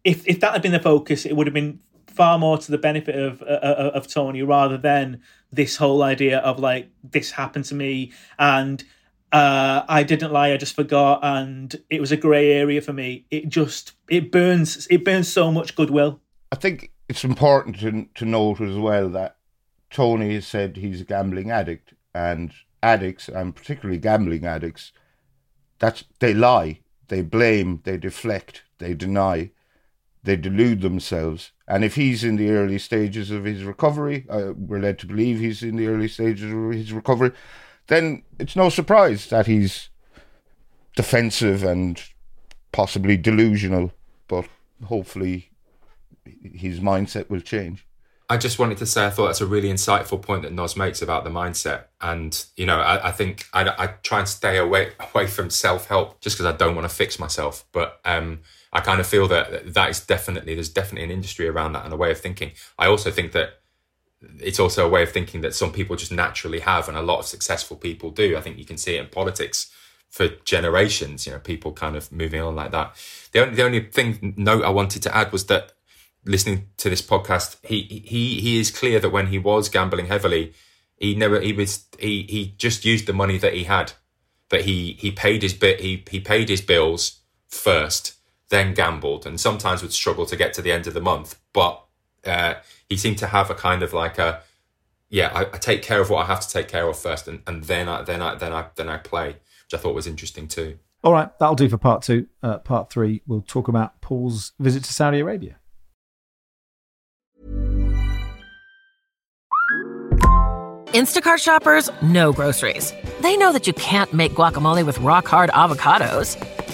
if 0.04 0.28
if 0.28 0.40
that 0.40 0.54
had 0.54 0.62
been 0.62 0.72
the 0.72 0.80
focus 0.80 1.26
it 1.26 1.36
would 1.36 1.48
have 1.48 1.54
been 1.54 1.80
far 2.08 2.38
more 2.38 2.58
to 2.58 2.72
the 2.72 2.78
benefit 2.78 3.16
of 3.16 3.42
uh, 3.42 3.46
uh, 3.46 3.92
of 3.94 4.08
Toney 4.08 4.44
rather 4.44 4.78
than 4.78 5.22
this 5.54 5.78
whole 5.78 6.04
idea 6.04 6.40
of 6.40 6.60
like 6.60 6.90
this 7.04 7.32
happened 7.32 7.66
to 7.66 7.76
me 7.76 8.12
and 8.38 8.84
uh, 9.32 9.84
I 9.88 10.04
didn't 10.04 10.32
lie, 10.32 10.54
I 10.54 10.58
just 10.58 10.76
forgot, 10.76 11.22
and 11.24 11.76
it 11.90 12.00
was 12.00 12.12
a 12.12 12.18
grey 12.18 12.52
area 12.52 12.82
for 12.82 12.94
me. 12.94 13.26
It 13.32 13.50
just 13.50 13.94
it 14.08 14.32
burns 14.32 14.88
it 14.92 15.04
burns 15.04 15.28
so 15.28 15.52
much 15.52 15.76
goodwill. 15.76 16.22
I 16.52 16.56
think 16.56 16.92
it's 17.10 17.24
important 17.24 17.80
to 17.80 18.08
to 18.14 18.26
note 18.26 18.62
as 18.62 18.78
well 18.78 19.10
that 19.10 19.38
Toney 19.90 20.36
has 20.36 20.46
said 20.46 20.78
he's 20.78 21.02
a 21.02 21.06
gambling 21.06 21.50
addict, 21.50 21.96
and 22.14 22.54
addicts, 22.84 23.28
and 23.28 23.56
particularly 23.56 23.98
gambling 23.98 24.46
addicts, 24.46 24.92
that's 25.80 26.04
they 26.20 26.36
lie, 26.36 26.82
they 27.08 27.24
blame, 27.24 27.82
they 27.86 27.98
deflect, 27.98 28.64
they 28.78 28.94
deny, 28.94 29.50
they 30.24 30.36
delude 30.36 30.82
themselves. 30.82 31.52
And 31.68 31.84
if 31.84 31.96
he's 31.96 32.24
in 32.24 32.38
the 32.38 32.50
early 32.50 32.80
stages 32.80 33.32
of 33.32 33.44
his 33.44 33.64
recovery, 33.64 34.26
uh, 34.30 34.54
we're 34.56 34.80
led 34.80 35.00
to 35.00 35.08
believe 35.08 35.40
he's 35.40 35.64
in 35.64 35.76
the 35.76 35.88
early 35.88 36.08
stages 36.08 36.52
of 36.52 36.72
his 36.72 36.94
recovery 36.94 37.32
then 37.88 38.24
it's 38.40 38.56
no 38.56 38.70
surprise 38.70 39.28
that 39.28 39.48
he's 39.48 39.90
defensive 40.96 41.64
and 41.64 42.02
possibly 42.72 43.18
delusional. 43.18 43.92
But 44.28 44.46
hopefully, 44.86 45.52
his 46.26 46.80
mindset 46.80 47.30
will 47.30 47.42
change. 47.42 47.86
I 48.30 48.38
just 48.38 48.58
wanted 48.58 48.78
to 48.78 48.86
say 48.86 49.06
I 49.06 49.10
thought 49.10 49.28
that's 49.28 49.42
a 49.42 49.46
really 49.46 49.70
insightful 49.70 50.22
point 50.22 50.44
that 50.44 50.54
Nos 50.54 50.78
makes 50.78 51.02
about 51.02 51.24
the 51.24 51.30
mindset, 51.30 51.86
and 52.02 52.46
you 52.56 52.66
know 52.66 52.80
I, 52.80 53.10
I 53.10 53.12
think 53.12 53.48
I, 53.54 53.70
I, 53.78 53.88
try 54.02 54.20
and 54.20 54.28
stay 54.28 54.58
away 54.58 54.94
away 55.00 55.28
from 55.28 55.50
self 55.50 55.88
help 55.88 56.22
just 56.22 56.38
because 56.38 56.52
I 56.52 56.56
don't 56.56 56.74
want 56.74 56.90
to 56.90 56.96
fix 56.96 57.20
myself. 57.20 57.66
But 57.74 58.00
um, 58.06 58.40
I 58.74 58.82
kind 58.82 59.00
of 59.00 59.08
feel 59.08 59.28
that 59.28 59.74
that 59.74 59.90
is 59.90 60.00
definitely 60.00 60.56
there's 60.56 60.70
definitely 60.70 61.06
an 61.06 61.12
industry 61.12 61.48
around 61.48 61.74
that 61.74 61.86
and 61.86 61.94
a 61.94 61.98
way 61.98 62.12
of 62.12 62.20
thinking. 62.20 62.52
I 62.78 62.88
also 62.88 63.12
think 63.12 63.32
that 63.32 63.62
it's 64.40 64.60
also 64.60 64.86
a 64.86 64.90
way 64.90 65.04
of 65.04 65.12
thinking 65.12 65.42
that 65.42 65.54
some 65.54 65.72
people 65.72 65.96
just 65.96 66.12
naturally 66.12 66.60
have, 66.62 66.88
and 66.88 66.98
a 66.98 67.02
lot 67.02 67.20
of 67.20 67.26
successful 67.26 67.78
people 67.78 68.10
do. 68.10 68.36
I 68.36 68.42
think 68.42 68.58
you 68.58 68.66
can 68.66 68.78
see 68.78 68.96
it 68.96 69.02
in 69.02 69.08
politics 69.08 69.72
for 70.10 70.28
generations. 70.44 71.26
You 71.26 71.34
know, 71.34 71.40
people 71.40 71.72
kind 71.72 71.96
of 71.96 72.12
moving 72.12 72.42
on 72.42 72.56
like 72.56 72.72
that. 72.72 72.96
The 73.32 73.42
only 73.42 73.56
the 73.56 73.64
only 73.64 73.80
thing 73.82 74.34
note 74.38 74.64
I 74.64 74.70
wanted 74.70 75.04
to 75.04 75.16
add 75.16 75.32
was 75.32 75.46
that 75.48 75.74
listening 76.26 76.70
to 76.78 76.90
this 76.90 77.02
podcast, 77.02 77.58
he 77.64 78.04
he 78.06 78.40
he 78.40 78.60
is 78.60 78.72
clear 78.72 79.00
that 79.00 79.12
when 79.12 79.28
he 79.28 79.40
was 79.40 79.70
gambling 79.70 80.08
heavily, 80.08 80.54
he 80.98 81.16
never 81.16 81.40
he 81.40 81.54
was 81.54 81.86
he 82.00 82.24
he 82.30 82.54
just 82.58 82.86
used 82.86 83.06
the 83.06 83.14
money 83.14 83.38
that 83.38 83.54
he 83.54 83.66
had. 83.66 83.94
That 84.50 84.66
he 84.66 84.94
he 85.00 85.12
paid 85.12 85.42
his 85.42 85.54
bit 85.54 85.80
he 85.80 86.04
he 86.10 86.20
paid 86.20 86.50
his 86.50 86.62
bills 86.62 87.22
first, 87.48 88.14
then 88.54 88.74
gambled, 88.74 89.26
and 89.26 89.40
sometimes 89.40 89.82
would 89.82 89.94
struggle 89.94 90.26
to 90.28 90.36
get 90.36 90.54
to 90.54 90.62
the 90.62 90.72
end 90.72 90.88
of 90.88 90.94
the 90.94 91.02
month, 91.02 91.40
but. 91.52 91.80
Uh, 92.26 92.54
he 92.88 92.96
seemed 92.96 93.18
to 93.18 93.28
have 93.28 93.50
a 93.50 93.54
kind 93.54 93.84
of 93.84 93.92
like 93.92 94.18
a 94.18 94.42
yeah 95.10 95.30
I, 95.34 95.42
I, 95.42 95.58
take 95.58 95.82
care 95.82 96.00
of 96.00 96.10
what 96.10 96.24
I 96.24 96.28
have 96.28 96.40
to 96.40 96.50
take 96.50 96.70
care 96.70 96.88
of 96.88 96.98
first 96.98 97.28
and, 97.28 97.42
and 97.46 97.66
then 97.66 97.90
I 97.90 98.02
then 98.04 98.22
I 98.22 98.36
then 98.36 98.54
I 98.54 98.68
then 98.76 98.88
I 98.88 98.96
play 98.96 99.36
which 99.74 99.74
I 99.74 99.78
thought 99.78 99.96
was 99.96 100.08
interesting 100.08 100.48
too. 100.48 100.78
All 101.04 101.12
right, 101.12 101.30
that'll 101.40 101.56
do 101.56 101.68
for 101.68 101.78
part 101.78 102.02
two. 102.02 102.28
Uh, 102.42 102.60
part 102.60 102.90
three, 102.90 103.22
we'll 103.28 103.42
talk 103.42 103.68
about 103.68 104.00
Paul's 104.00 104.54
visit 104.60 104.84
to 104.86 104.94
Saudi 104.94 105.20
Arabia. 105.20 105.58
Instacart 110.94 111.40
shoppers 111.40 111.90
know 112.02 112.32
groceries. 112.32 112.94
They 113.22 113.36
know 113.36 113.52
that 113.52 113.66
you 113.66 113.74
can't 113.74 114.14
make 114.14 114.34
guacamole 114.34 114.86
with 114.86 114.98
rock 115.00 115.28
hard 115.28 115.50
avocados. 115.50 116.38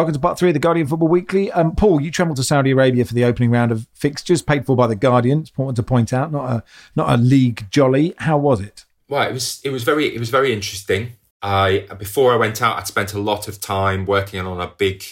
Welcome 0.00 0.14
to 0.14 0.18
part 0.18 0.38
three 0.38 0.48
of 0.48 0.54
the 0.54 0.60
Guardian 0.60 0.86
Football 0.86 1.08
Weekly. 1.08 1.52
Um, 1.52 1.76
Paul, 1.76 2.00
you 2.00 2.10
travelled 2.10 2.38
to 2.38 2.42
Saudi 2.42 2.70
Arabia 2.70 3.04
for 3.04 3.12
the 3.12 3.22
opening 3.22 3.50
round 3.50 3.70
of 3.70 3.86
fixtures, 3.92 4.40
paid 4.40 4.64
for 4.64 4.74
by 4.74 4.86
the 4.86 4.96
Guardian. 4.96 5.40
It's 5.40 5.50
important 5.50 5.76
to 5.76 5.82
point 5.82 6.14
out, 6.14 6.32
not 6.32 6.50
a 6.50 6.64
not 6.96 7.10
a 7.10 7.18
league 7.18 7.66
jolly. 7.70 8.14
How 8.16 8.38
was 8.38 8.62
it? 8.62 8.86
Well, 9.10 9.28
it 9.28 9.34
was 9.34 9.60
it 9.62 9.68
was 9.68 9.84
very 9.84 10.06
it 10.06 10.18
was 10.18 10.30
very 10.30 10.54
interesting. 10.54 11.12
I 11.42 11.86
before 11.98 12.32
I 12.32 12.36
went 12.36 12.62
out, 12.62 12.78
I'd 12.78 12.86
spent 12.86 13.12
a 13.12 13.18
lot 13.18 13.46
of 13.46 13.60
time 13.60 14.06
working 14.06 14.40
on 14.40 14.58
a 14.58 14.68
big 14.68 15.04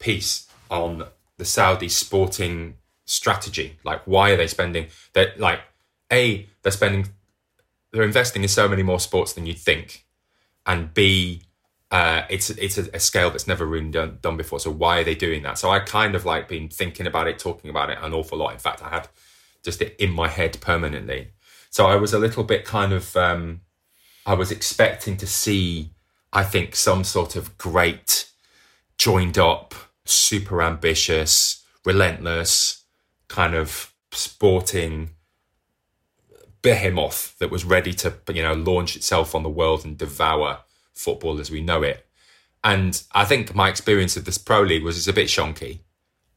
piece 0.00 0.48
on 0.68 1.04
the 1.36 1.44
Saudi 1.44 1.88
sporting 1.88 2.78
strategy. 3.04 3.78
Like, 3.84 4.02
why 4.06 4.32
are 4.32 4.36
they 4.36 4.48
spending? 4.48 4.88
That 5.12 5.38
like, 5.38 5.60
a 6.12 6.48
they're 6.64 6.72
spending, 6.72 7.10
they're 7.92 8.02
investing 8.02 8.42
in 8.42 8.48
so 8.48 8.68
many 8.68 8.82
more 8.82 8.98
sports 8.98 9.34
than 9.34 9.46
you'd 9.46 9.58
think, 9.58 10.04
and 10.66 10.92
b 10.92 11.42
uh, 11.90 12.22
it's 12.30 12.50
it's 12.50 12.78
a, 12.78 12.88
a, 12.94 13.00
scale 13.00 13.30
that's 13.30 13.48
never 13.48 13.66
really 13.66 13.90
done, 13.90 14.18
done 14.22 14.36
before. 14.36 14.60
So 14.60 14.70
why 14.70 15.00
are 15.00 15.04
they 15.04 15.16
doing 15.16 15.42
that? 15.42 15.58
So 15.58 15.70
I 15.70 15.80
kind 15.80 16.14
of 16.14 16.24
like 16.24 16.48
been 16.48 16.68
thinking 16.68 17.06
about 17.06 17.26
it, 17.26 17.38
talking 17.38 17.68
about 17.68 17.90
it 17.90 17.98
an 18.00 18.14
awful 18.14 18.38
lot. 18.38 18.52
In 18.52 18.58
fact, 18.58 18.82
I 18.82 18.90
had 18.90 19.08
just 19.64 19.82
it 19.82 19.96
in 19.98 20.12
my 20.12 20.28
head 20.28 20.60
permanently. 20.60 21.32
So 21.70 21.86
I 21.86 21.96
was 21.96 22.12
a 22.12 22.18
little 22.18 22.44
bit 22.44 22.64
kind 22.64 22.92
of 22.92 23.16
um, 23.16 23.62
I 24.24 24.34
was 24.34 24.52
expecting 24.52 25.16
to 25.16 25.26
see, 25.26 25.90
I 26.32 26.44
think, 26.44 26.76
some 26.76 27.02
sort 27.02 27.34
of 27.34 27.58
great, 27.58 28.30
joined 28.96 29.38
up, 29.38 29.74
super 30.04 30.62
ambitious, 30.62 31.64
relentless 31.84 32.84
kind 33.28 33.54
of 33.54 33.92
sporting 34.12 35.10
behemoth 36.62 37.38
that 37.38 37.50
was 37.50 37.64
ready 37.64 37.94
to 37.94 38.12
you 38.34 38.42
know 38.42 38.52
launch 38.52 38.96
itself 38.96 39.34
on 39.34 39.42
the 39.42 39.48
world 39.48 39.84
and 39.84 39.96
devour 39.96 40.58
football 41.00 41.40
as 41.40 41.50
we 41.50 41.60
know 41.60 41.82
it. 41.82 42.06
And 42.62 43.02
I 43.12 43.24
think 43.24 43.54
my 43.54 43.68
experience 43.68 44.16
of 44.16 44.24
this 44.24 44.38
pro 44.38 44.62
league 44.62 44.84
was 44.84 44.98
it's 44.98 45.08
a 45.08 45.12
bit 45.12 45.28
shonky, 45.28 45.80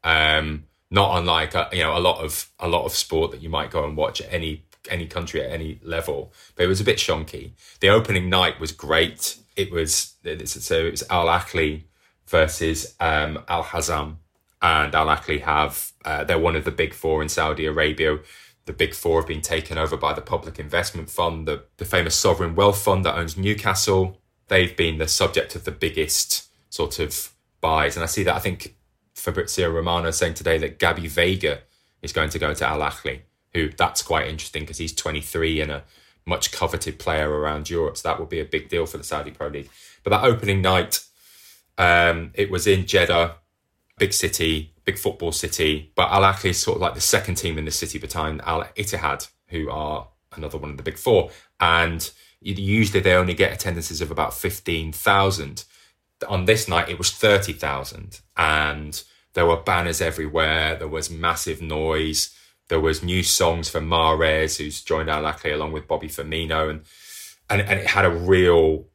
um, 0.02 0.64
not 0.90 1.18
unlike 1.18 1.54
a, 1.54 1.68
you 1.72 1.82
know 1.82 1.96
a 1.96 2.00
lot 2.00 2.24
of 2.24 2.50
a 2.58 2.68
lot 2.68 2.86
of 2.86 2.92
sport 2.92 3.30
that 3.32 3.42
you 3.42 3.50
might 3.50 3.70
go 3.70 3.84
and 3.84 3.96
watch 3.96 4.20
at 4.20 4.32
any 4.32 4.64
any 4.88 5.06
country 5.06 5.42
at 5.42 5.50
any 5.50 5.80
level. 5.82 6.32
But 6.56 6.64
it 6.64 6.68
was 6.68 6.80
a 6.80 6.84
bit 6.84 6.98
shonky. 6.98 7.52
The 7.80 7.90
opening 7.90 8.30
night 8.30 8.58
was 8.58 8.72
great. 8.72 9.36
It 9.54 9.70
was 9.70 10.14
so 10.46 10.86
it 10.86 10.90
was 10.90 11.04
Al 11.10 11.26
Ahly 11.26 11.82
versus 12.26 12.94
um, 13.00 13.44
Al 13.48 13.64
Hazm, 13.64 14.16
and 14.62 14.94
Al 14.94 15.06
Ahly 15.08 15.42
have 15.42 15.92
uh, 16.06 16.24
they're 16.24 16.38
one 16.38 16.56
of 16.56 16.64
the 16.64 16.70
big 16.70 16.94
four 16.94 17.20
in 17.22 17.28
Saudi 17.28 17.66
Arabia. 17.66 18.18
The 18.64 18.72
big 18.72 18.94
four 18.94 19.20
have 19.20 19.28
been 19.28 19.42
taken 19.42 19.76
over 19.76 19.94
by 19.94 20.14
the 20.14 20.22
Public 20.22 20.58
Investment 20.58 21.10
Fund, 21.10 21.46
the, 21.46 21.64
the 21.76 21.84
famous 21.84 22.14
sovereign 22.14 22.54
wealth 22.54 22.80
fund 22.82 23.04
that 23.04 23.14
owns 23.14 23.36
Newcastle 23.36 24.18
they've 24.48 24.76
been 24.76 24.98
the 24.98 25.08
subject 25.08 25.54
of 25.54 25.64
the 25.64 25.70
biggest 25.70 26.48
sort 26.70 26.98
of 26.98 27.30
buys. 27.60 27.96
And 27.96 28.02
I 28.02 28.06
see 28.06 28.22
that 28.24 28.34
I 28.34 28.40
think 28.40 28.76
Fabrizio 29.14 29.70
Romano 29.70 30.10
saying 30.10 30.34
today 30.34 30.58
that 30.58 30.78
Gabri 30.78 31.04
Veiga 31.04 31.60
is 32.02 32.12
going 32.12 32.30
to 32.30 32.38
go 32.38 32.52
to 32.52 32.66
Al 32.66 32.80
Ahly, 32.80 33.20
who 33.54 33.70
that's 33.70 34.02
quite 34.02 34.28
interesting 34.28 34.62
because 34.62 34.78
he's 34.78 34.92
23 34.92 35.60
and 35.60 35.70
a 35.70 35.84
much 36.26 36.52
coveted 36.52 36.98
player 36.98 37.30
around 37.30 37.70
Europe. 37.70 37.96
So 37.96 38.08
that 38.08 38.18
would 38.18 38.28
be 38.28 38.40
a 38.40 38.44
big 38.44 38.68
deal 38.68 38.86
for 38.86 38.98
the 38.98 39.04
Saudi 39.04 39.30
Pro 39.30 39.48
League. 39.48 39.70
But 40.02 40.10
that 40.10 40.24
opening 40.24 40.60
night, 40.62 41.04
um, 41.78 42.30
it 42.34 42.50
was 42.50 42.66
in 42.66 42.86
Jeddah, 42.86 43.36
big 43.98 44.12
city, 44.12 44.74
big 44.84 44.98
football 44.98 45.32
city. 45.32 45.92
But 45.94 46.10
Al 46.10 46.22
Ahly 46.22 46.50
is 46.50 46.60
sort 46.60 46.76
of 46.76 46.82
like 46.82 46.94
the 46.94 47.00
second 47.00 47.36
team 47.36 47.58
in 47.58 47.64
the 47.64 47.70
city 47.70 47.98
behind 47.98 48.42
Al 48.42 48.64
Ittihad, 48.76 49.28
who 49.48 49.70
are 49.70 50.08
another 50.34 50.58
one 50.58 50.70
of 50.70 50.76
the 50.76 50.82
big 50.82 50.98
four. 50.98 51.30
And 51.60 52.10
usually 52.44 53.00
they 53.00 53.14
only 53.14 53.34
get 53.34 53.52
attendances 53.52 54.00
of 54.00 54.10
about 54.10 54.34
15,000. 54.34 55.64
On 56.28 56.44
this 56.44 56.68
night, 56.68 56.88
it 56.88 56.98
was 56.98 57.10
30,000. 57.10 58.20
And 58.36 59.02
there 59.32 59.46
were 59.46 59.56
banners 59.56 60.00
everywhere. 60.00 60.76
There 60.76 60.88
was 60.88 61.10
massive 61.10 61.62
noise. 61.62 62.34
There 62.68 62.80
was 62.80 63.02
new 63.02 63.22
songs 63.22 63.68
from 63.68 63.88
Mahrez, 63.88 64.58
who's 64.58 64.82
joined 64.82 65.10
Al 65.10 65.26
along 65.44 65.72
with 65.72 65.88
Bobby 65.88 66.08
Firmino. 66.08 66.70
And, 66.70 66.82
and, 67.48 67.60
and 67.62 67.80
it 67.80 67.86
had 67.86 68.04
a 68.04 68.10
real, 68.10 68.86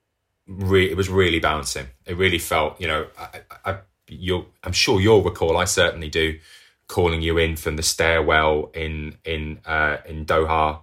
re- 0.48 0.90
it 0.90 0.96
was 0.98 1.10
really 1.10 1.40
bouncing. 1.40 1.88
It 2.06 2.18
really 2.18 2.40
felt, 2.40 2.80
you 2.80 2.88
know, 2.88 3.08
I, 3.18 3.42
I, 3.66 3.78
you 4.08 4.46
I'm 4.64 4.74
sure 4.74 5.00
you'll 5.00 5.24
recall, 5.24 5.58
I 5.58 5.66
certainly 5.66 6.10
do, 6.10 6.40
calling 6.88 7.22
you 7.22 7.38
in 7.38 7.56
from 7.56 7.76
the 7.76 7.84
stairwell 7.84 8.72
in, 8.74 9.18
in, 9.24 9.60
uh, 9.66 9.98
in 10.08 10.26
Doha 10.26 10.82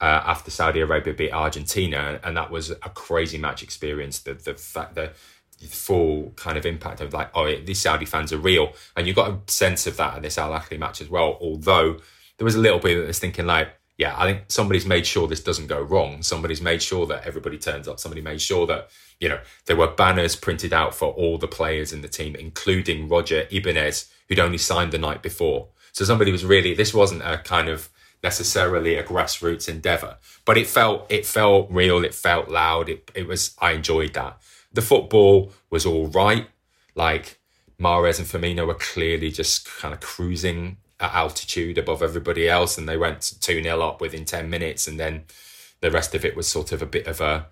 uh, 0.00 0.22
after 0.24 0.50
Saudi 0.50 0.80
Arabia 0.80 1.14
beat 1.14 1.32
Argentina, 1.32 2.20
and 2.22 2.36
that 2.36 2.50
was 2.50 2.70
a 2.70 2.90
crazy 2.94 3.38
match 3.38 3.62
experience. 3.62 4.20
The 4.20 4.34
the 4.34 4.54
fact 4.54 4.94
the 4.94 5.12
full 5.66 6.32
kind 6.36 6.56
of 6.56 6.64
impact 6.64 7.00
of 7.00 7.12
like, 7.12 7.30
oh, 7.34 7.52
these 7.56 7.80
Saudi 7.80 8.04
fans 8.04 8.32
are 8.32 8.38
real, 8.38 8.72
and 8.96 9.06
you 9.06 9.14
got 9.14 9.30
a 9.30 9.38
sense 9.50 9.86
of 9.86 9.96
that 9.96 10.16
at 10.16 10.22
this 10.22 10.38
Al 10.38 10.52
Ahly 10.52 10.78
match 10.78 11.00
as 11.00 11.08
well. 11.08 11.36
Although 11.40 11.98
there 12.36 12.44
was 12.44 12.54
a 12.54 12.60
little 12.60 12.78
bit 12.78 12.98
that 13.00 13.06
was 13.06 13.18
thinking 13.18 13.46
like, 13.46 13.70
yeah, 13.96 14.14
I 14.16 14.26
think 14.26 14.44
somebody's 14.46 14.86
made 14.86 15.04
sure 15.04 15.26
this 15.26 15.42
doesn't 15.42 15.66
go 15.66 15.82
wrong. 15.82 16.22
Somebody's 16.22 16.62
made 16.62 16.80
sure 16.80 17.04
that 17.06 17.26
everybody 17.26 17.58
turns 17.58 17.88
up. 17.88 17.98
Somebody 17.98 18.22
made 18.22 18.40
sure 18.40 18.66
that 18.68 18.90
you 19.18 19.28
know 19.28 19.40
there 19.66 19.76
were 19.76 19.88
banners 19.88 20.36
printed 20.36 20.72
out 20.72 20.94
for 20.94 21.12
all 21.12 21.38
the 21.38 21.48
players 21.48 21.92
in 21.92 22.02
the 22.02 22.08
team, 22.08 22.36
including 22.36 23.08
Roger 23.08 23.48
Ibanez, 23.50 24.08
who'd 24.28 24.38
only 24.38 24.58
signed 24.58 24.92
the 24.92 24.98
night 24.98 25.22
before. 25.22 25.68
So 25.90 26.04
somebody 26.04 26.30
was 26.30 26.44
really 26.44 26.74
this 26.74 26.94
wasn't 26.94 27.22
a 27.22 27.38
kind 27.38 27.68
of 27.68 27.88
necessarily 28.22 28.96
a 28.96 29.04
grassroots 29.04 29.68
endeavor, 29.68 30.16
but 30.44 30.58
it 30.58 30.66
felt 30.66 31.10
it 31.10 31.26
felt 31.26 31.70
real. 31.70 32.04
It 32.04 32.14
felt 32.14 32.48
loud. 32.48 32.88
It 32.88 33.10
it 33.14 33.26
was. 33.26 33.54
I 33.60 33.72
enjoyed 33.72 34.14
that. 34.14 34.40
The 34.72 34.82
football 34.82 35.52
was 35.70 35.86
all 35.86 36.08
right. 36.08 36.48
Like 36.94 37.38
Mahrez 37.80 38.18
and 38.18 38.26
Firmino 38.26 38.66
were 38.66 38.74
clearly 38.74 39.30
just 39.30 39.66
kind 39.78 39.94
of 39.94 40.00
cruising 40.00 40.78
at 41.00 41.14
altitude 41.14 41.78
above 41.78 42.02
everybody 42.02 42.48
else, 42.48 42.76
and 42.76 42.88
they 42.88 42.96
went 42.96 43.34
two 43.40 43.62
0 43.62 43.80
up 43.80 44.00
within 44.00 44.24
ten 44.24 44.50
minutes, 44.50 44.88
and 44.88 44.98
then 44.98 45.24
the 45.80 45.90
rest 45.90 46.14
of 46.14 46.24
it 46.24 46.36
was 46.36 46.48
sort 46.48 46.72
of 46.72 46.82
a 46.82 46.86
bit 46.86 47.06
of 47.06 47.20
a 47.20 47.46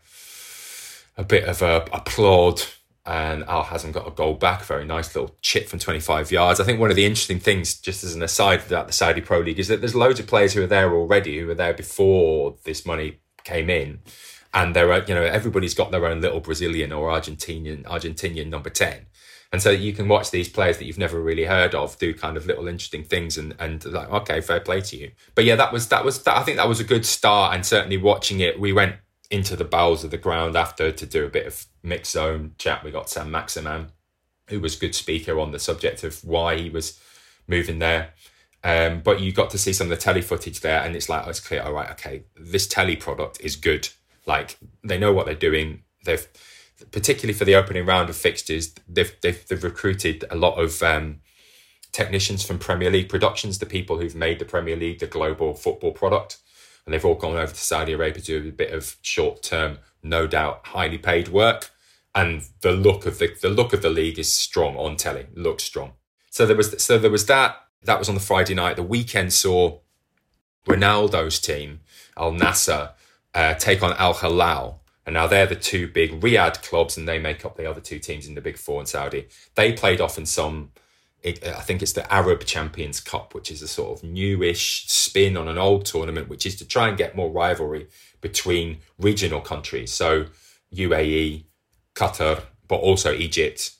a 1.17 1.25
bit 1.25 1.45
of 1.45 1.63
a 1.63 1.87
applaud 1.93 2.63
and 3.07 3.45
Al 3.45 3.65
Hazm 3.65 3.93
got 3.93 4.09
a 4.09 4.11
goal 4.11 4.35
back. 4.35 4.65
Very 4.65 4.85
nice 4.85 5.15
little 5.15 5.37
chip 5.41 5.69
from 5.69 5.79
25 5.79 6.33
yards. 6.33 6.59
I 6.59 6.65
think 6.65 6.81
one 6.81 6.91
of 6.91 6.97
the 6.97 7.07
interesting 7.07 7.39
things, 7.39 7.79
just 7.79 8.03
as 8.03 8.15
an 8.15 8.23
aside 8.23 8.67
about 8.67 8.89
the 8.89 8.93
Saudi 8.93 9.21
Pro 9.21 9.41
League, 9.41 9.61
is 9.61 9.69
that 9.69 9.81
there's 9.81 9.95
loads 9.95 10.19
of 10.19 10.27
players 10.27 10.55
who 10.55 10.63
are 10.65 10.67
there 10.67 10.93
already, 10.93 11.39
who 11.39 11.47
were 11.47 11.55
there 11.55 11.73
before 11.73 12.57
this 12.65 12.85
money 12.85 13.21
came 13.45 13.71
in. 13.71 14.01
And 14.53 14.75
there 14.75 14.93
are, 14.93 15.05
you 15.05 15.15
know, 15.15 15.23
everybody's 15.23 15.75
got 15.75 15.93
their 15.93 16.07
own 16.07 16.21
little 16.21 16.41
Brazilian 16.41 16.93
or 16.93 17.11
Argentinian, 17.11 17.85
Argentinian 17.85 18.49
number 18.49 18.71
10. 18.71 19.07
And 19.53 19.63
so 19.63 19.71
you 19.71 19.93
can 19.93 20.09
watch 20.09 20.33
these 20.33 20.49
players 20.49 20.79
that 20.79 20.87
you've 20.87 20.99
never 20.99 21.21
really 21.21 21.45
heard 21.45 21.75
of 21.75 21.97
do 21.99 22.13
kind 22.13 22.37
of 22.37 22.47
little 22.47 22.67
interesting 22.67 23.05
things 23.05 23.39
and, 23.39 23.55
and 23.61 23.85
like, 23.85 24.11
okay, 24.11 24.41
fair 24.41 24.59
play 24.61 24.81
to 24.81 24.97
you. 24.97 25.13
But 25.35 25.45
yeah, 25.45 25.55
that 25.57 25.73
was, 25.73 25.89
that 25.89 26.05
was, 26.05 26.23
that, 26.25 26.37
I 26.37 26.43
think 26.43 26.57
that 26.57 26.69
was 26.69 26.81
a 26.81 26.85
good 26.85 27.07
start. 27.07 27.55
And 27.55 27.65
certainly 27.65 27.97
watching 27.97 28.41
it, 28.41 28.59
we 28.59 28.73
went 28.73 28.97
into 29.31 29.57
the 29.57 29.65
bowels 29.65 30.05
of 30.05 30.11
the 30.11 30.17
ground 30.17 30.57
after 30.57 30.93
to 30.93 31.07
do 31.07 31.25
a 31.25 31.31
bit 31.31 31.47
of 31.47 31.67
mixed 31.83 32.13
zone 32.13 32.55
chat. 32.59 32.85
We 32.85 32.91
got 32.91 33.11
Saint-Maximin, 33.11 33.91
who 34.49 34.61
was 34.61 34.77
good 34.77 34.95
speaker 34.95 35.39
on 35.41 35.53
the 35.53 35.59
subject 35.59 36.05
of 36.05 36.23
why 36.25 36.57
he 36.57 36.71
was 36.71 37.01
moving 37.47 37.79
there. 37.79 38.11
Um, 38.63 39.01
but 39.01 39.21
you 39.21 39.33
got 39.33 39.51
to 39.51 39.59
see 39.59 39.73
some 39.73 39.87
of 39.87 39.91
the 39.91 40.03
telly 40.03 40.23
footage 40.23 40.61
there, 40.61 40.83
and 40.83 40.97
it's 40.97 41.09
like, 41.09 41.27
oh, 41.27 41.31
it's 41.31 41.41
clear, 41.41 41.63
all 41.63 41.73
right, 41.73 41.91
okay, 41.93 42.25
this 42.37 42.67
telly 42.67 42.97
product 42.97 43.41
is 43.41 43.57
good. 43.57 43.89
Like 44.27 44.59
they 44.83 44.99
know 44.99 45.13
what 45.13 45.27
they're 45.27 45.35
doing. 45.35 45.83
They've 46.05 46.27
particularly 46.91 47.33
for 47.33 47.45
the 47.45 47.55
opening 47.55 47.87
round 47.87 48.11
of 48.11 48.17
fixtures, 48.17 48.75
they've 48.89 49.15
they've, 49.23 49.47
they've 49.47 49.63
recruited 49.63 50.25
a 50.31 50.37
lot 50.37 50.57
of 50.57 50.83
um, 50.83 51.21
technicians 51.93 52.45
from 52.45 52.59
Premier 52.59 52.91
League 52.91 53.09
productions, 53.09 53.59
the 53.59 53.67
people 53.67 53.99
who've 53.99 54.17
made 54.17 54.39
the 54.39 54.45
Premier 54.45 54.77
League 54.77 54.99
the 54.99 55.07
global 55.07 55.55
football 55.55 55.93
product 55.93 56.39
and 56.87 56.95
they've 56.95 57.05
all 57.05 57.17
gone 57.17 57.37
over 57.37 57.53
to 57.53 57.61
Saudi 57.61 57.93
Arabia 57.93 58.23
to 58.23 58.41
do 58.41 58.49
a 58.49 58.53
bit 58.53 58.73
of 58.73 58.97
short 59.03 59.43
term, 59.43 59.79
no 60.03 60.27
doubt, 60.27 60.61
highly 60.69 60.99
paid 60.99 61.29
work. 61.29 61.71
And 62.15 62.45
the 62.63 62.73
look 62.73 63.05
of 63.05 63.19
the 63.19 63.37
the 63.43 63.51
look 63.51 63.73
of 63.75 63.83
the 63.83 63.91
league 63.91 64.19
is 64.19 64.33
strong 64.33 64.77
on 64.77 64.97
telly. 64.97 65.27
Looks 65.35 65.65
strong. 65.65 65.93
So 66.31 66.47
there 66.47 66.57
was 66.57 66.83
so 66.83 66.99
there 66.99 67.11
was 67.11 67.27
that. 67.27 67.57
That 67.83 67.99
was 67.99 68.09
on 68.09 68.15
the 68.15 68.21
Friday 68.21 68.55
night. 68.55 68.77
The 68.77 68.83
weekend 68.83 69.33
saw 69.33 69.81
Ronaldo's 70.67 71.39
team, 71.41 71.81
Al 72.17 72.33
Nassr, 72.33 72.93
uh, 73.35 73.55
take 73.55 73.83
on 73.83 73.93
Al 73.95 74.15
Hilal. 74.15 74.81
And 75.05 75.15
now 75.15 75.27
they're 75.29 75.47
the 75.47 75.55
two 75.55 75.87
big 75.87 76.21
Riyadh 76.21 76.63
clubs, 76.63 76.97
and 76.97 77.07
they 77.07 77.21
make 77.21 77.45
up 77.45 77.57
the 77.57 77.71
other 77.71 77.81
two 77.81 78.01
teams 78.01 78.27
in 78.27 78.35
the 78.35 78.41
Big 78.41 78.57
Four 78.57 78.81
in 78.81 78.87
Saudi. 78.87 79.29
They 79.55 79.73
played 79.73 80.01
off 80.01 80.19
in 80.19 80.27
some 80.27 80.73
I 81.27 81.61
think 81.61 81.83
it's 81.83 81.93
the 81.93 82.11
Arab 82.13 82.45
Champions 82.45 83.01
Cup, 83.01 83.35
which 83.35 83.51
is 83.51 83.61
a 83.61 83.69
sort 83.69 83.99
of 83.99 84.05
newish 84.05 84.87
spin 84.87 85.37
on 85.37 85.49
an 85.49 85.59
old 85.59 85.85
tournament, 85.85 86.29
which 86.29 86.47
is 86.47 86.57
to 86.57 86.65
try 86.67 86.89
and 86.89 86.97
get 86.97 87.17
more 87.17 87.31
rivalry 87.31 87.89
between 88.21 88.79
regional 88.99 89.41
countries. 89.41 89.93
So 89.93 90.27
UAE, 90.73 91.45
Qatar, 91.95 92.43
but 92.69 92.77
also 92.77 93.13
Egypt, 93.13 93.73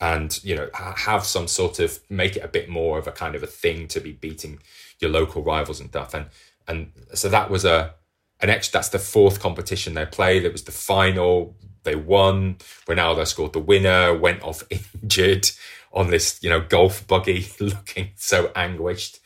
and 0.00 0.42
you 0.44 0.54
know 0.54 0.68
have 0.74 1.24
some 1.24 1.48
sort 1.48 1.78
of 1.78 2.00
make 2.10 2.36
it 2.36 2.44
a 2.44 2.48
bit 2.48 2.68
more 2.68 2.98
of 2.98 3.06
a 3.06 3.12
kind 3.12 3.34
of 3.34 3.42
a 3.42 3.46
thing 3.46 3.88
to 3.88 4.00
be 4.00 4.12
beating 4.12 4.58
your 5.00 5.10
local 5.10 5.42
rivals 5.42 5.80
and 5.80 5.88
stuff. 5.88 6.12
And 6.12 6.26
and 6.68 6.92
so 7.14 7.28
that 7.28 7.50
was 7.50 7.64
a 7.64 7.94
an 8.40 8.50
extra. 8.50 8.78
That's 8.78 8.90
the 8.90 8.98
fourth 8.98 9.40
competition 9.40 9.94
they 9.94 10.06
played. 10.06 10.44
It 10.44 10.52
was 10.52 10.64
the 10.64 10.72
final. 10.72 11.56
They 11.84 11.94
won. 11.94 12.56
Ronaldo 12.86 13.26
scored 13.26 13.52
the 13.52 13.58
winner. 13.60 14.16
Went 14.16 14.42
off 14.42 14.62
injured 15.02 15.50
on 15.94 16.10
this, 16.10 16.38
you 16.42 16.50
know, 16.50 16.60
golf 16.60 17.06
buggy, 17.06 17.46
looking 17.60 18.10
so 18.16 18.50
anguished. 18.54 19.20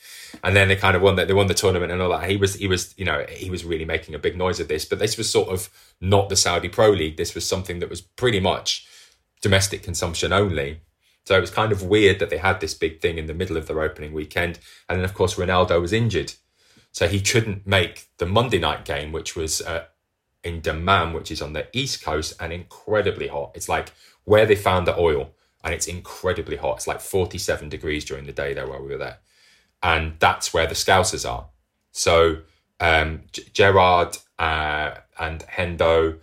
And 0.45 0.55
then 0.55 0.69
they 0.69 0.77
kind 0.77 0.95
of 0.95 1.03
won 1.03 1.17
that. 1.17 1.27
They 1.27 1.35
won 1.35 1.47
the 1.47 1.55
tournament 1.55 1.91
and 1.91 2.03
all 2.03 2.11
that. 2.11 2.29
He 2.29 2.37
was, 2.37 2.55
he 2.55 2.69
was, 2.69 2.95
you 2.99 3.05
know, 3.05 3.25
he 3.31 3.51
was 3.51 3.65
really 3.65 3.87
making 3.87 4.15
a 4.15 4.19
big 4.19 4.37
noise 4.37 4.61
of 4.61 4.69
this. 4.69 4.85
But 4.85 4.99
this 4.99 5.17
was 5.17 5.31
sort 5.31 5.49
of 5.49 5.71
not 6.01 6.29
the 6.29 6.37
Saudi 6.37 6.69
Pro 6.69 6.91
League. 6.91 7.17
This 7.17 7.35
was 7.35 7.49
something 7.49 7.79
that 7.79 7.89
was 7.89 8.03
pretty 8.03 8.39
much 8.39 8.87
domestic 9.41 9.83
consumption 9.83 10.33
only. 10.33 10.83
So 11.25 11.37
it 11.37 11.41
was 11.41 11.51
kind 11.51 11.73
of 11.73 11.83
weird 11.83 12.19
that 12.19 12.31
they 12.31 12.39
had 12.39 12.61
this 12.61 12.75
big 12.75 13.01
thing 13.01 13.19
in 13.19 13.27
the 13.27 13.35
middle 13.35 13.57
of 13.57 13.67
their 13.67 13.81
opening 13.81 14.13
weekend. 14.13 14.59
And 14.89 14.99
then, 14.99 15.05
of 15.05 15.15
course, 15.15 15.35
Ronaldo 15.35 15.81
was 15.81 15.93
injured. 15.93 16.35
So 16.93 17.09
he 17.09 17.21
couldn't 17.21 17.67
make 17.67 18.09
the 18.19 18.27
Monday 18.27 18.59
night 18.59 18.85
game, 18.85 19.13
which 19.13 19.37
was 19.37 19.63
uh, 19.63 19.85
in 20.45 20.61
Dammam, 20.61 21.13
which 21.13 21.31
is 21.31 21.41
on 21.41 21.53
the 21.53 21.67
east 21.73 22.03
coast 22.03 22.35
and 22.41 22.53
incredibly 22.53 23.29
hot. 23.29 23.53
It's 23.55 23.69
like 23.69 23.93
where 24.25 24.47
they 24.47 24.57
found 24.57 24.87
the 24.87 24.99
oil 24.99 25.31
and 25.65 25.75
it's 25.75 25.87
incredibly 25.87 26.57
hot. 26.57 26.77
It's 26.77 26.87
like 26.87 27.01
47 27.01 27.69
degrees 27.69 28.05
during 28.05 28.27
the 28.27 28.33
day 28.33 28.55
there 28.55 28.67
while 28.67 28.83
we 28.83 28.89
were 28.89 28.99
there. 28.99 29.19
And 29.83 30.15
that's 30.19 30.53
where 30.53 30.67
the 30.67 30.75
Scousers 30.75 31.29
are. 31.29 31.49
So 31.93 32.39
um, 32.81 33.23
G- 33.33 33.45
Gerrard 33.53 34.17
uh, 34.39 34.93
and 35.19 35.41
Hendo 35.41 36.19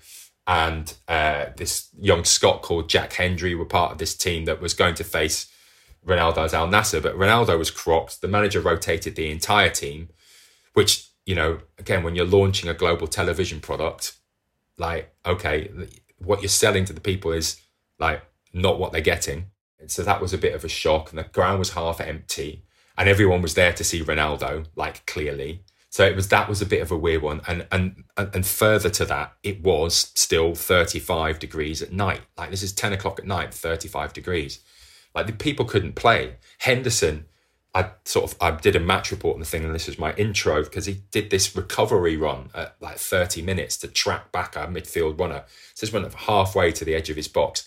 and 0.47 0.93
uh, 1.07 1.45
this 1.57 1.89
young 1.99 2.23
Scot 2.23 2.61
called 2.61 2.89
Jack 2.89 3.13
Hendry 3.13 3.55
were 3.55 3.65
part 3.65 3.91
of 3.91 3.97
this 3.97 4.15
team 4.15 4.45
that 4.45 4.61
was 4.61 4.73
going 4.73 4.95
to 4.95 5.03
face 5.03 5.51
Ronaldo's 6.05 6.53
Al 6.53 6.67
Nassr. 6.67 7.01
But 7.01 7.17
Ronaldo 7.17 7.57
was 7.57 7.71
crocked. 7.71 8.21
The 8.21 8.27
manager 8.27 8.61
rotated 8.61 9.15
the 9.15 9.31
entire 9.31 9.69
team, 9.69 10.09
which, 10.73 11.09
you 11.25 11.35
know, 11.35 11.59
again, 11.79 12.03
when 12.03 12.15
you're 12.15 12.25
launching 12.25 12.69
a 12.69 12.73
global 12.73 13.07
television 13.07 13.59
product, 13.59 14.13
like, 14.77 15.13
okay, 15.25 15.69
what 16.19 16.41
you're 16.41 16.49
selling 16.49 16.85
to 16.85 16.93
the 16.93 17.01
people 17.01 17.31
is 17.31 17.59
like 17.97 18.21
not 18.55 18.79
what 18.79 18.91
they're 18.91 19.01
getting. 19.01 19.51
And 19.79 19.91
so 19.91 20.01
that 20.03 20.21
was 20.21 20.33
a 20.33 20.37
bit 20.37 20.55
of 20.55 20.63
a 20.63 20.69
shock. 20.69 21.09
And 21.09 21.19
the 21.19 21.23
ground 21.23 21.59
was 21.59 21.73
half 21.73 22.01
empty. 22.01 22.63
And 22.97 23.09
everyone 23.09 23.41
was 23.41 23.53
there 23.53 23.73
to 23.73 23.83
see 23.83 24.01
Ronaldo, 24.01 24.65
like 24.75 25.05
clearly. 25.05 25.61
So 25.89 26.05
it 26.05 26.15
was 26.15 26.29
that 26.29 26.49
was 26.49 26.61
a 26.61 26.65
bit 26.65 26.81
of 26.81 26.91
a 26.91 26.97
weird 26.97 27.21
one. 27.21 27.41
And 27.47 27.67
and 27.71 28.03
and 28.17 28.45
further 28.45 28.89
to 28.91 29.05
that, 29.05 29.33
it 29.43 29.61
was 29.61 30.11
still 30.15 30.55
35 30.55 31.39
degrees 31.39 31.81
at 31.81 31.91
night. 31.91 32.21
Like 32.37 32.49
this 32.49 32.63
is 32.63 32.73
10 32.73 32.93
o'clock 32.93 33.19
at 33.19 33.27
night, 33.27 33.53
35 33.53 34.13
degrees. 34.13 34.61
Like 35.13 35.27
the 35.27 35.33
people 35.33 35.65
couldn't 35.65 35.95
play. 35.95 36.35
Henderson, 36.59 37.25
I 37.73 37.91
sort 38.05 38.31
of 38.31 38.37
I 38.41 38.51
did 38.51 38.77
a 38.77 38.79
match 38.79 39.11
report 39.11 39.35
on 39.35 39.41
the 39.41 39.45
thing, 39.45 39.65
and 39.65 39.75
this 39.75 39.87
was 39.87 39.99
my 39.99 40.13
intro 40.13 40.63
because 40.63 40.85
he 40.85 41.01
did 41.11 41.29
this 41.29 41.55
recovery 41.55 42.15
run 42.15 42.49
at 42.53 42.75
like 42.79 42.97
30 42.97 43.41
minutes 43.41 43.75
to 43.77 43.87
track 43.89 44.31
back 44.31 44.55
a 44.55 44.67
midfield 44.67 45.19
runner. 45.19 45.43
So 45.73 45.85
this 45.85 45.93
went 45.93 46.13
halfway 46.13 46.71
to 46.71 46.85
the 46.85 46.95
edge 46.95 47.09
of 47.09 47.17
his 47.17 47.27
box 47.27 47.65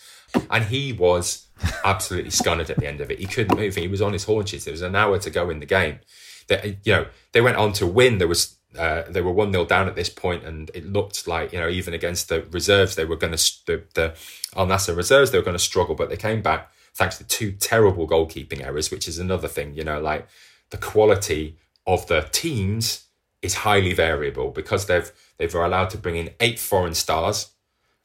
and 0.50 0.64
he 0.64 0.92
was 0.92 1.48
absolutely 1.84 2.30
scunnered 2.30 2.70
at 2.70 2.78
the 2.78 2.86
end 2.86 3.00
of 3.00 3.10
it. 3.10 3.18
He 3.18 3.26
couldn't 3.26 3.56
move. 3.56 3.74
He 3.74 3.88
was 3.88 4.02
on 4.02 4.12
his 4.12 4.24
haunches. 4.24 4.64
There 4.64 4.72
was 4.72 4.82
an 4.82 4.94
hour 4.94 5.18
to 5.18 5.30
go 5.30 5.50
in 5.50 5.60
the 5.60 5.66
game. 5.66 6.00
They, 6.46 6.78
you 6.84 6.92
know, 6.92 7.06
they 7.32 7.40
went 7.40 7.56
on 7.56 7.72
to 7.74 7.86
win. 7.86 8.18
There 8.18 8.28
was 8.28 8.56
uh, 8.76 9.02
they 9.08 9.22
were 9.22 9.32
one 9.32 9.50
0 9.50 9.64
down 9.64 9.88
at 9.88 9.96
this 9.96 10.10
point, 10.10 10.44
and 10.44 10.70
it 10.74 10.86
looked 10.86 11.26
like 11.26 11.52
you 11.52 11.58
know 11.58 11.68
even 11.68 11.94
against 11.94 12.28
the 12.28 12.42
reserves 12.50 12.94
they 12.94 13.04
were 13.04 13.16
going 13.16 13.34
to 13.34 13.52
the, 13.66 13.82
the 13.94 14.14
Al 14.56 14.66
Nassr 14.66 14.96
reserves 14.96 15.30
they 15.30 15.38
were 15.38 15.44
going 15.44 15.56
to 15.56 15.62
struggle, 15.62 15.94
but 15.94 16.10
they 16.10 16.16
came 16.16 16.42
back 16.42 16.70
thanks 16.94 17.16
to 17.18 17.24
two 17.24 17.52
terrible 17.52 18.06
goalkeeping 18.06 18.62
errors, 18.64 18.90
which 18.90 19.08
is 19.08 19.18
another 19.18 19.48
thing. 19.48 19.74
You 19.74 19.84
know, 19.84 20.00
like 20.00 20.28
the 20.70 20.76
quality 20.76 21.56
of 21.86 22.06
the 22.08 22.28
teams 22.30 23.06
is 23.40 23.54
highly 23.54 23.94
variable 23.94 24.50
because 24.50 24.86
they've 24.86 25.10
they've 25.38 25.54
allowed 25.54 25.90
to 25.90 25.98
bring 25.98 26.16
in 26.16 26.30
eight 26.40 26.58
foreign 26.58 26.94
stars 26.94 27.50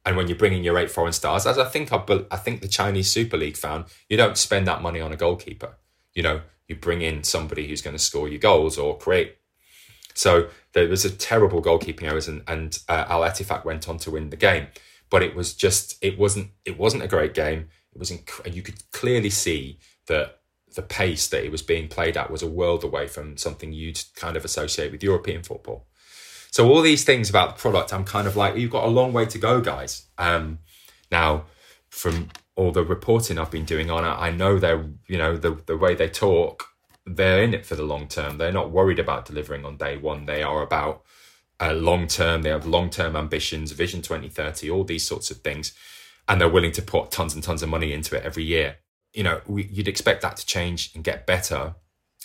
and 0.06 0.18
when 0.18 0.28
you're 0.28 0.38
bringing 0.38 0.64
your 0.64 0.78
eight 0.78 0.92
foreign 0.92 1.14
stars, 1.14 1.46
as 1.46 1.58
I 1.58 1.66
think 1.66 1.94
I, 1.94 2.04
I 2.30 2.38
think 2.38 2.62
the 2.62 2.68
Chinese 2.68 3.10
Super 3.10 3.38
League 3.38 3.58
found, 3.58 3.86
you 4.10 4.18
don't 4.18 4.38
spend 4.38 4.68
that 4.68 4.82
money 4.82 5.00
on 5.00 5.14
a 5.14 5.18
goalkeeper. 5.18 5.78
You 6.14 6.24
know, 6.24 6.42
you 6.68 6.76
bring 6.76 7.02
in 7.02 7.24
somebody 7.24 7.68
who's 7.68 7.82
going 7.82 7.96
to 7.96 8.04
score 8.04 8.28
your 8.28 8.40
goals 8.40 8.78
or 8.78 8.98
create. 8.98 9.38
So 10.14 10.50
there 10.74 10.88
was 10.88 11.06
a 11.06 11.10
terrible 11.10 11.62
goalkeeping 11.62 12.04
errors, 12.04 12.28
and, 12.28 12.44
and 12.48 12.78
uh, 12.88 13.06
Al 13.08 13.22
Ettifaq 13.22 13.66
went 13.66 13.90
on 13.90 13.98
to 14.00 14.12
win 14.12 14.30
the 14.30 14.36
game. 14.36 14.68
But 15.10 15.24
it 15.24 15.36
was 15.36 15.54
just, 15.54 15.98
it 16.04 16.18
wasn't, 16.18 16.50
it 16.66 16.78
wasn't 16.78 17.04
a 17.04 17.08
great 17.08 17.34
game. 17.34 17.70
It 17.94 18.00
was, 18.00 18.12
inc- 18.12 18.54
you 18.54 18.62
could 18.62 18.92
clearly 18.92 19.30
see 19.30 19.80
that 20.08 20.40
the 20.76 20.82
pace 20.82 21.28
that 21.28 21.46
it 21.46 21.52
was 21.52 21.62
being 21.62 21.88
played 21.88 22.18
at 22.18 22.32
was 22.32 22.42
a 22.42 22.48
world 22.48 22.84
away 22.84 23.08
from 23.08 23.38
something 23.38 23.72
you'd 23.72 24.04
kind 24.16 24.36
of 24.36 24.44
associate 24.44 24.92
with 24.92 25.04
European 25.04 25.44
football. 25.44 25.88
So 26.54 26.70
all 26.70 26.84
these 26.84 27.04
things 27.04 27.32
about 27.32 27.56
the 27.56 27.60
product, 27.60 27.92
I'm 27.92 28.04
kind 28.04 28.28
of 28.28 28.36
like, 28.36 28.56
you've 28.56 28.70
got 28.70 28.84
a 28.84 28.88
long 28.88 29.12
way 29.12 29.26
to 29.26 29.40
go, 29.40 29.60
guys. 29.60 30.04
Um, 30.20 30.60
now, 31.12 31.46
from 31.90 32.30
all 32.56 32.72
the 32.72 32.84
reporting 32.84 33.40
I've 33.40 33.50
been 33.50 33.66
doing 33.66 33.90
on 33.90 34.06
it, 34.06 34.16
I 34.22 34.30
know 34.30 34.60
they're, 34.60 34.86
you 35.08 35.18
know, 35.18 35.36
the 35.36 35.60
the 35.66 35.76
way 35.76 35.96
they 35.96 36.08
talk, 36.08 36.66
they're 37.08 37.42
in 37.42 37.56
it 37.56 37.66
for 37.66 37.74
the 37.74 37.82
long 37.82 38.08
term. 38.08 38.38
They're 38.38 38.52
not 38.52 38.70
worried 38.70 39.00
about 39.00 39.26
delivering 39.26 39.66
on 39.66 39.78
day 39.78 39.98
one. 39.98 40.28
They 40.28 40.44
are 40.44 40.62
about 40.62 41.02
uh, 41.60 41.74
long 41.74 42.06
term. 42.06 42.44
They 42.44 42.52
have 42.52 42.68
long 42.68 42.92
term 42.92 43.16
ambitions, 43.16 43.72
Vision 43.72 44.04
2030, 44.04 44.70
all 44.70 44.84
these 44.84 45.08
sorts 45.08 45.32
of 45.32 45.38
things, 45.38 45.74
and 46.30 46.40
they're 46.40 46.48
willing 46.48 46.74
to 46.74 46.84
put 46.84 47.10
tons 47.10 47.34
and 47.34 47.44
tons 47.44 47.64
of 47.64 47.70
money 47.70 47.94
into 47.94 48.16
it 48.16 48.24
every 48.24 48.44
year. 48.44 48.76
You 49.12 49.24
know, 49.24 49.42
we, 49.48 49.64
you'd 49.72 49.88
expect 49.88 50.22
that 50.22 50.38
to 50.38 50.46
change 50.46 50.92
and 50.94 51.04
get 51.04 51.26
better 51.26 51.74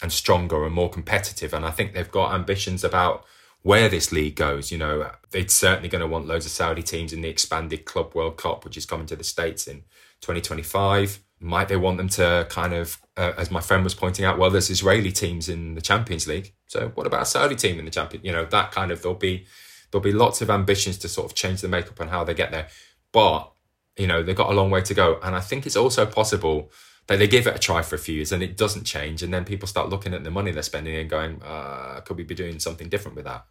and 0.03 0.13
stronger 0.13 0.67
and 0.67 0.75
more 0.75 0.91
competitive. 0.91 1.55
And 1.55 1.65
I 1.65 1.71
think 1.71 1.95
they've 1.95 2.11
got 2.11 2.35
ambitions 2.35 2.85
about 2.85 3.25
where 3.63 3.89
this 3.89 4.13
league 4.13 4.37
goes. 4.37 4.71
You 4.71 4.79
know, 4.79 5.11
they're 5.31 5.49
certainly 5.49 5.89
going 5.89 6.01
to 6.01 6.07
want 6.07 6.27
loads 6.27 6.47
of 6.47 6.53
Saudi 6.53 6.83
teams 6.83 7.13
in 7.13 7.21
the 7.21 7.29
expanded 7.29 7.85
Club 7.85 8.15
World 8.15 8.37
Cup, 8.37 8.65
which 8.65 8.77
is 8.77 8.87
coming 8.87 9.07
to 9.07 9.17
the 9.17 9.25
States 9.25 9.67
in 9.67 9.83
2025. 10.21 11.21
Might 11.41 11.69
they 11.69 11.77
want 11.77 11.99
them 11.99 12.09
to 12.11 12.47
kind 12.51 12.75
of, 12.75 12.99
uh, 13.17 13.33
as 13.37 13.51
my 13.51 13.61
friend 13.61 13.85
was 13.85 13.95
pointing 13.95 14.25
out, 14.25 14.39
well, 14.39 14.51
there's 14.51 14.71
Israeli 14.71 15.13
teams 15.13 15.49
in 15.49 15.75
the 15.75 15.81
Champions 15.81 16.27
League. 16.27 16.53
So 16.67 16.91
what 16.95 17.07
about 17.07 17.23
a 17.23 17.27
Saudi 17.27 17.55
team 17.55 17.79
in 17.79 17.85
the 17.85 17.91
Champions? 17.91 18.25
You 18.25 18.33
know, 18.33 18.45
that 18.47 18.73
kind 18.73 18.91
of, 18.91 19.03
there'll 19.03 19.17
be, 19.17 19.47
there'll 19.91 20.03
be 20.03 20.13
lots 20.13 20.43
of 20.43 20.51
ambitions 20.51 20.99
to 20.99 21.09
sort 21.09 21.31
of 21.31 21.37
change 21.37 21.61
the 21.61 21.69
makeup 21.69 22.01
and 22.01 22.11
how 22.11 22.25
they 22.25 22.35
get 22.35 22.51
there. 22.51 22.69
But, 23.13 23.53
you 23.97 24.07
know, 24.07 24.23
they've 24.23 24.37
got 24.37 24.51
a 24.51 24.55
long 24.55 24.71
way 24.71 24.81
to 24.83 24.95
go. 24.95 25.21
And 25.23 25.37
I 25.37 25.41
think 25.41 25.65
it's 25.65 25.77
also 25.77 26.07
possible 26.07 26.71
that 27.09 27.19
they 27.19 27.27
give 27.27 27.47
it 27.47 27.57
a 27.57 27.59
try 27.59 27.83
for 27.83 27.97
a 27.97 27.99
few 27.99 28.15
years 28.17 28.33
and 28.33 28.43
it 28.43 28.57
doesn't 28.57 28.85
change. 28.85 29.23
And 29.23 29.33
then 29.35 29.45
people 29.45 29.67
start 29.67 29.89
looking 29.89 30.15
at 30.15 30.25
the 30.25 30.31
money 30.31 30.53
they're 30.53 30.63
spending 30.63 30.95
and 30.95 31.11
going, 31.11 31.43
uh, 31.43 32.01
could 32.05 32.17
we 32.17 32.23
be 32.23 32.35
doing 32.35 32.61
something 32.61 32.89
different 32.89 33.17
with 33.17 33.25
that? 33.25 33.45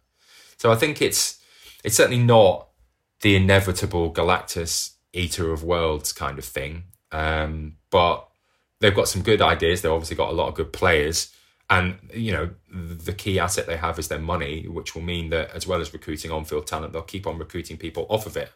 So 0.56 0.72
I 0.72 0.76
think 0.76 1.02
it's 1.02 1.40
it's 1.84 1.96
certainly 1.96 2.22
not 2.22 2.68
the 3.20 3.36
inevitable 3.36 4.12
Galactus 4.12 4.94
eater 5.12 5.52
of 5.52 5.64
worlds 5.64 6.12
kind 6.12 6.38
of 6.38 6.44
thing. 6.44 6.84
Um, 7.10 7.76
but 7.90 8.28
they've 8.80 8.94
got 8.94 9.08
some 9.08 9.22
good 9.22 9.42
ideas. 9.42 9.82
They've 9.82 9.92
obviously 9.92 10.16
got 10.16 10.30
a 10.30 10.34
lot 10.34 10.48
of 10.48 10.54
good 10.54 10.72
players. 10.72 11.34
And, 11.70 11.98
you 12.14 12.32
know, 12.32 12.50
the 12.72 13.12
key 13.12 13.38
asset 13.38 13.66
they 13.66 13.76
have 13.76 13.98
is 13.98 14.08
their 14.08 14.18
money, 14.18 14.66
which 14.66 14.94
will 14.94 15.02
mean 15.02 15.30
that 15.30 15.50
as 15.54 15.66
well 15.66 15.80
as 15.80 15.92
recruiting 15.92 16.30
on 16.30 16.44
field 16.44 16.66
talent, 16.66 16.92
they'll 16.92 17.02
keep 17.02 17.26
on 17.26 17.38
recruiting 17.38 17.76
people 17.76 18.06
off 18.08 18.24
of 18.24 18.36
it. 18.36 18.50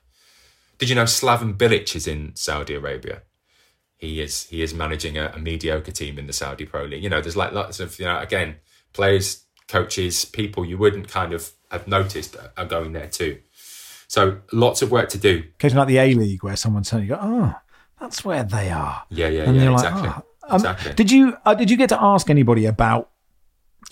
Did 0.79 0.89
you 0.89 0.95
know 0.95 1.05
Slaven 1.05 1.57
Bilic 1.57 1.95
is 1.95 2.07
in 2.07 2.35
Saudi 2.35 2.75
Arabia? 2.75 3.23
He 4.03 4.21
is 4.21 4.49
he 4.49 4.63
is 4.63 4.75
managing 4.75 5.17
a, 5.17 5.31
a 5.33 5.39
mediocre 5.39 5.93
team 5.93 6.19
in 6.19 6.27
the 6.27 6.33
Saudi 6.33 6.67
Pro 6.67 6.87
League. 6.87 7.05
You 7.05 7.09
know, 7.09 7.21
there's 7.21 7.37
like 7.37 7.53
lots 7.53 7.79
of, 7.79 8.01
you 8.01 8.05
know, 8.05 8.19
again, 8.19 8.57
players, 8.93 9.45
coaches, 9.69 10.25
people 10.25 10.65
you 10.65 10.77
wouldn't 10.77 11.07
kind 11.07 11.33
of 11.33 11.53
have 11.71 11.87
noticed 11.87 12.37
are 12.57 12.65
going 12.65 12.95
there 12.95 13.07
too. 13.07 13.39
So 14.09 14.41
lots 14.53 14.83
of 14.83 14.91
work 14.91 15.09
to 15.11 15.19
do. 15.19 15.45
Occasionally, 15.55 15.81
like 15.83 15.89
the 15.89 15.99
A 15.99 16.15
League, 16.15 16.43
where 16.43 16.57
someone's 16.57 16.91
telling 16.91 17.07
you, 17.07 17.17
"Oh, 17.19 17.55
that's 18.01 18.25
where 18.25 18.43
they 18.43 18.71
are." 18.71 19.05
Yeah, 19.09 19.29
yeah, 19.29 19.45
and 19.45 19.55
yeah. 19.55 19.73
Exactly. 19.73 20.09
Like, 20.09 20.17
oh. 20.17 20.49
um, 20.49 20.55
exactly. 20.57 20.95
Did 20.95 21.13
you 21.13 21.37
uh, 21.47 21.55
did 21.55 21.71
you 21.71 21.77
get 21.77 21.91
to 21.91 22.03
ask 22.03 22.29
anybody 22.29 22.67
about 22.67 23.09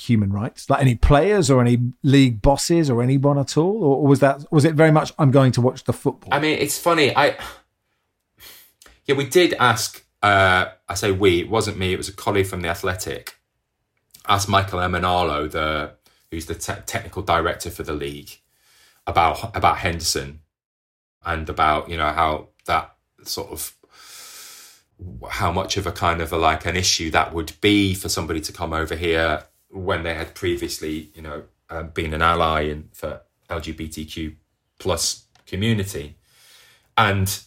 human 0.00 0.32
rights, 0.32 0.68
like 0.68 0.80
any 0.80 0.96
players 0.96 1.52
or 1.52 1.60
any 1.60 1.78
league 2.02 2.42
bosses 2.42 2.90
or 2.90 3.00
anyone 3.00 3.38
at 3.38 3.56
all, 3.56 3.84
or 3.84 4.08
was 4.08 4.18
that 4.18 4.44
was 4.50 4.64
it 4.64 4.74
very 4.74 4.90
much 4.90 5.12
I'm 5.20 5.30
going 5.30 5.52
to 5.52 5.60
watch 5.60 5.84
the 5.84 5.92
football? 5.92 6.34
I 6.34 6.40
mean, 6.40 6.58
it's 6.58 6.78
funny. 6.78 7.16
I 7.16 7.36
yeah, 9.06 9.14
we 9.16 9.26
did 9.26 9.54
ask. 9.54 10.04
Uh, 10.22 10.66
I 10.88 10.94
say 10.94 11.12
we. 11.12 11.40
It 11.40 11.50
wasn't 11.50 11.78
me. 11.78 11.92
It 11.92 11.98
was 11.98 12.08
a 12.08 12.12
colleague 12.12 12.46
from 12.46 12.60
the 12.60 12.68
Athletic. 12.68 13.36
Asked 14.28 14.48
Michael 14.48 14.80
Emenalo, 14.80 15.50
the 15.50 15.92
who's 16.30 16.46
the 16.46 16.54
te- 16.54 16.82
technical 16.86 17.22
director 17.22 17.70
for 17.70 17.82
the 17.82 17.94
league, 17.94 18.30
about 19.06 19.56
about 19.56 19.78
Henderson 19.78 20.40
and 21.24 21.48
about 21.48 21.88
you 21.88 21.96
know 21.96 22.10
how 22.10 22.48
that 22.66 22.94
sort 23.24 23.50
of 23.50 23.74
how 25.30 25.50
much 25.50 25.76
of 25.76 25.86
a 25.86 25.92
kind 25.92 26.20
of 26.20 26.32
a 26.32 26.36
like 26.36 26.66
an 26.66 26.76
issue 26.76 27.10
that 27.10 27.32
would 27.32 27.52
be 27.60 27.94
for 27.94 28.08
somebody 28.08 28.40
to 28.40 28.52
come 28.52 28.72
over 28.72 28.94
here 28.94 29.44
when 29.70 30.02
they 30.02 30.14
had 30.14 30.34
previously, 30.34 31.10
you 31.14 31.22
know, 31.22 31.44
um, 31.70 31.88
been 31.90 32.12
an 32.12 32.22
ally 32.22 32.62
in 32.62 32.88
for 32.92 33.22
LGBTQ 33.48 34.34
plus 34.78 35.24
community, 35.46 36.16
and 36.96 37.42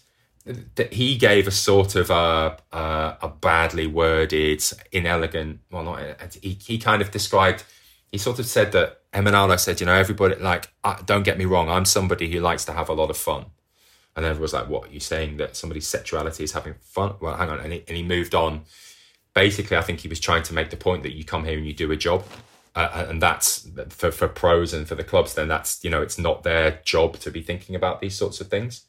that 0.45 0.93
he 0.93 1.17
gave 1.17 1.47
a 1.47 1.51
sort 1.51 1.95
of 1.95 2.09
a, 2.09 2.57
a, 2.71 3.17
a 3.21 3.27
badly 3.29 3.87
worded, 3.87 4.63
inelegant. 4.91 5.61
Well, 5.71 5.83
not 5.83 5.99
uh, 5.99 6.27
he. 6.41 6.57
He 6.61 6.77
kind 6.77 7.01
of 7.01 7.11
described. 7.11 7.63
He 8.11 8.17
sort 8.17 8.37
of 8.37 8.45
said 8.45 8.73
that 8.73 9.01
Emenalo 9.13 9.59
said, 9.59 9.79
you 9.79 9.85
know, 9.85 9.95
everybody 9.95 10.35
like, 10.35 10.71
don't 11.05 11.23
get 11.23 11.37
me 11.37 11.45
wrong, 11.45 11.69
I'm 11.69 11.85
somebody 11.85 12.31
who 12.31 12.39
likes 12.39 12.65
to 12.65 12.73
have 12.73 12.89
a 12.89 12.93
lot 12.93 13.09
of 13.09 13.17
fun. 13.17 13.45
And 14.15 14.25
everyone's 14.25 14.53
like, 14.53 14.69
what, 14.69 14.87
are 14.87 14.91
you 14.91 14.99
saying 14.99 15.37
that 15.37 15.55
somebody's 15.55 15.87
sexuality 15.87 16.43
is 16.43 16.51
having 16.51 16.75
fun? 16.81 17.15
Well, 17.19 17.35
hang 17.35 17.49
on. 17.49 17.59
And 17.59 17.73
he, 17.73 17.83
and 17.87 17.97
he 17.97 18.03
moved 18.03 18.35
on. 18.35 18.65
Basically, 19.33 19.77
I 19.77 19.81
think 19.81 20.01
he 20.01 20.07
was 20.07 20.19
trying 20.19 20.43
to 20.43 20.53
make 20.53 20.69
the 20.69 20.77
point 20.77 21.01
that 21.03 21.15
you 21.15 21.23
come 21.23 21.45
here 21.45 21.57
and 21.57 21.65
you 21.65 21.73
do 21.73 21.91
a 21.91 21.95
job. 21.95 22.23
Uh, 22.75 23.05
and 23.09 23.21
that's 23.21 23.67
for, 23.89 24.11
for 24.11 24.27
pros 24.27 24.73
and 24.73 24.87
for 24.87 24.95
the 24.95 25.03
clubs, 25.03 25.33
then 25.33 25.47
that's, 25.47 25.83
you 25.83 25.89
know, 25.89 26.01
it's 26.01 26.19
not 26.19 26.43
their 26.43 26.79
job 26.83 27.17
to 27.19 27.31
be 27.31 27.41
thinking 27.41 27.75
about 27.75 27.99
these 27.99 28.15
sorts 28.15 28.41
of 28.41 28.47
things. 28.47 28.85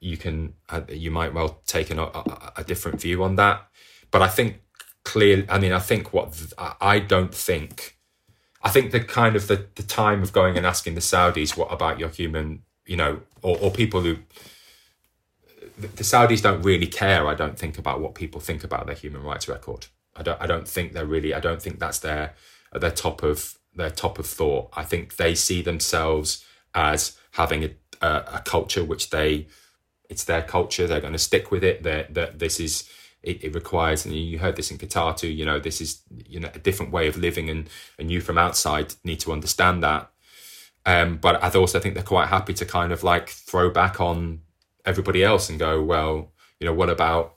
You 0.00 0.16
can, 0.16 0.54
uh, 0.68 0.82
you 0.88 1.10
might 1.10 1.34
well 1.34 1.60
take 1.66 1.90
an, 1.90 1.98
a, 1.98 2.52
a 2.56 2.64
different 2.64 3.00
view 3.00 3.22
on 3.22 3.36
that. 3.36 3.68
But 4.10 4.22
I 4.22 4.28
think 4.28 4.60
clearly, 5.04 5.46
I 5.48 5.58
mean, 5.58 5.72
I 5.72 5.78
think 5.78 6.12
what, 6.12 6.34
I 6.80 6.98
don't 6.98 7.34
think, 7.34 7.98
I 8.62 8.70
think 8.70 8.92
the 8.92 9.00
kind 9.00 9.36
of 9.36 9.46
the, 9.46 9.66
the 9.74 9.82
time 9.82 10.22
of 10.22 10.32
going 10.32 10.56
and 10.56 10.66
asking 10.66 10.94
the 10.94 11.00
Saudis, 11.00 11.56
what 11.56 11.72
about 11.72 11.98
your 11.98 12.08
human 12.08 12.62
you 12.90 12.96
know, 12.96 13.20
or, 13.42 13.56
or 13.58 13.70
people 13.70 14.00
who 14.00 14.16
the 15.78 16.02
Saudis 16.02 16.42
don't 16.42 16.60
really 16.62 16.88
care. 16.88 17.26
I 17.28 17.34
don't 17.34 17.56
think 17.56 17.78
about 17.78 18.00
what 18.00 18.16
people 18.16 18.40
think 18.40 18.64
about 18.64 18.86
their 18.86 18.96
human 18.96 19.22
rights 19.22 19.48
record. 19.48 19.86
I 20.16 20.24
don't. 20.24 20.42
I 20.42 20.46
don't 20.46 20.66
think 20.66 20.92
they're 20.92 21.06
really. 21.06 21.32
I 21.32 21.38
don't 21.38 21.62
think 21.62 21.78
that's 21.78 22.00
their 22.00 22.34
their 22.74 22.90
top 22.90 23.22
of 23.22 23.56
their 23.74 23.90
top 23.90 24.18
of 24.18 24.26
thought. 24.26 24.70
I 24.76 24.82
think 24.82 25.16
they 25.16 25.36
see 25.36 25.62
themselves 25.62 26.44
as 26.74 27.16
having 27.32 27.62
a, 27.62 27.70
a, 28.02 28.24
a 28.34 28.42
culture 28.44 28.84
which 28.84 29.10
they 29.10 29.46
it's 30.10 30.24
their 30.24 30.42
culture. 30.42 30.86
They're 30.86 31.00
going 31.00 31.14
to 31.14 31.18
stick 31.18 31.50
with 31.50 31.64
it. 31.64 31.82
That 31.84 32.12
that 32.14 32.38
this 32.38 32.60
is 32.60 32.90
it, 33.22 33.44
it, 33.44 33.54
requires, 33.54 34.04
and 34.04 34.14
you 34.14 34.38
heard 34.38 34.56
this 34.56 34.70
in 34.70 34.78
Qatar 34.78 35.16
too. 35.16 35.28
You 35.28 35.46
know, 35.46 35.58
this 35.58 35.80
is 35.80 36.02
you 36.26 36.40
know 36.40 36.50
a 36.52 36.58
different 36.58 36.92
way 36.92 37.06
of 37.06 37.16
living, 37.16 37.48
and 37.48 37.70
and 37.98 38.10
you 38.10 38.20
from 38.20 38.36
outside 38.36 38.94
need 39.04 39.20
to 39.20 39.32
understand 39.32 39.82
that. 39.82 40.10
Um, 40.84 41.18
but 41.18 41.42
I 41.42 41.50
also 41.50 41.78
think 41.78 41.94
they're 41.94 42.02
quite 42.02 42.28
happy 42.28 42.54
to 42.54 42.64
kind 42.66 42.92
of 42.92 43.02
like 43.04 43.28
throw 43.28 43.70
back 43.70 44.00
on 44.00 44.40
everybody 44.84 45.22
else 45.22 45.48
and 45.50 45.58
go, 45.58 45.82
well, 45.82 46.32
you 46.58 46.66
know, 46.66 46.74
what 46.74 46.90
about 46.90 47.36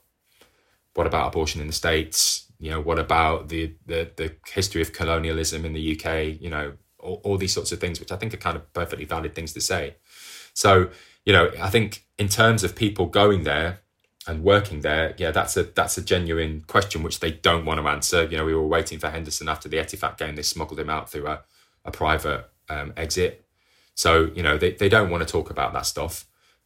what 0.96 1.08
about 1.08 1.28
abortion 1.28 1.62
in 1.62 1.68
the 1.68 1.74
states? 1.74 2.52
You 2.60 2.72
know, 2.72 2.82
what 2.82 3.00
about 3.00 3.50
the 3.50 3.76
the, 3.86 4.10
the 4.16 4.36
history 4.48 4.82
of 4.82 4.94
colonialism 4.94 5.66
in 5.66 5.74
the 5.74 5.96
UK? 5.96 6.42
You 6.42 6.50
know, 6.50 6.74
all, 7.00 7.22
all 7.24 7.38
these 7.38 7.54
sorts 7.54 7.72
of 7.72 7.80
things, 7.80 8.00
which 8.00 8.12
I 8.12 8.16
think 8.16 8.34
are 8.34 8.38
kind 8.38 8.56
of 8.56 8.72
perfectly 8.74 9.06
valid 9.06 9.36
things 9.36 9.54
to 9.54 9.62
say. 9.62 9.96
So, 10.54 10.90
you 11.26 11.34
know, 11.34 11.52
I 11.62 11.70
think 11.70 12.03
in 12.18 12.28
terms 12.28 12.64
of 12.64 12.76
people 12.76 13.06
going 13.06 13.44
there 13.44 13.80
and 14.28 14.44
working 14.44 14.82
there, 14.82 15.16
yeah, 15.18 15.32
that's 15.32 15.58
a 15.58 15.64
that's 15.64 15.98
a 15.98 16.02
genuine 16.02 16.64
question 16.68 17.04
which 17.04 17.20
they 17.20 17.32
don't 17.32 17.66
want 17.66 17.80
to 17.80 17.88
answer. 17.88 18.24
You 18.24 18.38
know, 18.38 18.46
we 18.46 18.56
were 18.56 18.68
waiting 18.68 19.00
for 19.00 19.10
Henderson 19.10 19.50
after 19.50 19.68
the 19.68 19.78
Ettifaq 19.78 20.18
game; 20.18 20.36
they 20.36 20.44
smuggled 20.44 20.80
him 20.80 20.90
out 20.90 21.10
through 21.10 21.28
a, 21.28 21.42
a 21.86 21.92
private 21.92 22.50
um, 22.70 22.94
exit. 22.96 23.46
So, 23.96 24.32
you 24.36 24.42
know, 24.42 24.58
they, 24.58 24.72
they 24.72 24.90
don't 24.90 25.10
want 25.10 25.26
to 25.26 25.32
talk 25.32 25.50
about 25.50 25.74
that 25.74 25.86
stuff. 25.86 26.26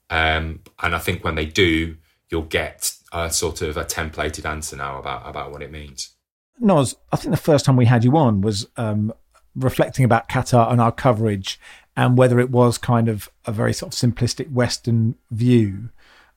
Um, 0.09 0.61
and 0.81 0.95
I 0.95 0.99
think 0.99 1.23
when 1.23 1.35
they 1.35 1.45
do, 1.45 1.97
you'll 2.29 2.43
get 2.43 2.93
a 3.11 3.29
sort 3.29 3.61
of 3.61 3.77
a 3.77 3.83
templated 3.83 4.45
answer 4.45 4.75
now 4.75 4.97
about, 4.99 5.27
about 5.27 5.51
what 5.51 5.61
it 5.61 5.71
means. 5.71 6.13
Noz, 6.61 6.95
I 7.11 7.17
think 7.17 7.31
the 7.31 7.41
first 7.41 7.65
time 7.65 7.75
we 7.75 7.85
had 7.85 8.03
you 8.03 8.17
on 8.17 8.41
was 8.41 8.67
um, 8.77 9.13
reflecting 9.55 10.05
about 10.05 10.29
Qatar 10.29 10.71
and 10.71 10.81
our 10.81 10.91
coverage 10.91 11.59
and 11.97 12.17
whether 12.17 12.39
it 12.39 12.51
was 12.51 12.77
kind 12.77 13.09
of 13.09 13.27
a 13.45 13.51
very 13.51 13.73
sort 13.73 13.93
of 13.93 13.99
simplistic 13.99 14.51
Western 14.51 15.15
view. 15.31 15.89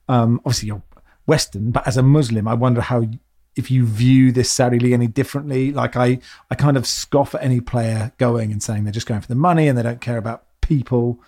Um, 0.09 0.41
obviously, 0.43 0.67
you're 0.67 0.81
Western, 1.27 1.69
but 1.69 1.87
as 1.87 1.95
a 1.95 2.03
Muslim, 2.03 2.47
I 2.47 2.55
wonder 2.55 2.81
how 2.81 3.05
if 3.55 3.69
you 3.69 3.85
view 3.85 4.31
this 4.31 4.49
Saudi 4.49 4.79
league 4.79 4.93
any 4.93 5.07
differently. 5.07 5.71
Like 5.71 5.95
I, 5.95 6.19
I 6.49 6.55
kind 6.55 6.77
of 6.77 6.87
scoff 6.87 7.35
at 7.35 7.43
any 7.43 7.61
player 7.61 8.11
going 8.17 8.51
and 8.51 8.63
saying 8.63 8.83
they're 8.83 8.91
just 8.91 9.07
going 9.07 9.21
for 9.21 9.27
the 9.27 9.35
money 9.35 9.67
and 9.67 9.77
they 9.77 9.83
don't 9.83 10.01
care 10.01 10.17
about 10.17 10.45
people. 10.61 11.21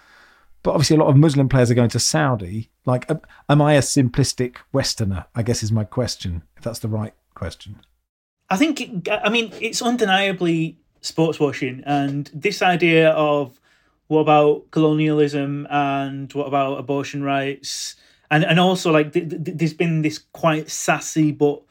But 0.64 0.72
obviously, 0.72 0.96
a 0.96 1.00
lot 1.00 1.10
of 1.10 1.18
Muslim 1.18 1.48
players 1.48 1.70
are 1.70 1.76
going 1.76 1.90
to 1.90 2.00
Saudi. 2.00 2.72
Like, 2.86 3.10
am 3.50 3.62
I 3.62 3.74
a 3.74 3.82
simplistic 3.82 4.58
Westerner? 4.72 5.26
I 5.36 5.44
guess 5.44 5.62
is 5.62 5.72
my 5.72 5.84
question. 5.84 6.42
If 6.58 6.64
that's 6.64 6.80
the 6.80 6.88
right 6.88 7.14
question. 7.36 7.82
I 8.50 8.58
think. 8.58 9.08
I 9.12 9.30
mean, 9.30 9.52
it's 9.60 9.82
undeniably 9.82 10.78
sports 11.02 11.40
washing, 11.40 11.84
and 11.86 12.32
this 12.34 12.62
idea 12.62 13.12
of 13.12 13.60
what 14.08 14.20
about 14.20 14.72
colonialism 14.72 15.68
and 15.70 16.32
what 16.34 16.48
about 16.48 16.80
abortion 16.80 17.24
rights, 17.24 17.96
and 18.30 18.44
and 18.44 18.60
also 18.60 18.92
like 18.92 19.14
th- 19.14 19.30
th- 19.30 19.58
there's 19.58 19.74
been 19.74 20.02
this 20.02 20.20
quite 20.32 20.70
sassy 20.70 21.32
but 21.32 21.64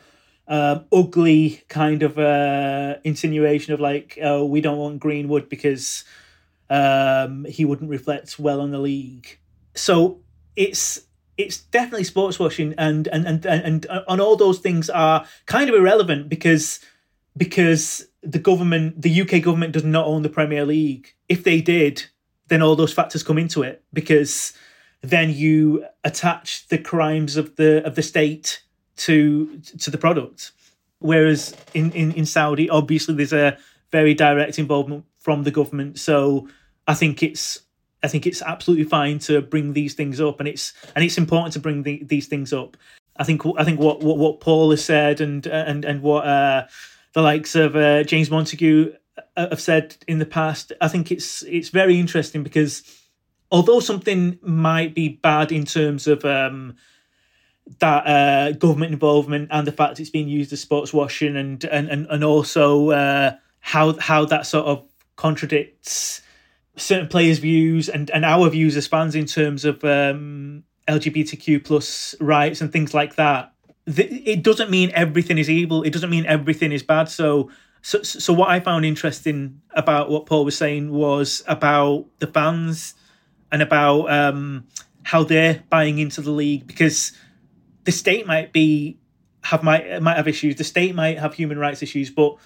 um, 0.48 0.84
ugly 0.92 1.62
kind 1.68 2.02
of 2.02 2.18
uh, 2.18 2.96
insinuation 3.04 3.72
of 3.72 3.80
like, 3.80 4.18
oh, 4.22 4.44
we 4.44 4.60
don't 4.60 4.76
want 4.76 5.00
Greenwood 5.00 5.48
because 5.48 6.04
um, 6.68 7.44
he 7.44 7.64
wouldn't 7.64 7.90
reflect 7.90 8.38
well 8.38 8.60
on 8.60 8.70
the 8.70 8.78
league. 8.78 9.38
So 9.74 10.20
it's 10.56 11.02
it's 11.38 11.58
definitely 11.58 12.04
sports 12.04 12.38
washing, 12.38 12.74
and 12.76 13.08
and 13.08 13.26
and 13.26 13.46
and, 13.46 13.86
and 13.90 14.20
all 14.20 14.36
those 14.36 14.58
things 14.58 14.90
are 14.90 15.26
kind 15.46 15.70
of 15.70 15.74
irrelevant 15.74 16.28
because 16.28 16.80
because 17.36 18.06
the 18.22 18.38
government, 18.38 19.00
the 19.00 19.22
UK 19.22 19.42
government, 19.42 19.72
does 19.72 19.84
not 19.84 20.06
own 20.06 20.22
the 20.22 20.28
Premier 20.28 20.64
League. 20.64 21.14
If 21.28 21.44
they 21.44 21.60
did, 21.60 22.06
then 22.52 22.60
all 22.60 22.76
those 22.76 22.92
factors 22.92 23.22
come 23.22 23.38
into 23.38 23.62
it 23.62 23.82
because 23.94 24.52
then 25.00 25.30
you 25.30 25.86
attach 26.04 26.68
the 26.68 26.76
crimes 26.76 27.38
of 27.38 27.56
the 27.56 27.82
of 27.86 27.94
the 27.94 28.02
state 28.02 28.62
to 28.96 29.58
to 29.78 29.90
the 29.90 29.96
product. 29.96 30.52
Whereas 30.98 31.56
in, 31.72 31.90
in, 31.92 32.12
in 32.12 32.26
Saudi, 32.26 32.68
obviously 32.68 33.14
there's 33.14 33.32
a 33.32 33.56
very 33.90 34.12
direct 34.12 34.58
involvement 34.58 35.04
from 35.18 35.44
the 35.44 35.50
government. 35.50 35.98
So 35.98 36.46
I 36.86 36.92
think 36.94 37.22
it's 37.22 37.62
I 38.02 38.08
think 38.08 38.26
it's 38.26 38.42
absolutely 38.42 38.84
fine 38.84 39.18
to 39.20 39.40
bring 39.40 39.72
these 39.72 39.94
things 39.94 40.20
up, 40.20 40.38
and 40.38 40.46
it's 40.46 40.74
and 40.94 41.02
it's 41.02 41.16
important 41.16 41.54
to 41.54 41.58
bring 41.58 41.84
the, 41.84 42.04
these 42.04 42.26
things 42.26 42.52
up. 42.52 42.76
I 43.16 43.24
think 43.24 43.40
I 43.56 43.64
think 43.64 43.80
what 43.80 44.00
what, 44.00 44.18
what 44.18 44.40
Paul 44.40 44.70
has 44.72 44.84
said 44.84 45.22
and 45.22 45.46
and 45.46 45.86
and 45.86 46.02
what 46.02 46.26
uh, 46.26 46.66
the 47.14 47.22
likes 47.22 47.54
of 47.54 47.76
uh, 47.76 48.04
James 48.04 48.30
Montague 48.30 48.92
have 49.36 49.60
said 49.60 49.96
in 50.06 50.18
the 50.18 50.26
past, 50.26 50.72
I 50.80 50.88
think 50.88 51.10
it's 51.10 51.42
it's 51.42 51.68
very 51.68 51.98
interesting 51.98 52.42
because 52.42 52.82
although 53.50 53.80
something 53.80 54.38
might 54.42 54.94
be 54.94 55.08
bad 55.08 55.52
in 55.52 55.64
terms 55.64 56.06
of 56.06 56.24
um, 56.24 56.76
that 57.78 58.06
uh, 58.06 58.52
government 58.52 58.92
involvement 58.92 59.48
and 59.52 59.66
the 59.66 59.72
fact 59.72 60.00
it's 60.00 60.10
being 60.10 60.28
used 60.28 60.52
as 60.52 60.60
sports 60.60 60.92
washing 60.92 61.36
and 61.36 61.64
and 61.64 61.88
and, 61.88 62.06
and 62.06 62.24
also 62.24 62.90
uh, 62.90 63.32
how 63.60 63.98
how 63.98 64.24
that 64.24 64.46
sort 64.46 64.66
of 64.66 64.86
contradicts 65.16 66.22
certain 66.76 67.08
players' 67.08 67.38
views 67.38 67.88
and, 67.88 68.10
and 68.10 68.24
our 68.24 68.48
views 68.48 68.76
as 68.76 68.86
fans 68.86 69.14
in 69.14 69.26
terms 69.26 69.64
of 69.64 69.84
um, 69.84 70.64
LGBTQ 70.88 71.64
plus 71.64 72.14
rights 72.20 72.60
and 72.60 72.72
things 72.72 72.94
like 72.94 73.16
that. 73.16 73.52
it 73.86 74.42
doesn't 74.42 74.70
mean 74.70 74.90
everything 74.94 75.38
is 75.38 75.50
evil. 75.50 75.82
It 75.82 75.92
doesn't 75.92 76.10
mean 76.10 76.26
everything 76.26 76.72
is 76.72 76.82
bad. 76.82 77.08
So, 77.08 77.50
so, 77.82 78.02
so 78.02 78.32
what 78.32 78.48
I 78.48 78.60
found 78.60 78.84
interesting 78.84 79.60
about 79.70 80.08
what 80.08 80.26
Paul 80.26 80.44
was 80.44 80.56
saying 80.56 80.90
was 80.90 81.42
about 81.48 82.06
the 82.20 82.28
fans 82.28 82.94
and 83.50 83.60
about 83.60 84.10
um, 84.10 84.66
how 85.02 85.24
they're 85.24 85.62
buying 85.68 85.98
into 85.98 86.20
the 86.20 86.30
league 86.30 86.66
because 86.66 87.12
the 87.84 87.92
state 87.92 88.26
might 88.26 88.52
be 88.52 88.98
have 89.42 89.64
might 89.64 90.00
might 90.00 90.16
have 90.16 90.28
issues. 90.28 90.56
The 90.56 90.64
state 90.64 90.94
might 90.94 91.18
have 91.18 91.34
human 91.34 91.58
rights 91.58 91.82
issues, 91.82 92.10
but 92.10 92.36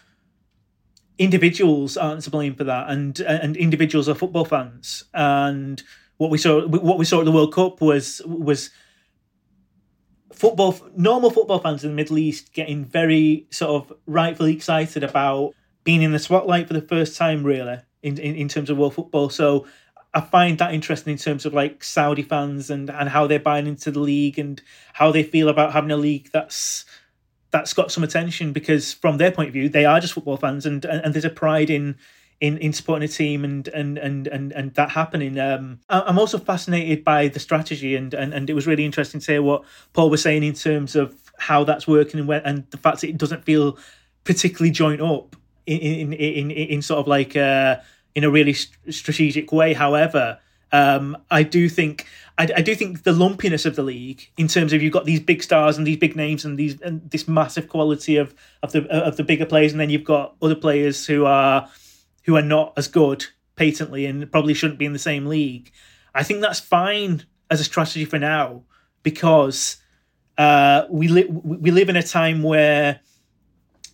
individuals 1.18 1.96
aren't 1.96 2.22
to 2.22 2.30
blame 2.30 2.54
for 2.54 2.64
that, 2.64 2.88
and 2.88 3.20
and 3.20 3.56
individuals 3.56 4.08
are 4.08 4.14
football 4.14 4.46
fans. 4.46 5.04
And 5.12 5.82
what 6.16 6.30
we 6.30 6.38
saw 6.38 6.66
what 6.66 6.98
we 6.98 7.04
saw 7.04 7.20
at 7.20 7.26
the 7.26 7.32
World 7.32 7.52
Cup 7.52 7.82
was 7.82 8.22
was 8.24 8.70
football 10.36 10.78
normal 10.96 11.30
football 11.30 11.58
fans 11.58 11.82
in 11.82 11.90
the 11.90 11.96
Middle 11.96 12.18
East 12.18 12.52
getting 12.52 12.84
very 12.84 13.46
sort 13.50 13.82
of 13.82 13.96
rightfully 14.06 14.52
excited 14.52 15.02
about 15.02 15.54
being 15.82 16.02
in 16.02 16.12
the 16.12 16.18
spotlight 16.18 16.68
for 16.68 16.74
the 16.74 16.82
first 16.82 17.16
time, 17.16 17.42
really, 17.44 17.78
in 18.02 18.18
in, 18.18 18.36
in 18.36 18.48
terms 18.48 18.70
of 18.70 18.76
world 18.76 18.94
football. 18.94 19.30
So 19.30 19.66
I 20.14 20.20
find 20.20 20.58
that 20.58 20.72
interesting 20.72 21.12
in 21.12 21.18
terms 21.18 21.44
of 21.44 21.54
like 21.54 21.82
Saudi 21.82 22.22
fans 22.22 22.70
and 22.70 22.90
and 22.90 23.08
how 23.08 23.26
they're 23.26 23.38
buying 23.38 23.66
into 23.66 23.90
the 23.90 24.00
league 24.00 24.38
and 24.38 24.60
how 24.92 25.10
they 25.10 25.22
feel 25.22 25.48
about 25.48 25.72
having 25.72 25.90
a 25.90 25.96
league 25.96 26.30
that's 26.32 26.84
that's 27.50 27.72
got 27.72 27.90
some 27.90 28.04
attention 28.04 28.52
because 28.52 28.92
from 28.92 29.18
their 29.18 29.30
point 29.30 29.48
of 29.48 29.54
view, 29.54 29.68
they 29.68 29.84
are 29.84 30.00
just 30.00 30.12
football 30.12 30.36
fans, 30.36 30.66
and 30.66 30.84
and, 30.84 31.04
and 31.04 31.14
there's 31.14 31.24
a 31.24 31.30
pride 31.30 31.70
in 31.70 31.96
in 32.40 32.58
in 32.58 32.72
supporting 32.72 33.04
a 33.04 33.08
team 33.08 33.44
and 33.44 33.68
and 33.68 33.98
and 33.98 34.26
and, 34.26 34.52
and 34.52 34.74
that 34.74 34.90
happening. 34.90 35.38
Um, 35.38 35.80
I'm 35.88 36.18
also 36.18 36.38
fascinated 36.38 37.04
by 37.04 37.28
the 37.28 37.40
strategy, 37.40 37.96
and, 37.96 38.12
and 38.12 38.34
and 38.34 38.50
it 38.50 38.54
was 38.54 38.66
really 38.66 38.84
interesting 38.84 39.20
to 39.20 39.32
hear 39.32 39.42
what 39.42 39.64
Paul 39.92 40.10
was 40.10 40.22
saying 40.22 40.42
in 40.42 40.54
terms 40.54 40.96
of 40.96 41.14
how 41.38 41.64
that's 41.64 41.86
working 41.86 42.20
and, 42.20 42.30
and 42.30 42.70
the 42.70 42.78
fact 42.78 43.00
that 43.00 43.08
it 43.08 43.18
doesn't 43.18 43.44
feel 43.44 43.78
particularly 44.24 44.70
joint 44.70 45.00
up 45.00 45.36
in 45.66 45.78
in 45.78 46.12
in, 46.12 46.50
in, 46.50 46.82
sort 46.82 47.00
of 47.00 47.06
like 47.06 47.36
uh, 47.36 47.76
in 48.14 48.24
a 48.24 48.30
really 48.30 48.52
st- 48.52 48.94
strategic 48.94 49.50
way. 49.50 49.72
However, 49.72 50.38
um, 50.72 51.16
I 51.30 51.42
do 51.42 51.68
think 51.68 52.06
I, 52.36 52.48
I, 52.56 52.62
do 52.62 52.74
think 52.74 53.04
the 53.04 53.12
lumpiness 53.12 53.64
of 53.64 53.76
the 53.76 53.82
league 53.82 54.28
in 54.36 54.48
terms 54.48 54.72
of 54.72 54.82
you've 54.82 54.92
got 54.92 55.04
these 55.04 55.20
big 55.20 55.42
stars 55.42 55.78
and 55.78 55.86
these 55.86 55.96
big 55.96 56.16
names 56.16 56.44
and 56.44 56.58
these 56.58 56.80
and 56.82 57.08
this 57.10 57.26
massive 57.26 57.68
quality 57.68 58.16
of 58.16 58.34
of 58.62 58.72
the 58.72 58.86
of 58.90 59.16
the 59.16 59.24
bigger 59.24 59.46
players, 59.46 59.72
and 59.72 59.80
then 59.80 59.88
you've 59.88 60.04
got 60.04 60.34
other 60.42 60.54
players 60.54 61.06
who 61.06 61.24
are 61.24 61.68
who 62.26 62.36
are 62.36 62.42
not 62.42 62.72
as 62.76 62.88
good 62.88 63.24
patently 63.54 64.04
and 64.04 64.30
probably 64.30 64.52
shouldn't 64.54 64.78
be 64.78 64.84
in 64.84 64.92
the 64.92 64.98
same 64.98 65.26
league. 65.26 65.72
I 66.14 66.22
think 66.22 66.40
that's 66.40 66.60
fine 66.60 67.24
as 67.50 67.60
a 67.60 67.64
strategy 67.64 68.04
for 68.04 68.18
now 68.18 68.62
because 69.02 69.76
uh, 70.36 70.84
we 70.90 71.08
li- 71.08 71.28
we 71.28 71.70
live 71.70 71.88
in 71.88 71.96
a 71.96 72.02
time 72.02 72.42
where 72.42 73.00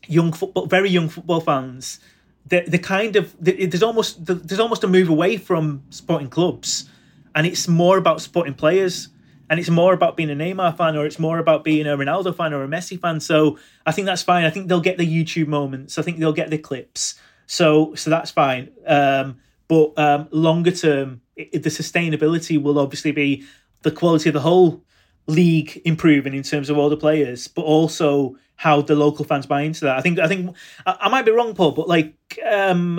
young 0.09 0.33
football, 0.33 0.67
very 0.67 0.91
young 0.91 1.09
football 1.09 1.41
fans, 1.41 2.01
the 2.47 2.79
kind 2.79 3.17
of 3.17 3.35
there's 3.41 3.83
almost 3.83 4.25
there's 4.27 4.61
almost 4.61 4.83
a 4.85 4.89
move 4.89 5.09
away 5.09 5.37
from 5.37 5.83
sporting 5.91 6.29
clubs, 6.29 6.89
and 7.35 7.47
it's 7.47 7.69
more 7.69 7.99
about 7.99 8.21
sporting 8.21 8.55
players, 8.55 9.09
and 9.49 9.61
it's 9.61 9.71
more 9.71 9.93
about 9.95 10.17
being 10.17 10.31
a 10.31 10.35
Neymar 10.35 10.77
fan, 10.77 10.97
or 10.97 11.07
it's 11.07 11.19
more 11.19 11.39
about 11.39 11.65
being 11.65 11.87
a 11.87 11.97
Ronaldo 11.97 12.35
fan 12.35 12.53
or 12.53 12.65
a 12.65 12.69
Messi 12.69 13.01
fan. 13.01 13.21
So 13.21 13.59
I 13.87 13.93
think 13.93 14.07
that's 14.07 14.23
fine. 14.23 14.45
I 14.45 14.51
think 14.51 14.69
they'll 14.69 14.81
get 14.81 14.99
the 14.99 15.07
YouTube 15.07 15.47
moments. 15.47 15.99
I 15.99 16.03
think 16.03 16.19
they'll 16.19 16.33
get 16.33 16.51
the 16.51 16.59
clips. 16.59 17.21
So 17.53 17.95
so 17.95 18.09
that's 18.09 18.31
fine. 18.31 18.71
Um, 18.87 19.37
but 19.69 19.93
um, 19.99 20.27
longer 20.31 20.71
term, 20.71 21.21
it, 21.37 21.63
the 21.63 21.69
sustainability 21.69 22.61
will 22.61 22.79
obviously 22.79 23.13
be 23.13 23.45
the 23.83 23.91
quality 23.91 24.31
of 24.31 24.33
the 24.33 24.41
whole 24.41 24.83
league 25.27 25.83
improving 25.85 26.33
in 26.33 26.45
terms 26.45 26.71
of 26.71 26.79
all 26.79 26.89
the 26.89 26.97
players, 26.97 27.49
but 27.49 27.63
also 27.63 28.37
how 28.57 28.81
the 28.81 28.95
local 28.95 29.27
fans 29.27 29.45
buy 29.45 29.61
into 29.63 29.85
that. 29.85 29.99
I 29.99 30.01
think 30.01 30.19
I 30.19 30.29
think 30.29 30.57
I, 30.87 30.97
I 31.03 31.09
might 31.11 31.27
be 31.27 31.31
wrong, 31.31 31.55
Paul, 31.55 31.73
but 31.73 31.89
like 31.89 32.15
um, 32.51 32.99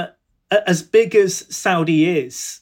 as 0.52 0.84
big 0.84 1.16
as 1.16 1.48
Saudi 1.50 2.20
is 2.20 2.60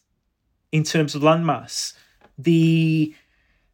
in 0.71 0.83
terms 0.83 1.13
of 1.13 1.23
landmass, 1.23 1.93
the 2.37 3.13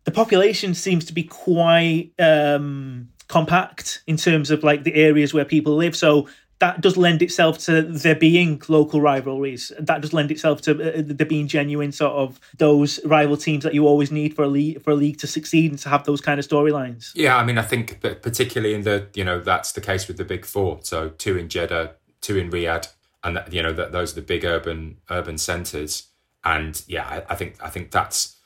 the 0.06 0.12
population 0.12 0.74
seems 0.74 1.06
to 1.06 1.14
be 1.14 1.22
quite 1.24 2.14
um, 2.18 3.10
compact 3.28 4.02
in 4.08 4.18
terms 4.18 4.50
of 4.50 4.64
like 4.64 4.84
the 4.86 4.96
areas 4.96 5.36
where 5.36 5.46
people 5.46 5.76
live. 5.76 5.96
So 5.96 6.28
that 6.60 6.82
does 6.82 6.98
lend 6.98 7.22
itself 7.22 7.60
to 7.60 7.82
there 7.84 8.16
being 8.16 8.62
local 8.68 9.00
rivalries. 9.00 9.72
That 9.80 10.02
does 10.02 10.14
lend 10.14 10.32
itself 10.32 10.62
to 10.62 10.72
uh, 10.72 11.04
there 11.06 11.28
being 11.28 11.48
genuine 11.48 11.92
sort 11.92 12.14
of 12.14 12.40
those 12.58 13.04
rival 13.06 13.38
teams 13.38 13.64
that 13.64 13.74
you 13.74 13.88
always 13.88 14.12
need 14.12 14.36
for 14.36 14.44
a 14.44 14.48
league 14.48 14.82
for 14.82 14.92
a 14.92 14.96
league 14.96 15.18
to 15.20 15.28
succeed 15.28 15.72
and 15.72 15.80
to 15.80 15.90
have 15.90 16.06
those 16.06 16.22
kind 16.22 16.40
of 16.40 16.48
storylines. 16.48 17.12
Yeah, 17.14 17.38
I 17.38 17.46
mean, 17.46 17.58
I 17.58 17.64
think 17.64 18.02
particularly 18.02 18.74
in 18.74 18.84
the 18.84 19.08
you 19.14 19.24
know 19.24 19.40
that's 19.40 19.72
the 19.72 19.82
case 19.82 20.08
with 20.08 20.18
the 20.18 20.26
big 20.26 20.46
four. 20.46 20.80
So 20.82 21.10
two 21.10 21.38
in 21.38 21.50
Jeddah, 21.50 21.96
two 22.22 22.38
in 22.38 22.50
Riyadh, 22.50 22.88
and 23.24 23.44
you 23.52 23.62
know 23.62 23.74
that 23.74 23.92
those 23.92 24.14
are 24.14 24.16
the 24.16 24.26
big 24.26 24.44
urban 24.44 24.98
urban 25.10 25.38
centres. 25.38 26.08
And 26.44 26.82
yeah, 26.88 27.06
I, 27.08 27.34
I 27.34 27.36
think 27.36 27.56
I 27.64 27.70
think 27.70 27.92
that's 27.92 28.37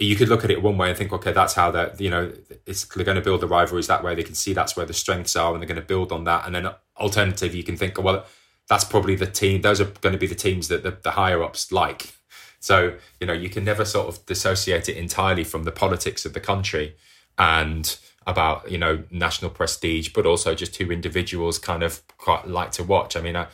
you 0.00 0.16
could 0.16 0.28
look 0.28 0.44
at 0.44 0.50
it 0.50 0.62
one 0.62 0.78
way 0.78 0.88
and 0.88 0.96
think, 0.96 1.12
okay, 1.12 1.32
that's 1.32 1.54
how 1.54 1.70
that 1.72 2.00
you 2.00 2.10
know 2.10 2.32
it's 2.66 2.84
they're 2.84 3.04
going 3.04 3.16
to 3.16 3.22
build 3.22 3.40
the 3.40 3.46
rivalries 3.46 3.86
that 3.88 4.02
way. 4.02 4.14
They 4.14 4.22
can 4.22 4.34
see 4.34 4.52
that's 4.52 4.76
where 4.76 4.86
the 4.86 4.94
strengths 4.94 5.36
are, 5.36 5.52
and 5.52 5.60
they're 5.60 5.68
going 5.68 5.80
to 5.80 5.86
build 5.86 6.10
on 6.10 6.24
that. 6.24 6.46
And 6.46 6.54
then 6.54 6.68
alternative, 6.98 7.54
you 7.54 7.62
can 7.62 7.76
think, 7.76 8.02
well, 8.02 8.24
that's 8.68 8.84
probably 8.84 9.14
the 9.14 9.26
team. 9.26 9.60
Those 9.60 9.80
are 9.80 9.84
going 9.84 10.12
to 10.12 10.18
be 10.18 10.26
the 10.26 10.34
teams 10.34 10.68
that 10.68 10.82
the, 10.82 10.92
the 11.02 11.12
higher 11.12 11.42
ups 11.42 11.70
like. 11.70 12.14
So 12.60 12.96
you 13.20 13.26
know, 13.26 13.32
you 13.32 13.50
can 13.50 13.64
never 13.64 13.84
sort 13.84 14.08
of 14.08 14.24
dissociate 14.26 14.88
it 14.88 14.96
entirely 14.96 15.44
from 15.44 15.64
the 15.64 15.72
politics 15.72 16.24
of 16.24 16.32
the 16.32 16.40
country 16.40 16.96
and 17.38 17.96
about 18.26 18.70
you 18.70 18.78
know 18.78 19.04
national 19.10 19.50
prestige, 19.50 20.10
but 20.14 20.24
also 20.24 20.54
just 20.54 20.76
who 20.76 20.90
individuals 20.90 21.58
kind 21.58 21.82
of 21.82 22.02
quite 22.16 22.48
like 22.48 22.72
to 22.72 22.84
watch. 22.84 23.16
I 23.16 23.20
mean, 23.20 23.36
I, 23.36 23.48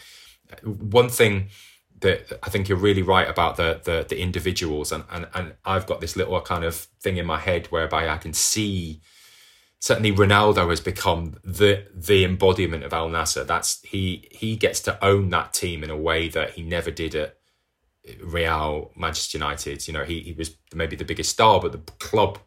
one 0.62 1.08
thing 1.08 1.48
that 2.00 2.32
I 2.42 2.50
think 2.50 2.68
you're 2.68 2.78
really 2.78 3.02
right 3.02 3.28
about 3.28 3.56
the 3.56 3.80
the, 3.82 4.06
the 4.08 4.20
individuals, 4.20 4.92
and, 4.92 5.04
and 5.10 5.26
and 5.34 5.54
I've 5.64 5.86
got 5.86 6.00
this 6.00 6.16
little 6.16 6.40
kind 6.40 6.64
of 6.64 6.74
thing 6.74 7.16
in 7.16 7.26
my 7.26 7.38
head 7.38 7.66
whereby 7.68 8.08
I 8.08 8.18
can 8.18 8.32
see 8.32 9.00
certainly 9.78 10.12
Ronaldo 10.12 10.68
has 10.70 10.80
become 10.80 11.36
the 11.44 11.86
the 11.94 12.24
embodiment 12.24 12.84
of 12.84 12.92
Al 12.92 13.08
Nassr. 13.08 13.46
That's 13.46 13.82
he 13.82 14.28
he 14.30 14.56
gets 14.56 14.80
to 14.80 15.04
own 15.04 15.30
that 15.30 15.52
team 15.52 15.84
in 15.84 15.90
a 15.90 15.96
way 15.96 16.28
that 16.28 16.50
he 16.50 16.62
never 16.62 16.90
did 16.90 17.14
at 17.14 17.36
Real 18.22 18.90
Manchester 18.96 19.38
United. 19.38 19.86
You 19.86 19.94
know, 19.94 20.04
he 20.04 20.20
he 20.20 20.32
was 20.32 20.56
maybe 20.74 20.96
the 20.96 21.04
biggest 21.04 21.30
star, 21.30 21.60
but 21.60 21.72
the 21.72 21.92
club 21.98 22.38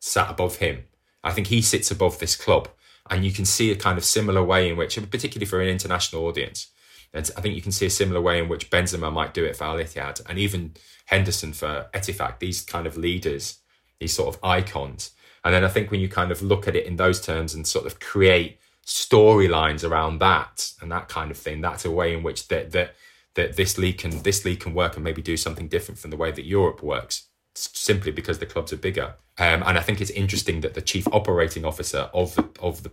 sat 0.00 0.30
above 0.30 0.56
him. 0.56 0.84
I 1.24 1.32
think 1.32 1.48
he 1.48 1.62
sits 1.62 1.90
above 1.90 2.18
this 2.18 2.36
club, 2.36 2.68
and 3.10 3.24
you 3.24 3.32
can 3.32 3.44
see 3.44 3.72
a 3.72 3.76
kind 3.76 3.98
of 3.98 4.04
similar 4.04 4.44
way 4.44 4.68
in 4.68 4.76
which, 4.76 4.96
particularly 5.10 5.46
for 5.46 5.60
an 5.60 5.68
international 5.68 6.26
audience, 6.26 6.68
and 7.12 7.30
I 7.36 7.40
think 7.40 7.54
you 7.54 7.62
can 7.62 7.72
see 7.72 7.86
a 7.86 7.90
similar 7.90 8.20
way 8.20 8.38
in 8.38 8.48
which 8.48 8.70
Benzema 8.70 9.12
might 9.12 9.34
do 9.34 9.44
it 9.44 9.56
for 9.56 9.64
Al 9.64 9.76
Ittihad, 9.76 10.22
and 10.28 10.38
even 10.38 10.74
Henderson 11.06 11.52
for 11.52 11.88
Ettifaq. 11.94 12.38
These 12.38 12.62
kind 12.62 12.86
of 12.86 12.96
leaders, 12.96 13.58
these 14.00 14.12
sort 14.12 14.34
of 14.34 14.44
icons. 14.44 15.12
And 15.44 15.54
then 15.54 15.64
I 15.64 15.68
think 15.68 15.90
when 15.90 16.00
you 16.00 16.08
kind 16.08 16.32
of 16.32 16.42
look 16.42 16.66
at 16.66 16.76
it 16.76 16.86
in 16.86 16.96
those 16.96 17.20
terms 17.20 17.54
and 17.54 17.66
sort 17.66 17.86
of 17.86 18.00
create 18.00 18.58
storylines 18.84 19.88
around 19.88 20.18
that 20.18 20.72
and 20.80 20.90
that 20.90 21.08
kind 21.08 21.30
of 21.30 21.36
thing, 21.36 21.60
that's 21.60 21.84
a 21.84 21.90
way 21.90 22.14
in 22.14 22.22
which 22.22 22.48
that 22.48 22.72
that 22.72 22.94
that 23.34 23.56
this 23.56 23.78
league 23.78 23.98
can 23.98 24.22
this 24.22 24.44
league 24.44 24.60
can 24.60 24.74
work 24.74 24.96
and 24.96 25.04
maybe 25.04 25.22
do 25.22 25.36
something 25.36 25.68
different 25.68 25.98
from 25.98 26.10
the 26.10 26.16
way 26.16 26.32
that 26.32 26.44
Europe 26.44 26.82
works, 26.82 27.28
simply 27.54 28.10
because 28.10 28.38
the 28.38 28.46
clubs 28.46 28.72
are 28.72 28.76
bigger. 28.76 29.14
Um, 29.38 29.62
and 29.64 29.78
I 29.78 29.82
think 29.82 30.00
it's 30.00 30.10
interesting 30.10 30.62
that 30.62 30.74
the 30.74 30.82
chief 30.82 31.06
operating 31.12 31.64
officer 31.64 32.10
of 32.12 32.34
the 32.34 32.48
of 32.60 32.82
the 32.82 32.90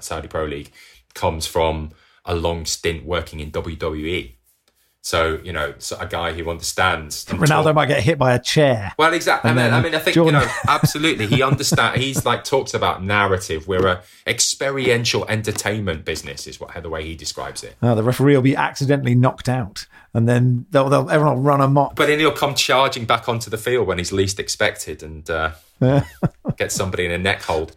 Saudi 0.00 0.28
Pro 0.28 0.44
League 0.44 0.72
comes 1.14 1.46
from 1.46 1.92
a 2.26 2.34
long 2.34 2.66
stint 2.66 3.04
working 3.04 3.40
in 3.40 3.50
WWE. 3.50 4.36
So 5.06 5.38
you 5.44 5.52
know, 5.52 5.72
so 5.78 5.96
a 6.00 6.06
guy 6.06 6.32
who 6.32 6.50
understands. 6.50 7.26
Ronaldo 7.26 7.66
talk. 7.66 7.74
might 7.76 7.86
get 7.86 8.02
hit 8.02 8.18
by 8.18 8.34
a 8.34 8.40
chair. 8.40 8.92
Well, 8.98 9.14
exactly. 9.14 9.52
I 9.52 9.54
mean, 9.54 9.72
I 9.72 9.80
mean, 9.80 9.94
I 9.94 10.00
think 10.00 10.16
Jordan... 10.16 10.40
you 10.40 10.46
know, 10.46 10.52
absolutely. 10.66 11.28
He 11.28 11.44
understands. 11.44 12.02
he's 12.02 12.26
like 12.26 12.42
talks 12.42 12.74
about 12.74 13.04
narrative. 13.04 13.68
We're 13.68 13.86
a 13.86 14.02
experiential 14.26 15.24
entertainment 15.28 16.04
business, 16.04 16.48
is 16.48 16.58
what 16.58 16.82
the 16.82 16.90
way 16.90 17.04
he 17.04 17.14
describes 17.14 17.62
it. 17.62 17.76
Oh, 17.80 17.94
the 17.94 18.02
referee 18.02 18.34
will 18.34 18.42
be 18.42 18.56
accidentally 18.56 19.14
knocked 19.14 19.48
out, 19.48 19.86
and 20.12 20.28
then 20.28 20.66
they'll, 20.70 20.88
they'll 20.88 21.08
everyone 21.08 21.36
will 21.36 21.42
run 21.44 21.60
amok. 21.60 21.94
But 21.94 22.08
then 22.08 22.18
he'll 22.18 22.32
come 22.32 22.56
charging 22.56 23.04
back 23.04 23.28
onto 23.28 23.48
the 23.48 23.58
field 23.58 23.86
when 23.86 23.98
he's 23.98 24.10
least 24.10 24.40
expected, 24.40 25.04
and 25.04 25.30
uh, 25.30 25.52
get 26.56 26.72
somebody 26.72 27.04
in 27.04 27.12
a 27.12 27.18
neck 27.18 27.42
hold. 27.42 27.76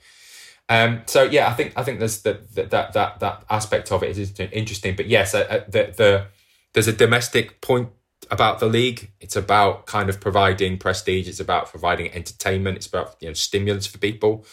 Um, 0.69 1.01
so 1.07 1.23
yeah, 1.23 1.49
I 1.49 1.53
think 1.53 1.73
I 1.75 1.83
think 1.83 1.97
there's 1.99 2.21
the, 2.21 2.39
the, 2.53 2.63
that 2.65 2.93
that 2.93 3.19
that 3.19 3.43
aspect 3.49 3.91
of 3.91 4.03
it 4.03 4.17
is 4.17 4.39
interesting. 4.39 4.95
But 4.95 5.07
yes, 5.07 5.33
uh, 5.33 5.39
uh, 5.49 5.59
the, 5.67 5.93
the 5.97 6.25
there's 6.73 6.87
a 6.87 6.93
domestic 6.93 7.59
point 7.61 7.89
about 8.29 8.59
the 8.59 8.67
league. 8.67 9.11
It's 9.19 9.35
about 9.35 9.87
kind 9.87 10.09
of 10.09 10.19
providing 10.19 10.77
prestige. 10.77 11.27
It's 11.27 11.39
about 11.39 11.69
providing 11.69 12.13
entertainment. 12.13 12.77
It's 12.77 12.87
about 12.87 13.15
you 13.19 13.29
know 13.29 13.33
stimulants 13.33 13.87
for 13.87 13.97
people. 13.97 14.45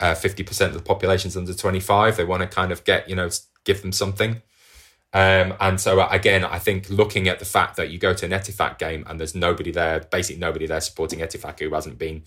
Uh, 0.00 0.14
fifty 0.14 0.42
uh, 0.42 0.46
percent 0.46 0.74
of 0.74 0.78
the 0.78 0.84
population's 0.84 1.36
under 1.36 1.52
twenty 1.52 1.80
five. 1.80 2.16
They 2.16 2.24
want 2.24 2.40
to 2.42 2.48
kind 2.48 2.72
of 2.72 2.84
get 2.84 3.08
you 3.08 3.14
know 3.14 3.28
give 3.64 3.82
them 3.82 3.92
something. 3.92 4.40
Um, 5.12 5.54
and 5.60 5.78
so 5.78 6.00
uh, 6.00 6.08
again, 6.10 6.44
I 6.44 6.58
think 6.58 6.88
looking 6.88 7.28
at 7.28 7.40
the 7.40 7.44
fact 7.44 7.76
that 7.76 7.90
you 7.90 7.98
go 7.98 8.14
to 8.14 8.24
an 8.24 8.32
Ettifaq 8.32 8.78
game 8.78 9.04
and 9.06 9.18
there's 9.18 9.34
nobody 9.34 9.70
there, 9.70 10.00
basically 10.00 10.40
nobody 10.40 10.66
there 10.66 10.80
supporting 10.80 11.20
Ettifaq 11.20 11.60
who 11.60 11.74
hasn't 11.74 11.98
been 11.98 12.24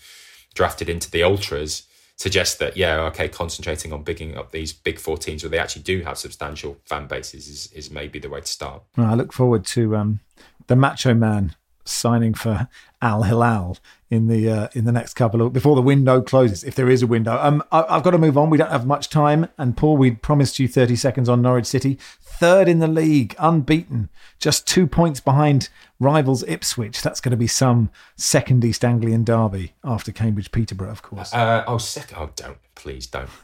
drafted 0.54 0.90
into 0.90 1.10
the 1.10 1.24
ultras 1.24 1.84
suggest 2.22 2.60
that 2.60 2.78
yeah 2.78 3.02
okay 3.02 3.28
concentrating 3.28 3.92
on 3.92 4.04
bigging 4.04 4.38
up 4.38 4.52
these 4.52 4.72
big 4.72 5.00
four 5.00 5.18
teams 5.18 5.44
where 5.44 5.50
they 5.50 5.58
actually 5.58 5.82
do 5.82 6.02
have 6.02 6.18
substantial 6.18 6.78
fan 6.86 7.08
bases 7.08 7.48
is, 7.48 7.72
is 7.74 7.90
maybe 7.90 8.20
the 8.20 8.30
way 8.30 8.40
to 8.40 8.48
start 8.48 8.84
well, 8.96 9.08
i 9.08 9.14
look 9.16 9.34
forward 9.34 9.66
to 9.66 9.96
um, 9.96 10.20
the 10.68 10.76
macho 10.76 11.14
man 11.14 11.56
signing 11.84 12.34
for 12.34 12.68
Al 13.02 13.24
Hilal 13.24 13.78
in 14.12 14.28
the 14.28 14.48
uh, 14.48 14.68
in 14.74 14.86
the 14.86 14.92
next 14.92 15.16
couple 15.16 15.42
of 15.42 15.54
before 15.54 15.76
the 15.76 15.82
window 15.82 16.22
closes, 16.22 16.64
if 16.64 16.76
there 16.76 16.88
is 16.88 17.02
a 17.02 17.08
window. 17.08 17.40
Um, 17.42 17.64
I, 17.72 17.96
have 17.96 18.04
got 18.04 18.12
to 18.12 18.20
move 18.20 18.38
on. 18.38 18.52
We 18.52 18.60
don't 18.60 18.70
have 18.70 18.86
much 18.86 19.10
time. 19.10 19.48
And 19.58 19.76
Paul, 19.76 19.98
we 19.98 20.12
promised 20.12 20.60
you 20.60 20.68
thirty 20.68 20.96
seconds 20.96 21.28
on 21.28 21.42
Norwich 21.42 21.66
City 21.66 21.98
third 22.42 22.68
in 22.68 22.80
the 22.80 22.88
league, 22.88 23.36
unbeaten, 23.38 24.10
just 24.40 24.68
two 24.68 24.88
points 24.88 25.20
behind 25.20 25.70
rivals 26.02 26.44
Ipswich. 26.48 27.02
That's 27.02 27.22
going 27.22 27.32
to 27.32 27.38
be 27.38 27.48
some 27.48 27.90
second 28.18 28.66
East 28.66 28.84
Anglian 28.84 29.24
derby 29.24 29.74
after 29.84 30.12
Cambridge 30.12 30.52
Peterborough, 30.52 30.92
of 30.92 31.02
course. 31.02 31.34
Uh, 31.34 31.64
oh, 31.68 31.78
second. 31.78 32.18
Oh, 32.18 32.30
don't 32.36 32.58
please 32.82 33.06
don't. 33.06 33.30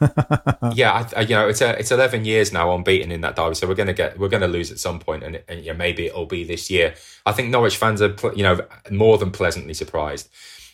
yeah, 0.74 0.92
I, 0.92 1.18
I, 1.18 1.20
you 1.20 1.34
know 1.34 1.48
it's 1.48 1.60
a, 1.60 1.78
it's 1.78 1.92
eleven 1.92 2.24
years 2.24 2.52
now 2.52 2.74
unbeaten 2.74 3.12
in 3.12 3.20
that 3.20 3.36
derby, 3.36 3.54
so 3.54 3.66
we're 3.66 3.74
going 3.74 3.86
to 3.86 3.92
get 3.94 4.18
we're 4.18 4.28
going 4.28 4.42
to 4.42 4.48
lose 4.48 4.70
at 4.70 4.78
some 4.78 4.98
point, 4.98 5.22
and, 5.22 5.40
and 5.48 5.64
yeah, 5.64 5.72
maybe 5.72 6.06
it'll 6.06 6.26
be 6.26 6.44
this 6.44 6.70
year. 6.70 6.94
I 7.24 7.32
think 7.32 7.50
Norwich 7.50 7.76
fans 7.76 8.02
are 8.02 8.14
you 8.34 8.42
know 8.42 8.60
more 8.90 9.16
than 9.16 9.30
pleasantly 9.30 9.74
surprised. 9.74 10.28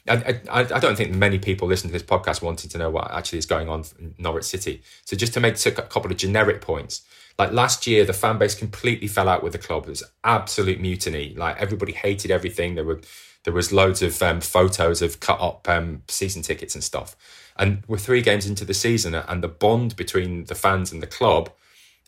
I, 0.07 0.41
I, 0.51 0.61
I, 0.61 0.81
don't 0.81 0.97
think 0.97 1.15
many 1.15 1.39
people 1.39 1.67
listen 1.67 1.89
to 1.89 1.93
this 1.93 2.03
podcast 2.03 2.43
wanting 2.43 2.69
to 2.71 2.79
know 2.79 2.91
what 2.91 3.11
actually 3.11 3.39
is 3.39 3.47
going 3.47 3.71
on 3.71 3.85
in 3.99 4.15
Norwich 4.19 4.45
City. 4.45 4.83
So 5.07 5.17
just 5.17 5.33
to 5.33 5.41
make 5.41 5.65
a 5.65 5.71
couple 5.71 6.11
of 6.11 6.19
generic 6.19 6.61
points, 6.61 7.03
like 7.39 7.53
last 7.53 7.87
year, 7.87 8.05
the 8.05 8.13
fan 8.13 8.39
base 8.39 8.55
completely 8.55 9.09
fell 9.09 9.29
out 9.29 9.43
with 9.43 9.53
the 9.53 9.59
club. 9.59 9.85
It 9.85 9.91
was 9.91 10.05
absolute 10.23 10.81
mutiny. 10.81 11.35
Like 11.35 11.61
everybody 11.61 11.93
hated 11.93 12.31
everything. 12.31 12.75
There 12.75 12.85
were 12.85 13.01
there 13.45 13.53
was 13.53 13.73
loads 13.73 14.03
of 14.03 14.21
um, 14.23 14.41
photos 14.41 15.03
of 15.03 15.21
cut 15.21 15.41
up 15.41 15.69
um, 15.69 16.03
season 16.09 16.43
tickets 16.43 16.75
and 16.75 16.83
stuff. 16.83 17.15
And 17.57 17.83
we're 17.87 17.99
three 17.99 18.23
games 18.23 18.47
into 18.47 18.65
the 18.65 18.75
season, 18.75 19.15
and 19.15 19.43
the 19.43 19.49
bond 19.49 19.97
between 19.97 20.45
the 20.45 20.55
fans 20.55 20.91
and 20.93 21.03
the 21.03 21.07
club 21.07 21.51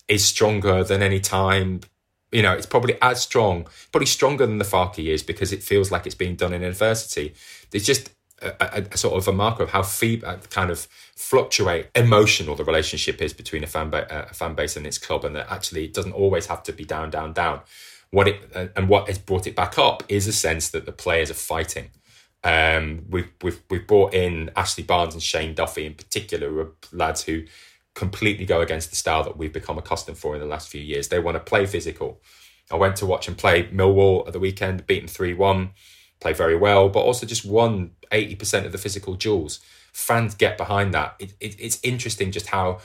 is 0.09 0.25
stronger 0.25 0.83
than 0.83 1.03
any 1.03 1.21
time. 1.21 1.81
You 2.33 2.43
know, 2.43 2.53
it's 2.53 2.67
probably 2.67 2.99
as 3.01 3.23
strong, 3.23 3.67
probably 3.93 4.07
stronger 4.07 4.47
than 4.47 4.59
the 4.59 4.65
Farke 4.65 4.99
years 4.99 5.23
because 5.23 5.53
it 5.53 5.63
feels 5.63 5.93
like 5.93 6.07
it's 6.07 6.15
being 6.15 6.35
done 6.35 6.53
in 6.53 6.65
adversity. 6.65 7.35
It's 7.73 7.87
just 7.87 8.11
a, 8.43 8.55
a, 8.61 8.87
a 8.93 8.97
sort 8.97 9.15
of 9.15 9.29
a 9.29 9.33
marker 9.33 9.63
of 9.63 9.71
how 9.71 9.83
fee, 9.83 10.23
uh, 10.25 10.37
kind 10.51 10.71
of 10.71 10.87
fluctuate 11.17 11.89
emotional 11.95 12.55
the 12.55 12.65
relationship 12.65 13.23
is 13.23 13.33
between 13.33 13.65
a 13.65 13.67
fan, 13.67 13.91
ba- 13.91 14.13
uh, 14.13 14.27
a 14.31 14.35
fan 14.35 14.55
base 14.55 14.77
and 14.77 14.87
its 14.87 14.99
club, 14.99 15.25
and 15.25 15.37
that 15.37 15.51
actually 15.51 15.85
it 15.85 15.95
doesn't 15.95 16.13
always 16.13 16.47
have 16.47 16.63
to 16.65 16.73
be 16.73 16.85
down, 16.85 17.11
down, 17.11 17.33
down. 17.33 17.61
What 18.11 18.29
it 18.29 18.51
uh, 18.55 18.69
and 18.77 18.89
what 18.89 19.09
has 19.09 19.19
brought 19.19 19.47
it 19.47 19.57
back 19.57 19.79
up 19.79 20.03
is 20.09 20.27
a 20.27 20.33
sense 20.33 20.71
that 20.71 20.87
the 20.87 20.93
players 20.93 21.31
are 21.31 21.35
fighting. 21.35 21.91
Um, 22.45 23.07
we've 23.11 23.31
we've 23.43 23.63
we've 23.69 23.87
brought 23.87 24.15
in 24.15 24.51
Ashley 24.55 24.85
Barnes 24.85 25.15
and 25.15 25.23
Shane 25.23 25.55
Duffy 25.55 25.87
in 25.87 25.95
particular, 25.95 26.49
who 26.49 26.61
are 26.61 26.73
lads 26.93 27.25
who 27.25 27.45
completely 27.95 28.45
go 28.45 28.61
against 28.61 28.91
the 28.91 28.97
style 28.97 29.25
that 29.25 29.37
we've 29.39 29.53
become 29.53 29.79
accustomed 29.79 30.19
for 30.19 30.35
in 30.35 30.41
the 30.41 30.47
last 30.47 30.69
few 30.69 30.81
years. 30.81 31.09
They 31.09 31.19
want 31.19 31.35
to 31.35 31.41
play 31.41 31.67
physical. 31.67 32.21
I 32.71 32.77
went 32.77 32.97
to 32.97 33.07
watch 33.07 33.27
them 33.27 33.35
play 33.35 33.65
Millwall 33.69 34.27
at 34.27 34.33
the 34.33 34.39
weekend, 34.39 34.87
beaten 34.87 35.09
three 35.09 35.35
one 35.35 35.71
play 36.21 36.33
very 36.33 36.57
well, 36.57 36.89
but 36.89 37.01
also 37.01 37.27
just 37.27 37.45
won 37.45 37.93
80% 38.13 38.65
of 38.65 38.73
the 38.73 38.79
physical 38.79 39.15
duels. 39.15 39.61
Fans 39.93 40.35
get 40.35 40.57
behind 40.57 40.93
that. 40.95 41.15
It, 41.19 41.35
it, 41.41 41.57
it's 41.59 41.79
interesting 41.83 42.31
just 42.31 42.49
how, 42.49 42.81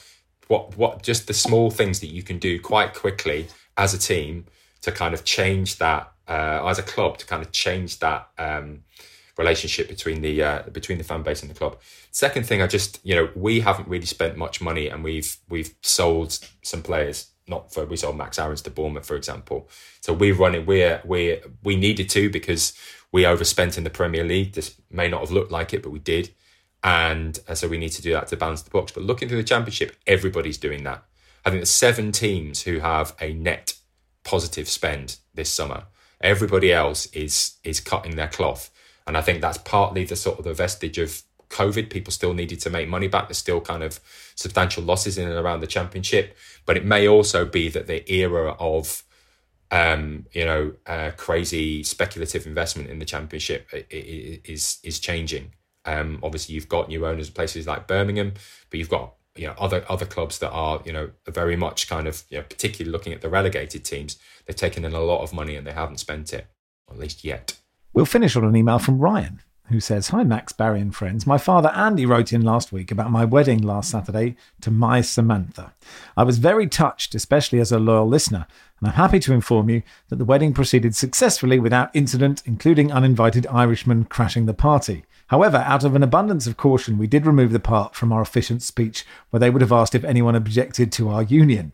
what, 0.48 0.78
what, 0.78 1.04
just 1.04 1.28
the 1.28 1.34
small 1.34 1.72
things 1.72 2.00
that 2.00 2.08
you 2.08 2.24
can 2.24 2.40
do 2.40 2.60
quite 2.60 2.94
quickly 2.94 3.48
as 3.78 3.94
a 3.94 3.98
team 3.98 4.46
to 4.82 4.92
kind 4.92 5.14
of 5.14 5.24
change 5.24 5.78
that, 5.78 6.12
uh, 6.28 6.66
as 6.66 6.80
a 6.80 6.84
club, 6.84 7.18
to 7.20 7.26
kind 7.26 7.42
of 7.42 7.52
change 7.52 8.00
that 8.00 8.30
um, 8.38 8.84
relationship 9.38 9.88
between 9.88 10.22
the 10.22 10.44
uh, 10.44 10.62
between 10.72 10.98
the 10.98 11.04
fan 11.04 11.24
base 11.24 11.42
and 11.42 11.50
the 11.50 11.56
club. 11.56 11.80
Second 12.12 12.46
thing, 12.46 12.62
I 12.62 12.68
just 12.68 13.00
you 13.04 13.16
know 13.16 13.30
we 13.36 13.62
haven't 13.62 13.88
really 13.88 14.06
spent 14.06 14.38
much 14.38 14.62
money, 14.62 14.88
and 14.88 15.04
we've 15.04 15.38
we've 15.50 15.74
sold 15.82 16.38
some 16.62 16.82
players. 16.82 17.28
Not 17.48 17.74
for 17.74 17.86
we 17.86 17.98
sold 17.98 18.18
Max 18.18 18.40
Aarons 18.40 18.62
to 18.64 18.70
Bournemouth, 18.70 19.06
for 19.06 19.16
example. 19.16 19.70
So 20.02 20.14
we're 20.14 20.36
running. 20.36 20.66
We're 20.66 21.02
we 21.06 21.40
we 21.64 21.76
needed 21.76 22.10
to 22.12 22.30
because 22.30 22.74
we 23.12 23.26
overspent 23.26 23.78
in 23.78 23.84
the 23.84 23.90
Premier 23.90 24.24
League. 24.24 24.54
This 24.54 24.80
may 24.90 25.08
not 25.08 25.22
have 25.22 25.32
looked 25.32 25.52
like 25.52 25.74
it, 25.74 25.84
but 25.84 25.92
we 25.92 26.00
did. 26.00 26.34
And 26.84 27.40
uh, 27.48 27.56
so 27.56 27.68
we 27.68 27.78
need 27.78 27.90
to 27.90 28.02
do 28.02 28.14
that 28.14 28.28
to 28.28 28.38
balance 28.38 28.62
the 28.62 28.72
books. 28.72 28.92
But 28.92 29.04
looking 29.04 29.28
through 29.28 29.38
the 29.38 29.44
championship, 29.44 29.96
everybody's 30.08 30.58
doing 30.58 30.84
that. 30.84 31.04
I 31.46 31.50
think 31.50 31.60
there's 31.60 31.70
seven 31.70 32.12
teams 32.12 32.64
who 32.64 32.80
have 32.80 33.16
a 33.20 33.34
net 33.34 33.74
positive 34.24 34.68
spend 34.68 35.18
this 35.34 35.50
summer. 35.50 35.84
Everybody 36.22 36.72
else 36.72 37.08
is 37.08 37.58
is 37.64 37.80
cutting 37.80 38.16
their 38.16 38.28
cloth. 38.28 38.70
And 39.08 39.18
I 39.18 39.22
think 39.22 39.42
that's 39.42 39.58
partly 39.58 40.04
the 40.06 40.16
sort 40.16 40.40
of 40.40 40.46
the 40.46 40.54
vestige 40.54 40.98
of 41.00 41.24
COVID. 41.50 41.90
People 41.90 42.12
still 42.12 42.34
needed 42.34 42.60
to 42.62 42.70
make 42.70 42.88
money 42.88 43.08
back. 43.08 43.28
There's 43.28 43.38
still 43.38 43.62
kind 43.62 43.84
of 43.84 44.00
substantial 44.36 44.84
losses 44.84 45.18
in 45.18 45.28
and 45.28 45.38
around 45.38 45.62
the 45.62 45.68
championship. 45.68 46.38
But 46.66 46.78
it 46.78 46.86
may 46.86 47.08
also 47.08 47.46
be 47.46 47.70
that 47.70 47.88
the 47.88 48.10
era 48.12 48.56
of 48.60 49.04
um, 49.72 50.26
you 50.34 50.46
know, 50.46 50.74
uh, 50.86 51.12
crazy 51.16 51.82
speculative 51.84 52.46
investment 52.46 52.90
in 52.90 53.00
the 53.00 53.06
championship 53.06 53.70
is 53.90 54.80
is 54.84 55.00
changing. 55.00 55.54
Um, 55.86 56.20
obviously, 56.22 56.56
you've 56.56 56.70
got 56.70 56.90
new 56.90 57.06
owners 57.06 57.30
in 57.30 57.34
places 57.34 57.66
like 57.66 57.88
Birmingham, 57.88 58.34
but 58.70 58.78
you've 58.78 58.90
got 58.90 59.14
you 59.36 59.48
know 59.48 59.56
other 59.58 59.86
other 59.88 60.06
clubs 60.06 60.40
that 60.40 60.52
are 60.52 60.82
you 60.86 60.92
know 60.92 61.12
very 61.28 61.56
much 61.56 61.90
kind 61.90 62.08
of 62.08 62.24
you 62.30 62.38
know 62.38 62.44
particularly 62.44 62.92
looking 62.92 63.14
at 63.14 63.22
the 63.22 63.30
relegated 63.30 63.86
teams. 63.86 64.18
They've 64.46 64.56
taken 64.56 64.84
in 64.84 64.94
a 64.94 65.00
lot 65.00 65.24
of 65.24 65.34
money 65.34 65.56
and 65.56 65.66
they 65.66 65.72
haven't 65.72 65.98
spent 65.98 66.34
it, 66.34 66.48
at 66.90 67.00
least 67.00 67.24
yet. 67.24 67.58
We'll 67.94 68.06
finish 68.06 68.36
on 68.36 68.44
an 68.44 68.56
email 68.56 68.80
from 68.80 69.00
Ryan 69.00 69.42
who 69.72 69.80
says, 69.80 70.10
Hi, 70.10 70.24
Max, 70.24 70.54
Barry, 70.54 70.80
and 70.80 70.96
friends. 70.96 71.28
My 71.28 71.38
father, 71.38 71.70
Andy, 71.70 72.06
wrote 72.06 72.32
in 72.34 72.42
last 72.42 72.72
week 72.72 72.92
about 72.92 73.12
my 73.12 73.26
wedding 73.26 73.62
last 73.62 73.92
Saturday 73.92 74.36
to 74.62 74.72
my 74.72 75.02
Samantha. 75.02 75.74
I 76.16 76.24
was 76.24 76.38
very 76.38 76.68
touched, 76.68 77.16
especially 77.16 77.60
as 77.60 77.72
a 77.72 77.80
loyal 77.80 78.08
listener, 78.08 78.48
and 78.80 78.90
I'm 78.90 78.96
happy 78.96 79.20
to 79.20 79.34
inform 79.34 79.70
you 79.70 79.84
that 80.10 80.18
the 80.18 80.26
wedding 80.26 80.54
proceeded 80.54 80.96
successfully 80.96 81.60
without 81.60 81.96
incident, 81.96 82.42
including 82.46 82.92
uninvited 82.92 83.48
Irishmen 83.48 84.06
crashing 84.06 84.46
the 84.46 84.54
party. 84.54 85.06
However, 85.28 85.58
out 85.58 85.86
of 85.86 85.96
an 85.96 86.04
abundance 86.04 86.46
of 86.46 86.58
caution, 86.58 86.98
we 86.98 87.08
did 87.08 87.26
remove 87.26 87.54
the 87.54 87.60
part 87.60 87.96
from 87.96 88.12
our 88.12 88.22
officiant 88.22 88.64
speech 88.64 89.06
where 89.30 89.40
they 89.40 89.50
would 89.50 89.62
have 89.62 89.72
asked 89.72 89.96
if 89.96 90.04
anyone 90.04 90.36
objected 90.36 90.92
to 90.92 91.10
our 91.10 91.24
union. 91.24 91.72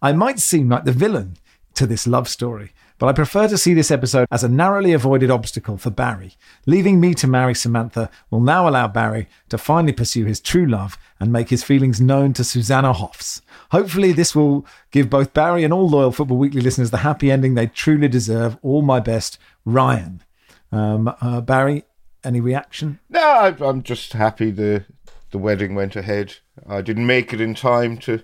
I 0.00 0.12
might 0.12 0.38
seem 0.38 0.70
like 0.70 0.84
the 0.84 0.92
villain 0.92 1.36
to 1.74 1.86
this 1.86 2.06
love 2.06 2.28
story, 2.28 2.72
but 2.98 3.08
I 3.08 3.12
prefer 3.12 3.48
to 3.48 3.58
see 3.58 3.74
this 3.74 3.90
episode 3.90 4.26
as 4.30 4.44
a 4.44 4.48
narrowly 4.48 4.92
avoided 4.92 5.30
obstacle 5.30 5.76
for 5.76 5.90
Barry. 5.90 6.34
Leaving 6.66 7.00
me 7.00 7.14
to 7.14 7.26
marry 7.26 7.54
Samantha 7.54 8.08
will 8.30 8.40
now 8.40 8.68
allow 8.68 8.88
Barry 8.88 9.28
to 9.48 9.58
finally 9.58 9.92
pursue 9.92 10.24
his 10.24 10.40
true 10.40 10.66
love 10.66 10.96
and 11.18 11.32
make 11.32 11.50
his 11.50 11.64
feelings 11.64 12.00
known 12.00 12.32
to 12.34 12.44
Susanna 12.44 12.92
Hoffs. 12.92 13.42
Hopefully, 13.70 14.12
this 14.12 14.34
will 14.34 14.64
give 14.90 15.10
both 15.10 15.34
Barry 15.34 15.64
and 15.64 15.72
all 15.72 15.88
loyal 15.88 16.12
Football 16.12 16.38
Weekly 16.38 16.60
listeners 16.60 16.90
the 16.90 16.98
happy 16.98 17.30
ending 17.30 17.54
they 17.54 17.66
truly 17.66 18.08
deserve. 18.08 18.56
All 18.62 18.82
my 18.82 19.00
best, 19.00 19.38
Ryan. 19.64 20.22
Um, 20.70 21.14
uh, 21.20 21.40
Barry, 21.40 21.84
any 22.22 22.40
reaction? 22.40 23.00
No, 23.08 23.20
I, 23.20 23.54
I'm 23.60 23.82
just 23.82 24.12
happy 24.12 24.50
the 24.50 24.84
the 25.30 25.38
wedding 25.38 25.74
went 25.74 25.96
ahead. 25.96 26.36
I 26.64 26.80
didn't 26.80 27.06
make 27.06 27.32
it 27.32 27.40
in 27.40 27.54
time 27.54 27.98
to 27.98 28.22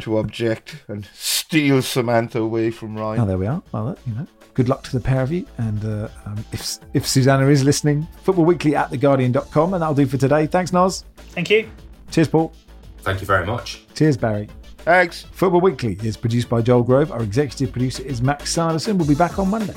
to 0.00 0.18
object 0.18 0.84
and 0.88 1.08
steal 1.14 1.82
Samantha 1.82 2.40
away 2.40 2.70
from 2.70 2.96
Ryan. 2.96 3.20
Oh, 3.20 3.26
there 3.26 3.38
we 3.38 3.46
are. 3.46 3.62
Well, 3.72 3.96
you 4.06 4.14
know, 4.14 4.26
good 4.54 4.68
luck 4.68 4.82
to 4.84 4.92
the 4.92 5.00
pair 5.00 5.22
of 5.22 5.32
you. 5.32 5.46
And 5.58 5.84
uh, 5.84 6.08
um, 6.24 6.44
if 6.52 6.78
if 6.94 7.06
Susanna 7.06 7.46
is 7.48 7.64
listening, 7.64 8.06
Football 8.22 8.44
Weekly 8.44 8.74
at 8.76 8.90
theguardian.com. 8.90 9.74
And 9.74 9.82
that'll 9.82 9.94
do 9.94 10.06
for 10.06 10.16
today. 10.16 10.46
Thanks, 10.46 10.72
Nos. 10.72 11.04
Thank 11.16 11.50
you. 11.50 11.68
Cheers, 12.10 12.28
Paul. 12.28 12.52
Thank 12.98 13.20
you 13.20 13.26
very 13.26 13.46
much. 13.46 13.84
Cheers, 13.94 14.16
Barry. 14.16 14.48
Thanks. 14.78 15.22
Football 15.32 15.60
Weekly 15.60 15.98
is 16.02 16.16
produced 16.16 16.48
by 16.48 16.60
Joel 16.62 16.82
Grove. 16.82 17.10
Our 17.10 17.22
executive 17.22 17.72
producer 17.72 18.02
is 18.02 18.20
Max 18.20 18.52
Sanderson. 18.52 18.98
We'll 18.98 19.08
be 19.08 19.14
back 19.14 19.38
on 19.38 19.48
Monday. 19.48 19.74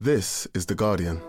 This 0.00 0.46
is 0.54 0.66
The 0.66 0.74
Guardian. 0.74 1.20